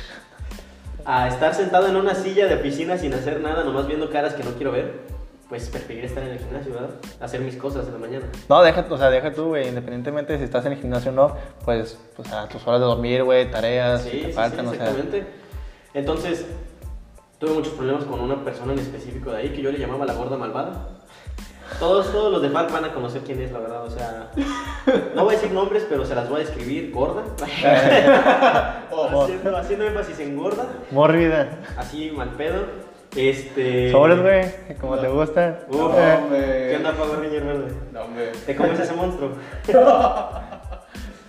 A 1.05 1.29
estar 1.29 1.55
sentado 1.55 1.89
en 1.89 1.97
una 1.97 2.14
silla 2.14 2.47
de 2.47 2.55
oficina 2.55 2.97
sin 2.97 3.12
hacer 3.14 3.41
nada, 3.41 3.64
nomás 3.64 3.87
viendo 3.87 4.11
caras 4.11 4.35
que 4.35 4.45
no 4.45 4.53
quiero 4.53 4.73
ver, 4.73 5.01
pues 5.51 5.69
preferiría 5.69 6.07
estar 6.07 6.23
en 6.23 6.31
el 6.31 6.39
gimnasio, 6.39 6.73
¿verdad? 6.73 6.91
Hacer 7.21 7.41
mis 7.41 7.57
cosas 7.57 7.85
en 7.89 7.95
la 7.95 7.99
mañana. 7.99 8.27
No, 8.49 8.63
deja, 8.63 8.87
o 8.89 8.97
sea, 8.97 9.11
deja 9.11 9.33
tú, 9.33 9.49
güey, 9.49 9.67
independientemente 9.69 10.33
de 10.33 10.39
si 10.39 10.45
estás 10.45 10.65
en 10.65 10.73
el 10.73 10.79
gimnasio 10.79 11.11
o 11.11 11.15
no, 11.15 11.37
pues, 11.65 11.99
pues 12.15 12.33
a 12.33 12.49
tus 12.49 12.65
horas 12.69 12.81
de 12.81 12.87
dormir, 12.87 13.25
güey, 13.25 13.51
tareas, 13.51 14.03
Sí, 14.03 14.11
si 14.11 14.19
te 14.19 14.27
sí, 14.29 14.33
faltan, 14.33 14.67
sí, 14.67 14.67
o 14.67 14.75
sea. 14.77 14.89
exactamente. 14.91 15.27
Entonces, 15.93 16.47
tuve 17.41 17.51
muchos 17.51 17.73
problemas 17.73 18.05
con 18.05 18.21
una 18.21 18.45
persona 18.45 18.75
en 18.75 18.79
específico 18.79 19.33
de 19.33 19.39
ahí 19.39 19.49
que 19.49 19.61
yo 19.61 19.73
le 19.73 19.79
llamaba 19.79 20.07
la 20.07 20.15
gorda 20.15 20.37
malvada. 20.37 20.87
Todos, 21.81 22.13
todos 22.13 22.33
los 22.33 22.43
de 22.43 22.51
FAC 22.51 22.71
van 22.73 22.85
a 22.85 22.93
conocer 22.95 23.23
quién 23.23 23.41
es, 23.43 23.51
la 23.51 23.59
verdad. 23.59 23.85
O 23.85 23.91
sea, 23.91 24.31
no 25.17 25.25
voy 25.25 25.35
a 25.35 25.37
decir 25.39 25.53
nombres, 25.53 25.85
pero 25.89 26.05
se 26.05 26.15
las 26.15 26.29
voy 26.29 26.43
a 26.43 26.45
describir. 26.45 26.93
Gorda. 26.93 27.23
haciendo, 29.23 29.57
haciendo 29.57 29.85
énfasis 29.85 30.21
en 30.21 30.37
gorda. 30.37 30.67
Mórbida. 30.93 31.59
Así, 31.77 32.11
mal 32.11 32.31
pedo. 32.31 32.89
Este. 33.17 33.91
Sobres, 33.91 34.21
güey, 34.23 34.77
como 34.81 34.99
te 34.99 35.09
gusta. 35.09 35.61
Uf, 35.69 35.77
No, 35.77 35.91
Eh. 36.33 36.69
¿Qué 36.71 36.77
onda, 36.77 36.93
Power 36.93 37.21
Ranger 37.21 37.45
verde? 37.45 37.73
No, 37.93 38.03
hombre. 38.03 38.33
¿Te 38.47 38.57
comes 38.57 38.79
ese 38.79 38.93
monstruo? 38.95 39.31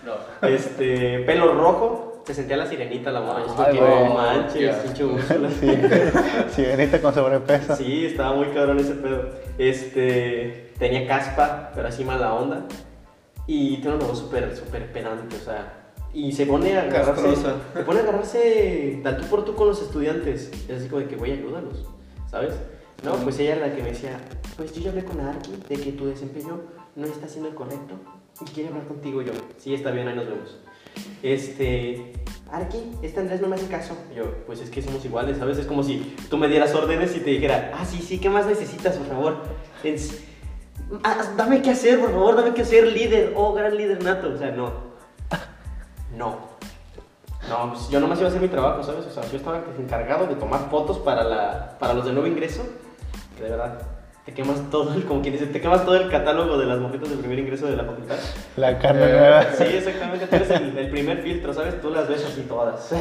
No. 0.04 0.48
Este, 0.48 1.20
pelo 1.20 1.54
rojo. 1.54 2.24
Se 2.26 2.34
sentía 2.36 2.58
la 2.58 2.66
sirenita, 2.66 3.12
la 3.12 3.22
morra. 3.22 3.42
No 3.74 4.14
manches, 4.16 4.76
pinche 4.78 5.04
Úrsula. 5.06 5.50
Sí, 5.50 5.68
sirenita 6.56 7.02
con 7.02 7.14
sobrepeso. 7.14 7.76
Sí, 7.76 8.06
estaba 8.08 8.34
muy 8.34 8.48
cabrón 8.48 8.80
ese 8.80 8.94
pedo. 8.94 9.30
Este, 9.58 10.72
tenía 10.80 11.08
caspa, 11.08 11.72
pero 11.76 11.88
así 11.88 12.04
mala 12.04 12.34
onda. 12.34 12.62
Y 13.48 13.78
tiene 13.78 13.98
una 13.98 14.06
voz 14.06 14.20
súper, 14.20 14.56
súper 14.56 14.92
pedante, 14.92 15.36
o 15.36 15.40
sea. 15.40 15.81
Y 16.14 16.32
se 16.34 16.45
pone 16.45 16.76
a 16.78 16.82
agarrarse. 16.82 17.24
Castrosa. 17.24 17.55
Se 17.74 17.84
pone 17.84 17.99
a 17.99 18.03
agarrarse 18.03 18.38
de 19.03 19.14
tú 19.20 19.24
por 19.28 19.45
tú 19.45 19.55
con 19.55 19.68
los 19.68 19.82
estudiantes. 19.82 20.51
Es 20.68 20.80
así 20.80 20.89
como 20.89 21.01
de 21.01 21.07
que, 21.07 21.16
güey, 21.16 21.32
ayúdalos, 21.34 21.86
¿sabes? 22.30 22.53
No, 23.03 23.16
pues 23.16 23.39
ella 23.39 23.55
era 23.55 23.68
la 23.68 23.76
que 23.76 23.82
me 23.82 23.89
decía, 23.89 24.20
pues 24.57 24.74
yo 24.74 24.82
ya 24.82 24.89
hablé 24.89 25.03
con 25.03 25.20
Arki 25.22 25.51
de 25.70 25.76
que 25.76 25.91
tu 25.93 26.05
desempeño 26.05 26.59
no 26.95 27.05
está 27.07 27.28
siendo 27.28 27.49
el 27.49 27.55
correcto 27.55 27.95
y 28.41 28.45
quiere 28.51 28.70
hablar 28.70 28.86
contigo. 28.88 29.22
Yo, 29.22 29.32
sí, 29.57 29.74
está 29.74 29.91
bien, 29.91 30.07
ahí 30.07 30.16
nos 30.16 30.28
vemos. 30.28 30.57
Este, 31.24 32.14
Arki, 32.51 32.78
este 33.01 33.20
Andrés 33.22 33.41
no 33.41 33.47
me 33.47 33.55
hace 33.55 33.68
caso. 33.68 33.95
Yo, 34.16 34.26
pues 34.45 34.59
es 34.62 34.70
que 34.70 34.82
somos 34.82 35.03
iguales, 35.05 35.38
¿sabes? 35.38 35.57
Es 35.57 35.66
como 35.66 35.82
si 35.84 36.14
tú 36.30 36.38
me 36.38 36.47
dieras 36.47 36.76
órdenes 36.76 37.16
y 37.16 37.20
te 37.22 37.30
dijera, 37.32 37.72
ah, 37.74 37.86
sí, 37.86 37.99
sí, 38.01 38.20
¿qué 38.20 38.30
más 38.30 38.45
necesitas, 38.45 38.97
por 38.97 39.07
favor? 39.07 39.38
Es- 39.84 40.24
ah, 41.03 41.34
dame 41.38 41.62
qué 41.62 41.72
hacer, 41.72 41.99
por 41.99 42.12
favor, 42.12 42.36
dame 42.36 42.53
qué 42.53 42.62
hacer, 42.64 42.86
líder, 42.88 43.34
oh, 43.36 43.53
gran 43.53 43.76
líder 43.78 44.03
nato. 44.03 44.32
O 44.34 44.38
sea, 44.38 44.51
no. 44.51 44.91
No. 46.16 46.51
No, 47.49 47.72
pues 47.74 47.89
yo 47.89 47.99
nomás 47.99 48.20
iba 48.20 48.28
a 48.28 48.30
hacer 48.30 48.41
mi 48.41 48.47
trabajo, 48.47 48.84
¿sabes? 48.84 49.05
O 49.05 49.09
sea, 49.12 49.24
yo 49.32 49.38
estaba 49.38 49.62
encargado 49.80 50.28
de 50.28 50.36
tomar 50.36 50.70
fotos 50.70 50.99
para, 50.99 51.24
la, 51.24 51.76
para 51.80 51.93
los 51.93 52.05
de 52.05 52.12
nuevo 52.14 52.28
ingreso. 52.28 52.64
Que 53.36 53.43
de 53.45 53.49
verdad, 53.49 53.80
te 54.26 54.34
quemas 54.34 54.57
todo, 54.70 54.93
el, 54.93 55.03
como 55.05 55.22
quien 55.22 55.34
dice, 55.34 55.47
te 55.47 55.59
quemas 55.59 55.84
todo 55.84 55.95
el 55.95 56.07
catálogo 56.09 56.57
de 56.59 56.68
las 56.68 56.78
morritas 56.80 57.09
de 57.09 57.18
primer 57.18 57.39
ingreso 57.39 57.66
de 57.66 57.76
la 57.78 57.84
facultad. 57.84 58.16
La 58.57 58.78
carne 58.78 59.05
Eh, 59.05 59.18
nueva. 59.20 59.43
Sí, 59.57 59.64
exactamente, 59.64 60.28
tú 60.28 60.36
eres 60.36 60.49
el, 60.51 60.78
el 60.78 60.89
primer 60.91 61.24
filtro, 61.24 61.51
¿sabes? 61.53 61.82
Tú 61.82 61.89
las 61.89 62.07
ves 62.07 62.24
así 62.26 62.41
todas. 62.43 62.80
Sí, 62.86 62.95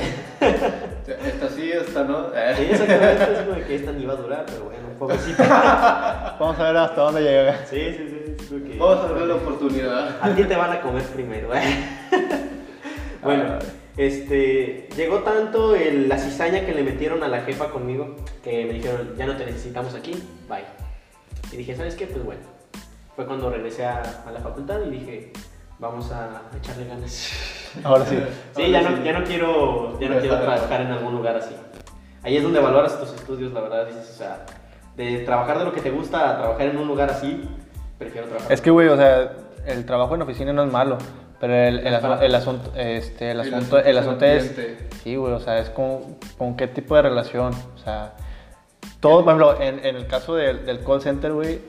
Esta 1.06 1.48
sí, 1.50 1.70
esta 1.72 2.04
no. 2.04 2.28
Eh. 2.34 2.68
exactamente, 2.70 3.32
es 3.32 3.38
como 3.42 3.66
que 3.66 3.74
esta 3.76 3.92
ni 3.92 4.06
va 4.06 4.14
a 4.14 4.16
durar, 4.16 4.46
pero 4.46 4.64
bueno, 4.64 4.88
pobrecita. 4.98 6.36
Vamos 6.40 6.58
a 6.58 6.62
ver 6.64 6.76
hasta 6.78 7.00
dónde 7.02 7.20
llega. 7.20 7.66
Sí, 7.66 7.94
sí, 7.94 8.36
sí, 8.48 8.76
Vamos 8.78 9.04
a 9.04 9.08
darle 9.08 9.26
la 9.26 9.34
oportunidad. 9.34 10.16
A 10.22 10.34
ti 10.34 10.44
te 10.44 10.56
van 10.56 10.72
a 10.72 10.80
comer 10.80 11.02
primero, 11.02 11.54
¿eh? 11.54 11.88
Bueno, 13.22 13.58
este, 13.96 14.88
llegó 14.96 15.18
tanto 15.20 15.74
el- 15.74 16.08
la 16.08 16.18
cizaña 16.18 16.64
que 16.64 16.72
le 16.74 16.82
metieron 16.82 17.22
a 17.22 17.28
la 17.28 17.40
jefa 17.42 17.70
conmigo 17.70 18.16
que 18.42 18.64
me 18.66 18.74
dijeron, 18.74 19.14
ya 19.16 19.26
no 19.26 19.36
te 19.36 19.44
necesitamos 19.46 19.94
aquí, 19.94 20.12
bye. 20.48 20.64
Y 21.52 21.56
dije, 21.56 21.76
¿sabes 21.76 21.94
qué? 21.96 22.06
Pues 22.06 22.24
bueno. 22.24 22.40
Fue 23.16 23.26
cuando 23.26 23.50
regresé 23.50 23.84
a, 23.84 24.22
a 24.26 24.30
la 24.30 24.40
facultad 24.40 24.80
y 24.86 24.90
dije, 24.90 25.32
vamos 25.78 26.10
a 26.12 26.42
echarle 26.56 26.86
ganas. 26.86 27.32
Ahora 27.84 28.04
sí. 28.06 28.16
Sí, 28.56 28.70
ya 28.70 28.82
no, 28.82 29.04
ya 29.04 29.18
no 29.18 29.24
quiero, 29.24 29.98
ya 30.00 30.08
no 30.08 30.20
quiero 30.20 30.40
trabajar 30.40 30.80
en 30.82 30.88
algún 30.88 31.14
lugar 31.14 31.36
así. 31.36 31.54
Ahí 32.22 32.36
es 32.36 32.42
donde 32.42 32.60
valoras 32.60 32.98
tus 33.00 33.12
estudios, 33.12 33.52
la 33.52 33.60
verdad, 33.62 33.86
dices, 33.86 34.10
o 34.10 34.18
sea, 34.18 34.44
de 34.96 35.18
trabajar 35.20 35.58
de 35.58 35.64
lo 35.64 35.72
que 35.72 35.80
te 35.80 35.90
gusta 35.90 36.30
a 36.30 36.38
trabajar 36.38 36.66
en 36.68 36.76
un 36.78 36.86
lugar 36.86 37.10
así, 37.10 37.42
prefiero 37.98 38.26
trabajar. 38.28 38.52
Es 38.52 38.60
que, 38.60 38.70
güey, 38.70 38.88
o 38.88 38.96
sea, 38.96 39.32
el 39.66 39.86
trabajo 39.86 40.14
en 40.14 40.22
oficina 40.22 40.52
no 40.52 40.64
es 40.64 40.70
malo, 40.72 40.98
pero 41.40 41.54
el, 41.54 41.78
el, 41.86 41.94
asu- 41.94 42.20
el 42.22 42.34
asunto, 42.34 42.72
este, 42.76 43.30
el 43.32 43.40
asunto, 43.40 43.56
asunto 43.58 43.78
el 43.78 43.82
es 43.82 43.86
el 43.88 43.98
asunto 43.98 44.24
es, 44.26 44.56
sí, 45.02 45.16
güey, 45.16 45.32
o 45.32 45.40
sea, 45.40 45.58
es 45.58 45.70
con, 45.70 46.16
con 46.38 46.56
qué 46.56 46.68
tipo 46.68 46.94
de 46.96 47.02
relación, 47.02 47.52
o 47.74 47.78
sea, 47.82 48.12
todo, 49.00 49.24
por 49.24 49.34
ejemplo, 49.34 49.60
en, 49.60 49.84
en 49.84 49.96
el 49.96 50.06
caso 50.06 50.34
del, 50.34 50.66
del 50.66 50.84
call 50.84 51.00
center, 51.00 51.32
güey, 51.32 51.60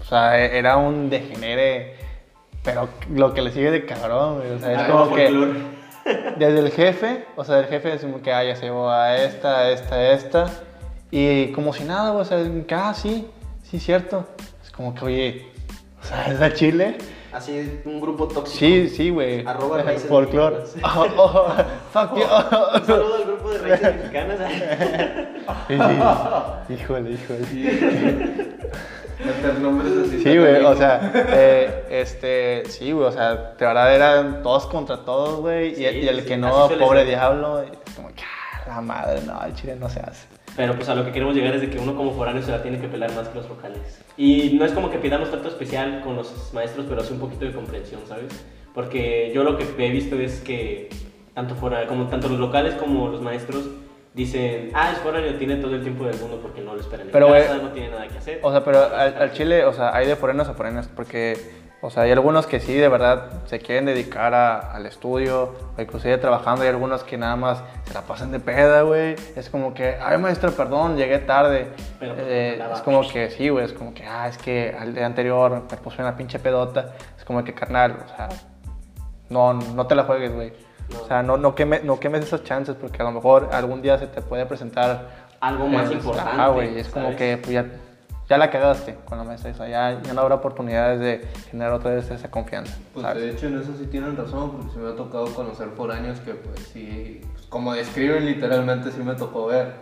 o 0.00 0.04
sea, 0.04 0.38
e- 0.40 0.56
era 0.58 0.76
un 0.76 1.10
degenere, 1.10 1.96
pero 2.62 2.88
lo 3.12 3.34
que 3.34 3.42
le 3.42 3.50
sigue 3.50 3.70
de 3.70 3.84
cabrón, 3.86 4.38
güey. 4.38 4.50
O 4.52 4.58
sea, 4.60 4.72
es 4.72 4.78
Ah, 4.78 4.86
como 4.90 5.14
que 5.16 5.26
folclore. 5.28 5.60
desde 6.38 6.58
el 6.60 6.70
jefe, 6.70 7.24
o 7.36 7.44
sea, 7.44 7.58
el 7.58 7.66
jefe 7.66 7.94
es 7.94 8.02
como 8.02 8.22
que, 8.22 8.32
ah, 8.32 8.44
ya 8.44 8.54
se 8.56 8.66
llevó 8.66 8.88
a 8.90 9.16
esta, 9.16 9.58
a 9.60 9.70
esta, 9.70 9.94
a 9.96 10.10
esta, 10.12 10.46
y 11.10 11.50
como 11.52 11.72
si 11.72 11.82
nada, 11.84 12.10
güey, 12.10 12.22
o 12.22 12.24
sea, 12.24 12.38
es 12.38 12.46
como 12.48 12.66
que, 12.66 12.74
ah, 12.74 12.94
sí, 12.94 13.26
sí, 13.64 13.80
cierto. 13.80 14.28
Es 14.62 14.70
como 14.70 14.94
que, 14.94 15.04
oye, 15.04 15.46
o 16.00 16.06
sea, 16.06 16.26
es 16.32 16.40
a 16.40 16.52
Chile. 16.54 16.96
Así, 17.32 17.80
un 17.84 18.00
grupo 18.00 18.26
tóxico. 18.26 18.58
Sí, 18.58 18.88
sí, 18.88 19.10
güey. 19.10 19.46
Arroba 19.46 19.82
raíces 19.82 20.10
mexicanas. 20.10 20.74
Oh, 20.82 21.06
oh, 21.16 21.54
fuck 21.92 22.16
you. 22.16 22.24
Un 22.24 22.86
saludo 22.86 23.14
al 23.14 23.24
grupo 23.24 23.50
de 23.50 23.58
raíces 23.58 23.96
mexicanas. 23.96 24.38
Sí, 25.68 25.78
sí. 25.78 26.74
Híjole, 26.74 27.10
híjole. 27.10 28.60
Meter 29.24 29.58
nombres 29.60 29.92
así. 30.06 30.22
Sí, 30.22 30.38
güey, 30.38 30.64
o 30.64 30.76
sea, 30.76 31.12
eh, 31.14 31.84
este, 31.90 32.62
sí, 32.68 32.92
güey, 32.92 33.06
o 33.06 33.12
sea, 33.12 33.34
de 33.34 33.66
verdad 33.66 33.94
eran 33.94 34.42
todos 34.42 34.66
contra 34.66 34.96
todos, 35.04 35.40
güey, 35.40 35.74
Sí, 35.74 35.82
y, 35.82 35.84
y 35.84 36.08
el 36.08 36.22
sí, 36.22 36.26
que 36.26 36.36
no, 36.38 36.68
pobre 36.78 37.04
diablo, 37.04 37.60
es 37.60 37.94
como 37.94 38.08
que, 38.08 38.22
ah, 38.22 38.64
la 38.66 38.80
madre, 38.80 39.20
no, 39.26 39.38
el 39.44 39.54
chile 39.54 39.76
no 39.76 39.90
se 39.90 40.00
hace. 40.00 40.26
Pero 40.56 40.74
pues 40.74 40.88
a 40.88 40.94
lo 40.94 41.04
que 41.04 41.12
queremos 41.12 41.34
llegar 41.34 41.54
es 41.54 41.60
de 41.60 41.70
que 41.70 41.78
uno 41.78 41.96
como 41.96 42.12
foráneo 42.12 42.42
se 42.42 42.50
la 42.50 42.62
tiene 42.62 42.80
que 42.80 42.88
pelar 42.88 43.14
más 43.14 43.28
que 43.28 43.36
los 43.36 43.48
locales. 43.48 44.02
Y 44.16 44.56
no 44.58 44.64
es 44.64 44.72
como 44.72 44.90
que 44.90 44.98
pidamos 44.98 45.30
trato 45.30 45.48
especial 45.48 46.02
con 46.02 46.16
los 46.16 46.52
maestros, 46.52 46.86
pero 46.88 47.02
sí 47.02 47.12
un 47.12 47.20
poquito 47.20 47.44
de 47.44 47.52
comprensión, 47.52 48.00
¿sabes? 48.06 48.44
Porque 48.74 49.32
yo 49.34 49.44
lo 49.44 49.56
que 49.56 49.64
he 49.78 49.90
visto 49.90 50.16
es 50.16 50.40
que 50.40 50.88
tanto, 51.34 51.54
fora, 51.54 51.86
como, 51.86 52.06
tanto 52.08 52.28
los 52.28 52.38
locales 52.38 52.74
como 52.74 53.08
los 53.08 53.20
maestros 53.20 53.68
dicen, 54.14 54.70
ah, 54.74 54.90
es 54.92 54.98
foráneo, 54.98 55.34
tiene 55.36 55.56
todo 55.56 55.74
el 55.74 55.82
tiempo 55.82 56.04
del 56.04 56.18
mundo 56.18 56.40
porque 56.42 56.60
no 56.60 56.74
lo 56.74 56.80
esperan 56.80 57.06
en 57.06 57.12
Pero, 57.12 57.28
casa, 57.28 57.54
güey, 57.54 57.62
no 57.62 57.68
tiene 57.70 57.90
nada 57.90 58.08
que 58.08 58.18
hacer. 58.18 58.40
O 58.42 58.50
sea, 58.50 58.64
pero 58.64 58.94
al, 58.94 59.14
al 59.16 59.32
chile, 59.32 59.64
o 59.64 59.72
sea, 59.72 59.94
hay 59.94 60.06
de 60.06 60.16
forenos 60.16 60.48
a 60.48 60.54
forenos, 60.54 60.88
porque, 60.88 61.36
o 61.82 61.88
sea, 61.90 62.02
hay 62.02 62.12
algunos 62.12 62.46
que 62.46 62.60
sí, 62.60 62.74
de 62.74 62.88
verdad, 62.88 63.30
se 63.46 63.58
quieren 63.58 63.86
dedicar 63.86 64.34
a- 64.34 64.58
al 64.72 64.84
estudio, 64.86 65.54
o 65.76 65.80
inclusive 65.80 66.18
trabajando, 66.18 66.62
hay 66.62 66.68
algunos 66.68 67.04
que 67.04 67.16
nada 67.16 67.36
más 67.36 67.62
se 67.84 67.94
la 67.94 68.02
pasan 68.02 68.32
de 68.32 68.40
peda, 68.40 68.82
güey, 68.82 69.16
es 69.34 69.48
como 69.48 69.72
que, 69.72 69.96
ay, 70.00 70.18
maestro, 70.18 70.52
perdón, 70.52 70.96
llegué 70.96 71.18
tarde. 71.20 71.68
Pero, 71.98 72.14
pues, 72.14 72.26
Eh, 72.28 72.62
es 72.74 72.80
como 72.82 73.00
que, 73.08 73.30
sí, 73.30 73.48
güey, 73.48 73.64
es 73.64 73.72
como 73.72 73.94
que, 73.94 74.04
ah, 74.06 74.28
es 74.28 74.36
que 74.36 74.76
al 74.78 74.94
día 74.94 75.06
anterior 75.06 75.62
me 75.70 75.76
puse 75.78 76.02
una 76.02 76.16
pinche 76.16 76.38
pedota, 76.38 76.92
es 77.16 77.24
como 77.24 77.42
que, 77.44 77.54
carnal, 77.54 77.96
o 78.04 78.16
sea, 78.16 78.28
no, 79.28 79.54
no 79.54 79.86
te 79.86 79.94
la 79.94 80.04
juegues, 80.04 80.34
güey. 80.34 80.52
No. 80.92 81.02
O 81.02 81.06
sea, 81.06 81.22
no, 81.22 81.36
no, 81.36 81.54
queme- 81.54 81.82
no 81.82 82.00
quemes 82.00 82.24
esas 82.24 82.42
chances, 82.42 82.74
porque 82.74 83.00
a 83.00 83.04
lo 83.04 83.12
mejor 83.12 83.48
algún 83.52 83.80
día 83.80 83.96
se 83.98 84.06
te 84.08 84.20
puede 84.22 84.44
presentar 84.44 85.08
Algo 85.40 85.68
más 85.68 85.88
eh, 85.88 85.94
importante. 85.94 86.32
Ajá, 86.32 86.48
güey. 86.48 86.78
Es 86.78 86.88
como 86.88 87.14
que 87.16 87.38
pues, 87.38 87.52
ya, 87.52 87.64
ya 88.30 88.38
la 88.38 88.48
cagaste 88.48 88.96
con 89.04 89.18
la 89.18 89.36
sea, 89.36 89.52
ya, 89.52 90.00
ya 90.00 90.14
no 90.14 90.20
habrá 90.20 90.36
oportunidades 90.36 91.00
de 91.00 91.28
generar 91.50 91.72
otra 91.72 91.96
vez 91.96 92.08
esa 92.12 92.30
confianza. 92.30 92.78
Pues 92.94 93.04
¿sabes? 93.04 93.22
de 93.24 93.30
hecho 93.32 93.48
en 93.48 93.58
eso 93.60 93.72
sí 93.76 93.86
tienen 93.86 94.16
razón, 94.16 94.52
porque 94.52 94.72
se 94.72 94.78
me 94.78 94.88
ha 94.88 94.94
tocado 94.94 95.26
conocer 95.34 95.68
foráneos 95.70 96.20
que 96.20 96.34
pues 96.34 96.60
sí, 96.72 97.22
pues, 97.32 97.46
como 97.46 97.74
describen 97.74 98.24
literalmente 98.24 98.92
sí 98.92 99.02
me 99.02 99.14
tocó 99.16 99.46
ver. 99.46 99.74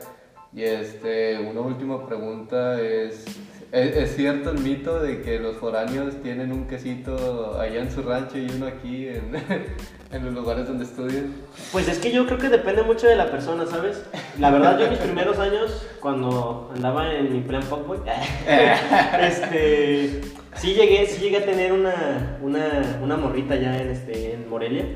Y 0.55 0.63
este, 0.63 1.39
una 1.41 1.61
última 1.61 2.07
pregunta 2.07 2.81
es, 2.81 3.27
¿es, 3.73 3.97
es 3.97 4.17
cierto 4.17 4.51
el 4.51 4.59
mito 4.61 5.01
de 5.01 5.23
que 5.23 5.39
los 5.39 5.57
foráneos 5.57 6.15
tienen 6.23 6.53
un 6.53 6.67
quesito 6.67 7.59
allá 7.61 7.81
en 7.81 7.91
su 7.91 8.03
rancho 8.03 8.39
y 8.39 8.47
uno 8.51 8.67
aquí 8.67 9.09
en, 9.09 9.33
en 10.13 10.25
los 10.25 10.35
lugares 10.35 10.67
donde 10.67 10.85
estudian? 10.85 11.35
Pues 11.73 11.89
es 11.89 11.99
que 11.99 12.11
yo 12.11 12.27
creo 12.27 12.39
que 12.39 12.49
depende 12.49 12.83
mucho 12.83 13.07
de 13.07 13.17
la 13.17 13.31
persona, 13.31 13.67
¿sabes? 13.67 14.05
La 14.39 14.51
verdad, 14.51 14.79
yo 14.79 14.85
en 14.85 14.91
mis 14.91 14.99
primeros 15.09 15.39
años, 15.39 15.87
cuando 16.01 16.71
andaba 16.75 17.13
en 17.15 17.33
mi 17.33 17.41
plan 17.41 17.63
fuckboy, 17.63 17.99
este, 19.21 20.21
sí 20.55 20.75
llegué, 20.75 21.07
sí 21.07 21.21
llegué 21.21 21.39
a 21.39 21.45
tener 21.45 21.73
una, 21.73 22.39
una, 22.43 22.99
una 23.03 23.17
morrita 23.17 23.57
ya 23.57 23.81
en, 23.81 23.91
este, 23.91 24.35
en 24.35 24.49
Morelia, 24.49 24.87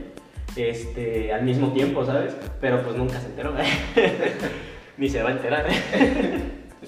este, 0.56 1.32
al 1.32 1.42
mismo 1.42 1.72
tiempo, 1.72 2.04
¿sabes? 2.04 2.34
Pero 2.60 2.82
pues 2.82 2.96
nunca 2.96 3.20
se 3.20 3.26
enteró, 3.26 3.52
ni 4.96 5.08
se 5.08 5.22
va 5.22 5.30
a 5.30 5.32
enterar. 5.32 5.66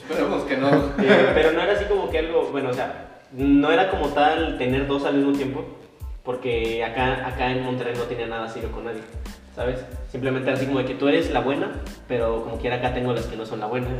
Esperemos 0.09 0.42
que 0.44 0.57
no. 0.57 0.68
Eh, 1.02 1.30
pero 1.34 1.52
no 1.52 1.61
era 1.61 1.72
así 1.72 1.84
como 1.86 2.11
que 2.11 2.18
algo, 2.18 2.48
bueno, 2.50 2.70
o 2.70 2.74
sea, 2.74 3.22
no 3.32 3.70
era 3.72 3.90
como 3.90 4.09
tal 4.09 4.59
tener 4.59 4.86
dos 4.86 5.05
al 5.05 5.14
mismo 5.14 5.32
tiempo, 5.32 5.64
porque 6.22 6.84
acá, 6.84 7.26
acá 7.26 7.50
en 7.50 7.64
Monterrey 7.64 7.94
no 7.96 8.05
tenía 8.05 8.26
nada 8.26 8.48
serio 8.48 8.70
con 8.70 8.84
nadie, 8.84 9.00
¿sabes? 9.55 9.84
Simplemente 10.11 10.48
era 10.48 10.57
así 10.57 10.66
como 10.66 10.78
de 10.78 10.84
que 10.84 10.94
tú 10.94 11.09
eres 11.09 11.30
la 11.30 11.40
buena, 11.40 11.72
pero 12.07 12.44
como 12.44 12.59
quiera 12.59 12.76
acá 12.76 12.94
tengo 12.94 13.12
las 13.12 13.26
que 13.26 13.36
no 13.36 13.44
son 13.46 13.61
la 13.61 13.66
buena. 13.66 13.88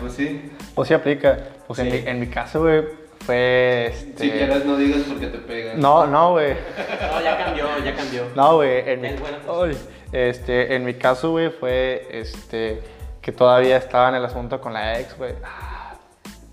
Pues 0.00 0.14
sí, 0.14 0.50
Pues 0.74 0.88
sí 0.88 0.94
aplica. 0.94 1.38
Pues 1.66 1.78
en, 1.80 1.90
mi, 1.90 1.98
en 1.98 2.18
mi 2.18 2.28
caso, 2.28 2.62
güey, 2.62 2.82
fue 3.26 3.88
este... 3.88 4.22
si 4.22 4.30
quieres 4.30 4.64
no 4.64 4.76
digas 4.76 5.02
porque 5.06 5.26
te 5.26 5.38
pegan. 5.38 5.80
No, 5.80 6.06
no, 6.06 6.32
güey. 6.32 6.54
no, 7.12 7.22
ya 7.22 7.36
cambió, 7.44 7.66
ya 7.84 7.94
cambió. 7.94 8.22
No, 8.34 8.56
güey. 8.56 8.88
En 8.88 9.00
mi, 9.00 9.08
Es 9.08 9.20
buena 9.20 9.38
cosa. 9.40 9.66
Ay, 9.66 9.76
este, 10.12 10.74
en 10.74 10.84
mi 10.84 10.94
caso, 10.94 11.32
güey, 11.32 11.50
fue 11.50 12.06
este, 12.10 12.80
que 13.26 13.32
todavía 13.32 13.76
estaba 13.76 14.10
en 14.10 14.14
el 14.14 14.24
asunto 14.24 14.60
con 14.60 14.72
la 14.72 15.00
ex, 15.00 15.18
güey. 15.18 15.34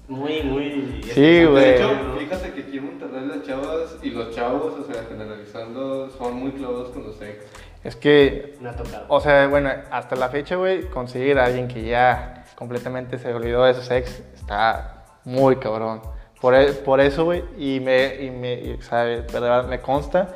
Muy, 0.07 0.41
muy... 0.41 1.03
Sí, 1.03 1.45
güey. 1.45 1.63
De 1.63 1.75
hecho, 1.75 1.89
fíjate 2.17 2.51
que 2.51 2.61
aquí 2.61 2.77
en 2.79 2.85
Monterrey 2.85 3.27
las 3.27 3.43
chavas 3.43 3.95
y 4.01 4.09
los 4.09 4.35
chavos, 4.35 4.73
o 4.79 4.91
sea, 4.91 5.03
generalizando, 5.07 6.09
son 6.09 6.33
muy 6.33 6.51
clavados 6.53 6.89
con 6.89 7.03
los 7.03 7.21
ex. 7.21 7.45
Es 7.83 7.95
que 7.95 8.55
Me 8.59 8.69
ha 8.69 8.75
tocado. 8.75 9.05
O 9.07 9.21
sea, 9.21 9.47
bueno, 9.49 9.69
hasta 9.91 10.15
la 10.15 10.29
fecha, 10.29 10.55
güey, 10.55 10.89
conseguir 10.89 11.37
a 11.37 11.45
alguien 11.45 11.67
que 11.67 11.83
ya 11.83 12.43
completamente 12.55 13.19
se 13.19 13.31
olvidó 13.31 13.65
de 13.65 13.75
sus 13.75 13.91
ex 13.91 14.23
está 14.33 15.03
muy 15.25 15.57
cabrón. 15.57 16.01
Por, 16.41 16.55
e- 16.55 16.73
por 16.73 17.01
eso, 17.01 17.25
güey, 17.25 17.43
y 17.55 17.79
me, 17.81 18.15
y 18.15 18.31
me, 18.31 18.79
me 19.69 19.79
consta 19.79 20.29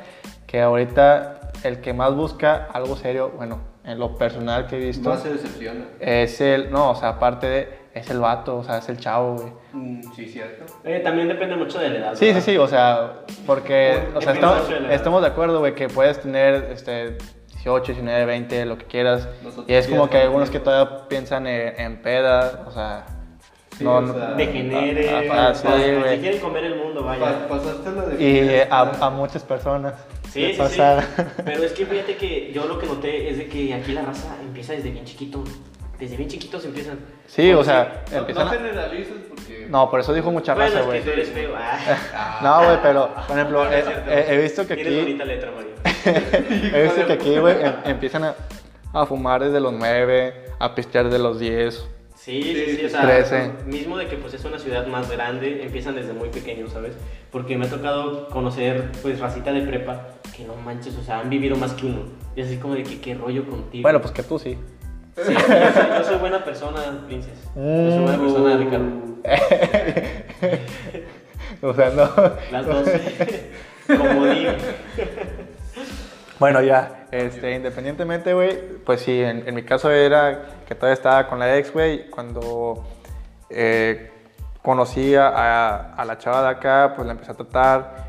que 0.46 0.62
ahorita 0.62 1.50
el 1.64 1.80
que 1.80 1.92
más 1.92 2.14
busca 2.14 2.68
algo 2.72 2.94
serio, 2.94 3.32
bueno, 3.36 3.58
en 3.88 3.98
lo 3.98 4.16
personal 4.16 4.66
que 4.66 4.76
he 4.76 4.78
visto, 4.78 5.08
Más 5.08 5.22
se 5.22 5.30
decepciona. 5.32 5.86
es 5.98 6.40
el, 6.40 6.70
no, 6.70 6.90
o 6.90 6.94
sea, 6.94 7.10
aparte 7.10 7.46
de, 7.46 7.78
es 7.94 8.08
el 8.10 8.20
vato, 8.20 8.58
o 8.58 8.64
sea, 8.64 8.78
es 8.78 8.88
el 8.88 8.98
chavo, 8.98 9.36
güey. 9.36 9.52
Mm, 9.72 10.12
sí, 10.14 10.26
cierto. 10.26 10.64
Eh, 10.84 11.00
también 11.02 11.28
depende 11.28 11.56
mucho 11.56 11.78
de 11.78 11.90
la 11.90 11.98
edad. 11.98 12.12
Sí, 12.12 12.18
sí, 12.18 12.26
¿verdad? 12.26 12.42
sí, 12.42 12.56
o 12.58 12.68
sea, 12.68 13.12
porque, 13.46 13.98
o 14.14 14.20
sea, 14.20 14.34
estamos, 14.34 14.68
de 14.68 14.94
estamos 14.94 15.22
de 15.22 15.28
acuerdo, 15.28 15.58
güey, 15.60 15.74
que 15.74 15.88
puedes 15.88 16.20
tener, 16.20 16.68
este, 16.70 17.16
18, 17.54 17.92
19, 17.92 18.24
20, 18.26 18.64
lo 18.66 18.78
que 18.78 18.84
quieras. 18.84 19.28
Nosotros 19.42 19.66
y 19.68 19.74
es 19.74 19.88
como 19.88 20.08
que 20.08 20.18
algunos 20.18 20.50
que 20.50 20.60
todavía 20.60 21.08
piensan 21.08 21.46
en, 21.46 21.80
en 21.80 22.02
peda, 22.02 22.64
o 22.66 22.70
sea, 22.70 23.06
Sí, 23.78 23.84
no, 23.84 23.96
o 23.96 24.00
no- 24.00 24.12
sea, 24.12 24.30
Degenere, 24.32 25.30
Ajá, 25.30 25.54
sí, 25.54 25.62
pues, 25.68 25.98
güey. 26.00 26.14
si 26.16 26.20
quieren 26.20 26.40
comer 26.40 26.64
el 26.64 26.74
mundo, 26.76 27.04
vaya. 27.04 27.48
Pa- 27.48 27.56
pasaste 27.56 27.90
la 27.92 28.02
de 28.06 28.14
y 28.24 28.40
fiesta. 28.48 28.76
a, 28.76 29.06
a 29.06 29.10
muchas 29.10 29.42
personas. 29.44 29.94
Sí, 30.32 30.52
sí, 30.52 30.62
sí. 30.68 30.80
Pero 31.44 31.62
es 31.62 31.72
que 31.72 31.86
fíjate 31.86 32.16
que 32.16 32.52
yo 32.52 32.66
lo 32.66 32.78
que 32.78 32.86
noté 32.86 33.30
es 33.30 33.38
de 33.38 33.46
que 33.48 33.72
aquí 33.72 33.92
la 33.92 34.02
raza 34.02 34.36
empieza 34.42 34.72
desde 34.72 34.90
bien 34.90 35.04
chiquito. 35.04 35.44
Desde 35.98 36.16
bien 36.16 36.28
chiquitos 36.28 36.64
empiezan. 36.64 36.98
Sí, 37.26 37.52
o 37.52 37.64
sea, 37.64 38.02
No, 38.12 38.18
empiezan 38.18 38.44
no 38.46 38.50
a- 38.50 38.54
generalices 38.54 39.14
porque... 39.28 39.66
No, 39.68 39.90
por 39.90 39.98
eso 40.00 40.12
dijo 40.14 40.30
mucha 40.30 40.54
Bueno, 40.54 40.68
raza, 40.70 40.80
es 40.80 40.86
güey. 40.86 40.98
que 41.00 41.04
tú 41.06 41.10
eres 41.12 41.28
feo. 41.30 41.50
Ah. 42.14 42.40
No, 42.42 42.64
güey, 42.66 42.78
pero, 42.82 43.08
por 43.26 43.36
ejemplo, 43.36 43.64
No, 43.64 43.70
no 43.70 43.76
es 43.76 43.84
he, 44.08 44.34
he- 44.34 44.42
visto 44.42 44.66
que 44.66 44.74
Tienes 44.76 44.92
aquí, 44.92 45.02
bonita 45.02 45.24
letra, 45.24 45.50
Mario. 45.50 45.70
he 46.76 46.82
visto 46.84 47.06
que 47.06 47.12
aquí, 47.14 47.38
güey, 47.38 47.56
em- 47.64 47.74
empiezan 47.84 48.24
a, 48.24 48.34
a 48.92 49.06
fumar 49.06 49.42
desde 49.42 49.60
los 49.60 49.72
9, 49.72 50.34
a 50.58 50.74
pistear 50.74 51.06
desde 51.06 51.18
los 51.18 51.38
10. 51.40 51.86
Sí, 52.28 52.42
sí, 52.42 52.76
sí, 52.76 52.84
o 52.84 52.88
sea, 52.90 53.00
13. 53.00 53.52
mismo 53.64 53.96
de 53.96 54.06
que 54.06 54.16
pues 54.18 54.34
es 54.34 54.44
una 54.44 54.58
ciudad 54.58 54.86
más 54.86 55.10
grande, 55.10 55.62
empiezan 55.62 55.94
desde 55.94 56.12
muy 56.12 56.28
pequeños, 56.28 56.72
¿sabes? 56.72 56.92
Porque 57.32 57.56
me 57.56 57.64
ha 57.66 57.70
tocado 57.70 58.28
conocer 58.28 58.90
pues 59.00 59.18
racita 59.18 59.50
de 59.50 59.62
prepa 59.62 60.08
que 60.36 60.44
no 60.44 60.54
manches, 60.56 60.94
o 60.96 61.02
sea, 61.02 61.20
han 61.20 61.30
vivido 61.30 61.56
más 61.56 61.72
que 61.72 61.86
uno. 61.86 62.02
Y 62.36 62.42
es 62.42 62.48
así 62.48 62.58
como 62.58 62.74
de 62.74 62.82
que 62.82 63.00
qué 63.00 63.14
rollo 63.14 63.46
contigo. 63.46 63.80
Bueno, 63.82 64.02
pues 64.02 64.12
que 64.12 64.22
tú 64.22 64.38
sí. 64.38 64.58
Sí, 65.16 65.32
yo, 65.32 65.40
soy, 65.40 65.56
yo 65.98 66.04
soy 66.04 66.16
buena 66.18 66.44
persona, 66.44 66.80
Princes. 67.06 67.32
Yo 67.56 67.90
soy 67.90 68.02
buena 68.02 68.18
persona, 68.18 68.54
Mm. 68.54 68.58
Ricardo. 68.58 68.86
o 71.62 71.74
sea, 71.74 71.90
no. 71.90 72.10
Las 72.52 72.66
dos. 72.66 72.88
Como 73.86 74.26
digo. 74.26 74.52
Bueno, 76.38 76.60
ya, 76.62 76.97
este, 77.10 77.54
independientemente, 77.54 78.34
güey, 78.34 78.56
pues 78.84 79.00
sí, 79.02 79.22
en, 79.22 79.46
en 79.48 79.54
mi 79.54 79.62
caso 79.62 79.90
era 79.90 80.42
que 80.66 80.74
todavía 80.74 80.94
estaba 80.94 81.26
con 81.28 81.38
la 81.38 81.56
ex, 81.56 81.72
güey, 81.72 82.08
cuando 82.10 82.84
eh, 83.50 84.10
conocí 84.62 85.14
a, 85.14 85.94
a- 85.94 86.04
la 86.04 86.18
chava 86.18 86.42
de 86.42 86.48
acá, 86.48 86.92
pues 86.94 87.06
la 87.06 87.12
empecé 87.12 87.32
a 87.32 87.34
tratar 87.34 88.08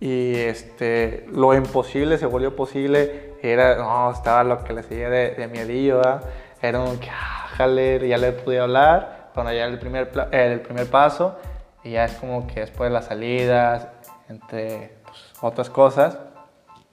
y 0.00 0.34
este, 0.36 1.26
lo 1.32 1.54
imposible 1.54 2.18
se 2.18 2.26
volvió 2.26 2.54
posible, 2.56 3.34
era, 3.42 3.76
no, 3.76 4.10
estaba 4.10 4.44
lo 4.44 4.64
que 4.64 4.72
le 4.72 4.82
seguía 4.82 5.10
de, 5.10 5.32
de 5.32 5.48
miedillo, 5.48 5.98
¿verdad? 5.98 6.22
era 6.62 6.80
un 6.80 6.98
ah, 7.10 7.48
jale, 7.56 8.06
ya 8.08 8.16
le 8.18 8.32
pude 8.32 8.58
hablar, 8.60 9.28
cuando 9.34 9.52
ya 9.52 9.64
el 9.66 9.78
primer, 9.78 10.10
el 10.32 10.60
primer 10.60 10.86
paso, 10.88 11.36
y 11.84 11.92
ya 11.92 12.04
es 12.04 12.14
como 12.14 12.46
que 12.46 12.60
después 12.60 12.90
de 12.90 12.94
las 12.94 13.06
salidas, 13.06 13.88
entre 14.28 14.92
pues, 15.04 15.32
otras 15.40 15.70
cosas, 15.70 16.18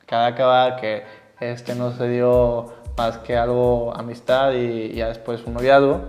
cada 0.05 0.27
acabar 0.27 0.75
que 0.79 1.03
este 1.39 1.75
no 1.75 1.91
se 1.91 2.07
dio 2.07 2.73
más 2.97 3.17
que 3.19 3.35
algo 3.37 3.93
amistad 3.95 4.53
y, 4.53 4.91
y 4.91 4.95
ya 4.95 5.07
después 5.09 5.43
un 5.45 5.53
noviazgo. 5.55 6.01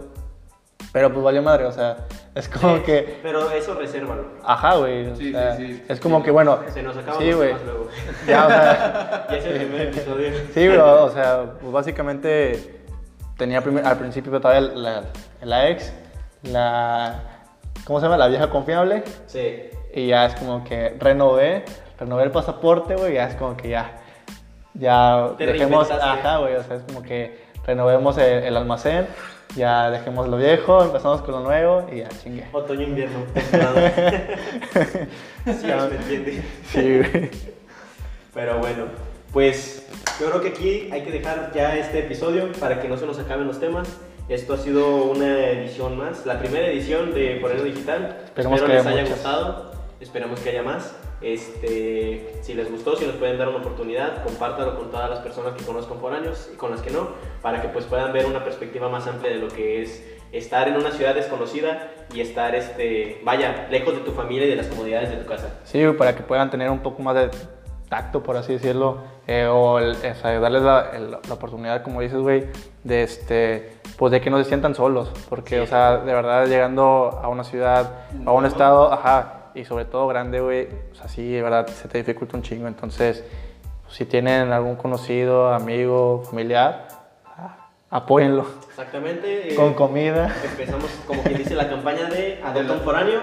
Pero 0.93 1.13
pues 1.13 1.23
valió 1.25 1.43
madre, 1.43 1.65
o 1.67 1.73
sea, 1.73 1.97
es 2.35 2.49
como 2.49 2.77
Sí, 2.77 2.83
que, 2.85 3.19
Pero 3.23 3.51
eso 3.51 3.75
resérvalo. 3.75 4.25
ajá, 4.45 4.77
güey. 4.77 5.15
Sí, 5.17 5.31
sea, 5.33 5.57
sí, 5.57 5.75
sí. 5.75 5.85
Es 5.89 6.01
como 6.01 6.23
que, 6.23 6.31
bueno, 6.31 6.61
Se 6.73 6.83
nos 6.83 6.97
acaban 6.97 7.21
sí, 7.21 7.33
güey. 7.33 7.55
luego. 7.65 7.89
Ya, 8.27 8.47
o 8.47 8.49
sea, 8.49 9.27
Ya 9.31 9.37
es 9.37 9.45
el 9.45 9.57
primer 9.67 9.81
episodio. 9.89 10.31
Sí, 10.55 10.69
bro, 10.69 11.05
o 11.05 11.11
sea, 11.11 11.45
pues 11.61 11.73
básicamente 11.73 12.81
tenía 13.37 13.61
primer- 13.63 13.85
al 13.85 13.99
principio 13.99 14.41
todavía 14.41 14.61
la, 14.75 15.03
la 15.43 15.69
ex, 15.69 15.93
la, 16.45 17.21
¿cómo 17.85 17.99
se 18.01 18.07
llama? 18.07 18.17
La 18.17 18.29
vieja 18.29 18.49
confiable, 18.49 19.03
Sí. 19.27 19.65
y 19.95 20.07
ya 20.09 20.27
es 20.27 20.35
como 20.37 20.65
que 20.65 20.97
renové, 20.99 21.65
renové 21.99 22.23
el 22.25 22.31
pasaporte, 22.31 22.95
güey, 22.97 23.15
ya 23.15 23.27
es 23.29 23.35
como 23.35 23.57
que 23.57 23.69
ya, 23.71 23.99
ya 24.79 25.31
Te 25.39 25.47
dejemos, 25.47 25.91
ajá, 25.91 26.39
güey, 26.39 26.55
o 26.57 26.63
sea, 26.63 26.77
es 26.77 26.83
como 26.83 27.03
que 27.03 27.45
renovemos 27.67 28.17
el, 28.19 28.45
el 28.45 28.57
almacén, 28.57 29.07
ya 29.57 29.91
dejemos 29.91 30.29
lo 30.29 30.37
viejo, 30.37 30.83
empezamos 30.83 31.23
con 31.23 31.35
lo 31.35 31.41
nuevo 31.41 31.87
y 31.93 31.99
ya 31.99 32.09
chingue. 32.09 32.47
Otoño, 32.53 32.83
invierno, 32.83 33.21
sí, 35.45 35.67
me 35.67 35.97
entiende. 35.97 36.43
Sí, 36.71 36.99
güey. 36.99 37.31
Pero 38.35 38.59
bueno, 38.59 38.85
pues 39.33 39.87
yo 40.21 40.31
creo 40.31 40.43
que 40.43 40.49
aquí 40.49 40.89
hay 40.93 41.03
que 41.03 41.11
dejar 41.11 41.53
ya 41.55 41.77
este 41.77 42.01
episodio 42.01 42.53
para 42.61 42.81
que 42.81 42.89
no 42.89 42.97
se 42.97 43.07
nos 43.07 43.19
acaben 43.19 43.47
los 43.47 43.61
temas. 43.61 43.89
Esto 44.29 44.55
ha 44.55 44.59
sido 44.59 45.05
una 45.05 45.51
edición 45.51 45.97
más, 45.97 46.27
la 46.27 46.39
primera 46.39 46.67
edición 46.67 47.15
de 47.15 47.39
Forero 47.41 47.63
Digital. 47.63 48.19
Esperemos 48.25 48.61
Espero 48.61 48.67
que 48.67 48.79
les 48.79 48.87
haya 48.87 48.91
haya 48.91 49.03
muchas. 49.03 49.19
gustado. 49.19 49.73
Esperamos 50.01 50.41
que 50.41 50.51
haya 50.51 50.63
más. 50.63 50.95
Este, 51.21 52.39
si 52.43 52.55
les 52.55 52.71
gustó, 52.71 52.97
si 52.97 53.07
nos 53.07 53.17
pueden 53.17 53.39
dar 53.39 53.49
una 53.49 53.59
oportunidad, 53.59 54.23
compártalo 54.23 54.77
con 54.77 54.91
todas 54.91 55.09
las 55.11 55.19
personas 55.21 55.55
que 55.55 55.65
conozcan 55.65 55.99
foráneos 55.99 56.51
y 56.53 56.57
con 56.57 56.71
las 56.71 56.81
que 56.83 56.91
no, 56.91 57.09
para 57.43 57.63
que 57.63 57.69
pues 57.69 57.85
puedan 57.87 58.13
ver 58.13 58.27
una 58.27 58.45
perspectiva 58.45 58.89
más 58.89 59.07
amplia 59.07 59.33
de 59.33 59.39
lo 59.39 59.49
que 59.49 59.83
es 59.83 60.05
estar 60.33 60.69
en 60.69 60.77
una 60.77 60.91
ciudad 60.91 61.15
desconocida 61.15 61.91
y 62.13 62.21
estar, 62.21 62.55
este, 62.55 63.21
vaya, 63.25 63.67
lejos 63.71 63.95
de 63.95 64.01
tu 64.01 64.13
familia 64.13 64.47
y 64.47 64.51
de 64.51 64.57
las 64.57 64.67
comodidades 64.67 65.11
de 65.11 65.17
tu 65.17 65.27
casa. 65.27 65.49
Sí, 65.65 65.83
para 65.97 66.15
que 66.17 66.23
puedan 66.23 66.51
tener 66.51 66.71
un 66.71 66.81
poco 66.81 67.03
más 67.03 67.15
de 67.15 67.31
tacto, 67.89 68.23
por 68.23 68.37
así 68.37 68.55
decirlo, 68.55 68.99
eh, 69.29 69.47
o, 69.51 69.79
el- 69.79 69.93
o 69.93 70.15
sea, 70.15 70.41
darles 70.41 70.63
la, 70.63 70.91
el- 70.95 71.11
la 71.13 71.35
oportunidad, 71.35 71.83
como 71.83 72.01
dices, 72.01 72.19
güey, 72.19 72.45
de 72.83 73.03
este, 73.05 73.73
pues 73.97 74.11
de 74.13 74.21
que 74.21 74.29
no 74.29 74.39
se 74.39 74.45
sientan 74.45 74.75
solos, 74.75 75.11
porque, 75.29 75.57
Sí. 75.57 75.63
o 75.63 75.67
sea, 75.67 75.99
de 75.99 76.13
verdad, 76.13 76.47
llegando 76.47 77.19
a 77.23 77.29
una 77.29 77.45
ciudad, 77.45 77.91
a 78.27 78.33
un 78.33 78.43
No. 78.43 78.49
estado, 78.49 78.93
ajá, 78.93 79.36
y 79.57 79.65
sobre 79.65 79.87
todo 79.87 80.07
grande, 80.07 80.41
güey, 80.41 80.69
o 80.93 80.95
sea, 80.95 81.09
sí, 81.09 81.33
de 81.33 81.43
verdad, 81.43 81.67
se 81.67 81.89
te 81.89 81.99
dificulta 81.99 82.37
un 82.37 82.43
chingo, 82.43 82.69
entonces, 82.69 83.25
si 83.89 84.05
tienen 84.05 84.53
algún 84.53 84.77
conocido, 84.77 85.53
amigo, 85.53 86.23
familiar, 86.29 86.89
apóyenlo, 87.97 88.45
Exactamente. 88.69 89.53
eh, 89.53 89.55
con 89.55 89.73
comida. 89.73 90.35
Empezamos, 90.45 90.91
como 91.07 91.23
quien 91.23 91.39
dice, 91.39 91.55
la 91.55 91.69
campaña 91.69 92.05
de 92.11 92.41
un 92.43 92.81
foráneo. 92.81 93.21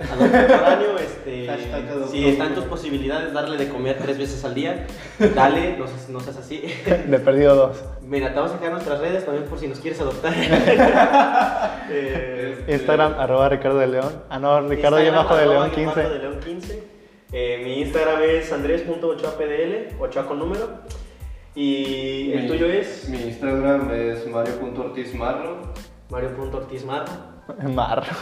Adopta 0.00 0.24
un 0.40 0.58
foráneo, 0.60 0.98
este, 0.98 1.46
Hashtag 1.46 2.08
si 2.08 2.28
están 2.28 2.54
tus 2.54 2.64
posibilidades 2.64 3.32
darle 3.32 3.56
de 3.56 3.68
comer 3.68 3.98
tres 4.00 4.18
veces 4.18 4.44
al 4.44 4.54
día, 4.54 4.86
dale, 5.34 5.76
no 5.76 5.86
seas, 5.86 6.08
no 6.08 6.20
seas 6.20 6.36
así. 6.36 6.62
Le 7.08 7.16
he 7.16 7.20
perdido 7.20 7.54
dos. 7.54 7.84
Mira, 8.00 8.28
te 8.32 8.36
vamos 8.36 8.52
a 8.52 8.54
dejar 8.54 8.72
nuestras 8.72 9.00
redes 9.00 9.24
también 9.24 9.44
por 9.46 9.58
si 9.58 9.66
nos 9.68 9.80
quieres 9.80 10.00
adoptar. 10.00 10.32
Eh, 11.94 12.64
Instagram, 12.68 13.18
arroba 13.18 13.48
Ricardo 13.50 13.78
de 13.78 13.86
León. 13.86 14.22
Ah, 14.30 14.38
no, 14.38 14.60
Ricardo 14.66 14.98
y 14.98 15.02
Instagram, 15.02 15.26
abajo 15.26 15.36
de 15.36 15.46
León 15.46 15.70
guion 15.74 15.86
bajo 15.86 16.00
15. 16.00 16.14
de 16.14 16.18
León 16.20 16.40
15. 16.42 16.82
Eh, 17.32 17.60
mi 17.64 17.80
Instagram 17.82 18.22
es 18.22 18.52
andres.ochoapdl, 18.52 20.00
ochoa 20.00 20.26
con 20.26 20.38
número. 20.38 20.68
Y 21.54 22.32
el 22.32 22.46
tuyo 22.46 22.66
es 22.66 23.08
Mi 23.08 23.18
Instagram 23.18 23.90
es 23.92 24.26
mario.ortizmarro. 24.26 25.72
mario.ortizmar. 26.10 27.04
Mar. 27.68 28.04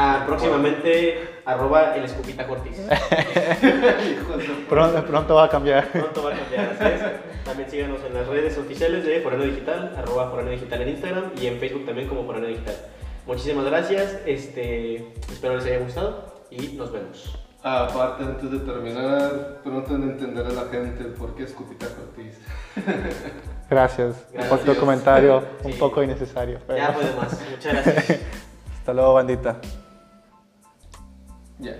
Ah, 0.00 0.24
próximamente, 0.26 1.40
arroba 1.44 1.96
el 1.96 2.04
escupita 2.04 2.46
cortis. 2.46 2.76
Pronto, 4.68 5.04
pronto 5.06 5.34
va 5.34 5.44
a 5.44 5.48
cambiar. 5.48 5.90
Pronto 5.90 6.22
va 6.22 6.34
a 6.34 6.38
cambiar, 6.38 6.76
así 6.78 6.94
es. 6.94 7.44
También 7.44 7.70
síganos 7.70 8.00
en 8.06 8.14
las 8.14 8.28
redes 8.28 8.56
oficiales 8.58 9.04
de 9.04 9.20
Forano 9.22 9.44
Digital, 9.44 9.94
arroba 9.96 10.30
Forano 10.30 10.50
Digital 10.50 10.82
en 10.82 10.88
Instagram 10.90 11.32
y 11.40 11.46
en 11.46 11.58
Facebook 11.58 11.86
también 11.86 12.06
como 12.06 12.26
Forano 12.26 12.46
Digital. 12.46 12.76
Muchísimas 13.26 13.64
gracias, 13.64 14.20
este, 14.26 15.06
espero 15.32 15.56
les 15.56 15.64
haya 15.64 15.78
gustado 15.78 16.44
y 16.50 16.76
nos 16.76 16.92
vemos. 16.92 17.47
Aparte, 17.62 18.22
antes 18.22 18.50
de 18.50 18.58
terminar, 18.60 19.60
pronto 19.64 19.94
en 19.96 20.02
entender 20.04 20.46
a 20.46 20.50
la 20.50 20.64
gente 20.70 21.04
por 21.04 21.34
qué 21.34 21.42
Escupita 21.44 21.86
Cortiz. 21.88 22.38
Gracias. 23.68 24.16
Gracias. 24.32 24.48
Por 24.48 24.58
tu 24.60 24.76
comentario 24.76 25.42
un 25.64 25.72
Sí. 25.72 25.78
poco 25.78 26.02
innecesario. 26.02 26.60
pero- 26.66 26.78
Ya 26.78 26.92
de 26.92 27.14
más, 27.16 27.38
muchas 27.50 27.72
gracias. 27.84 28.20
Hasta 28.78 28.92
luego, 28.94 29.14
bandita. 29.14 29.56
Ya. 31.58 31.72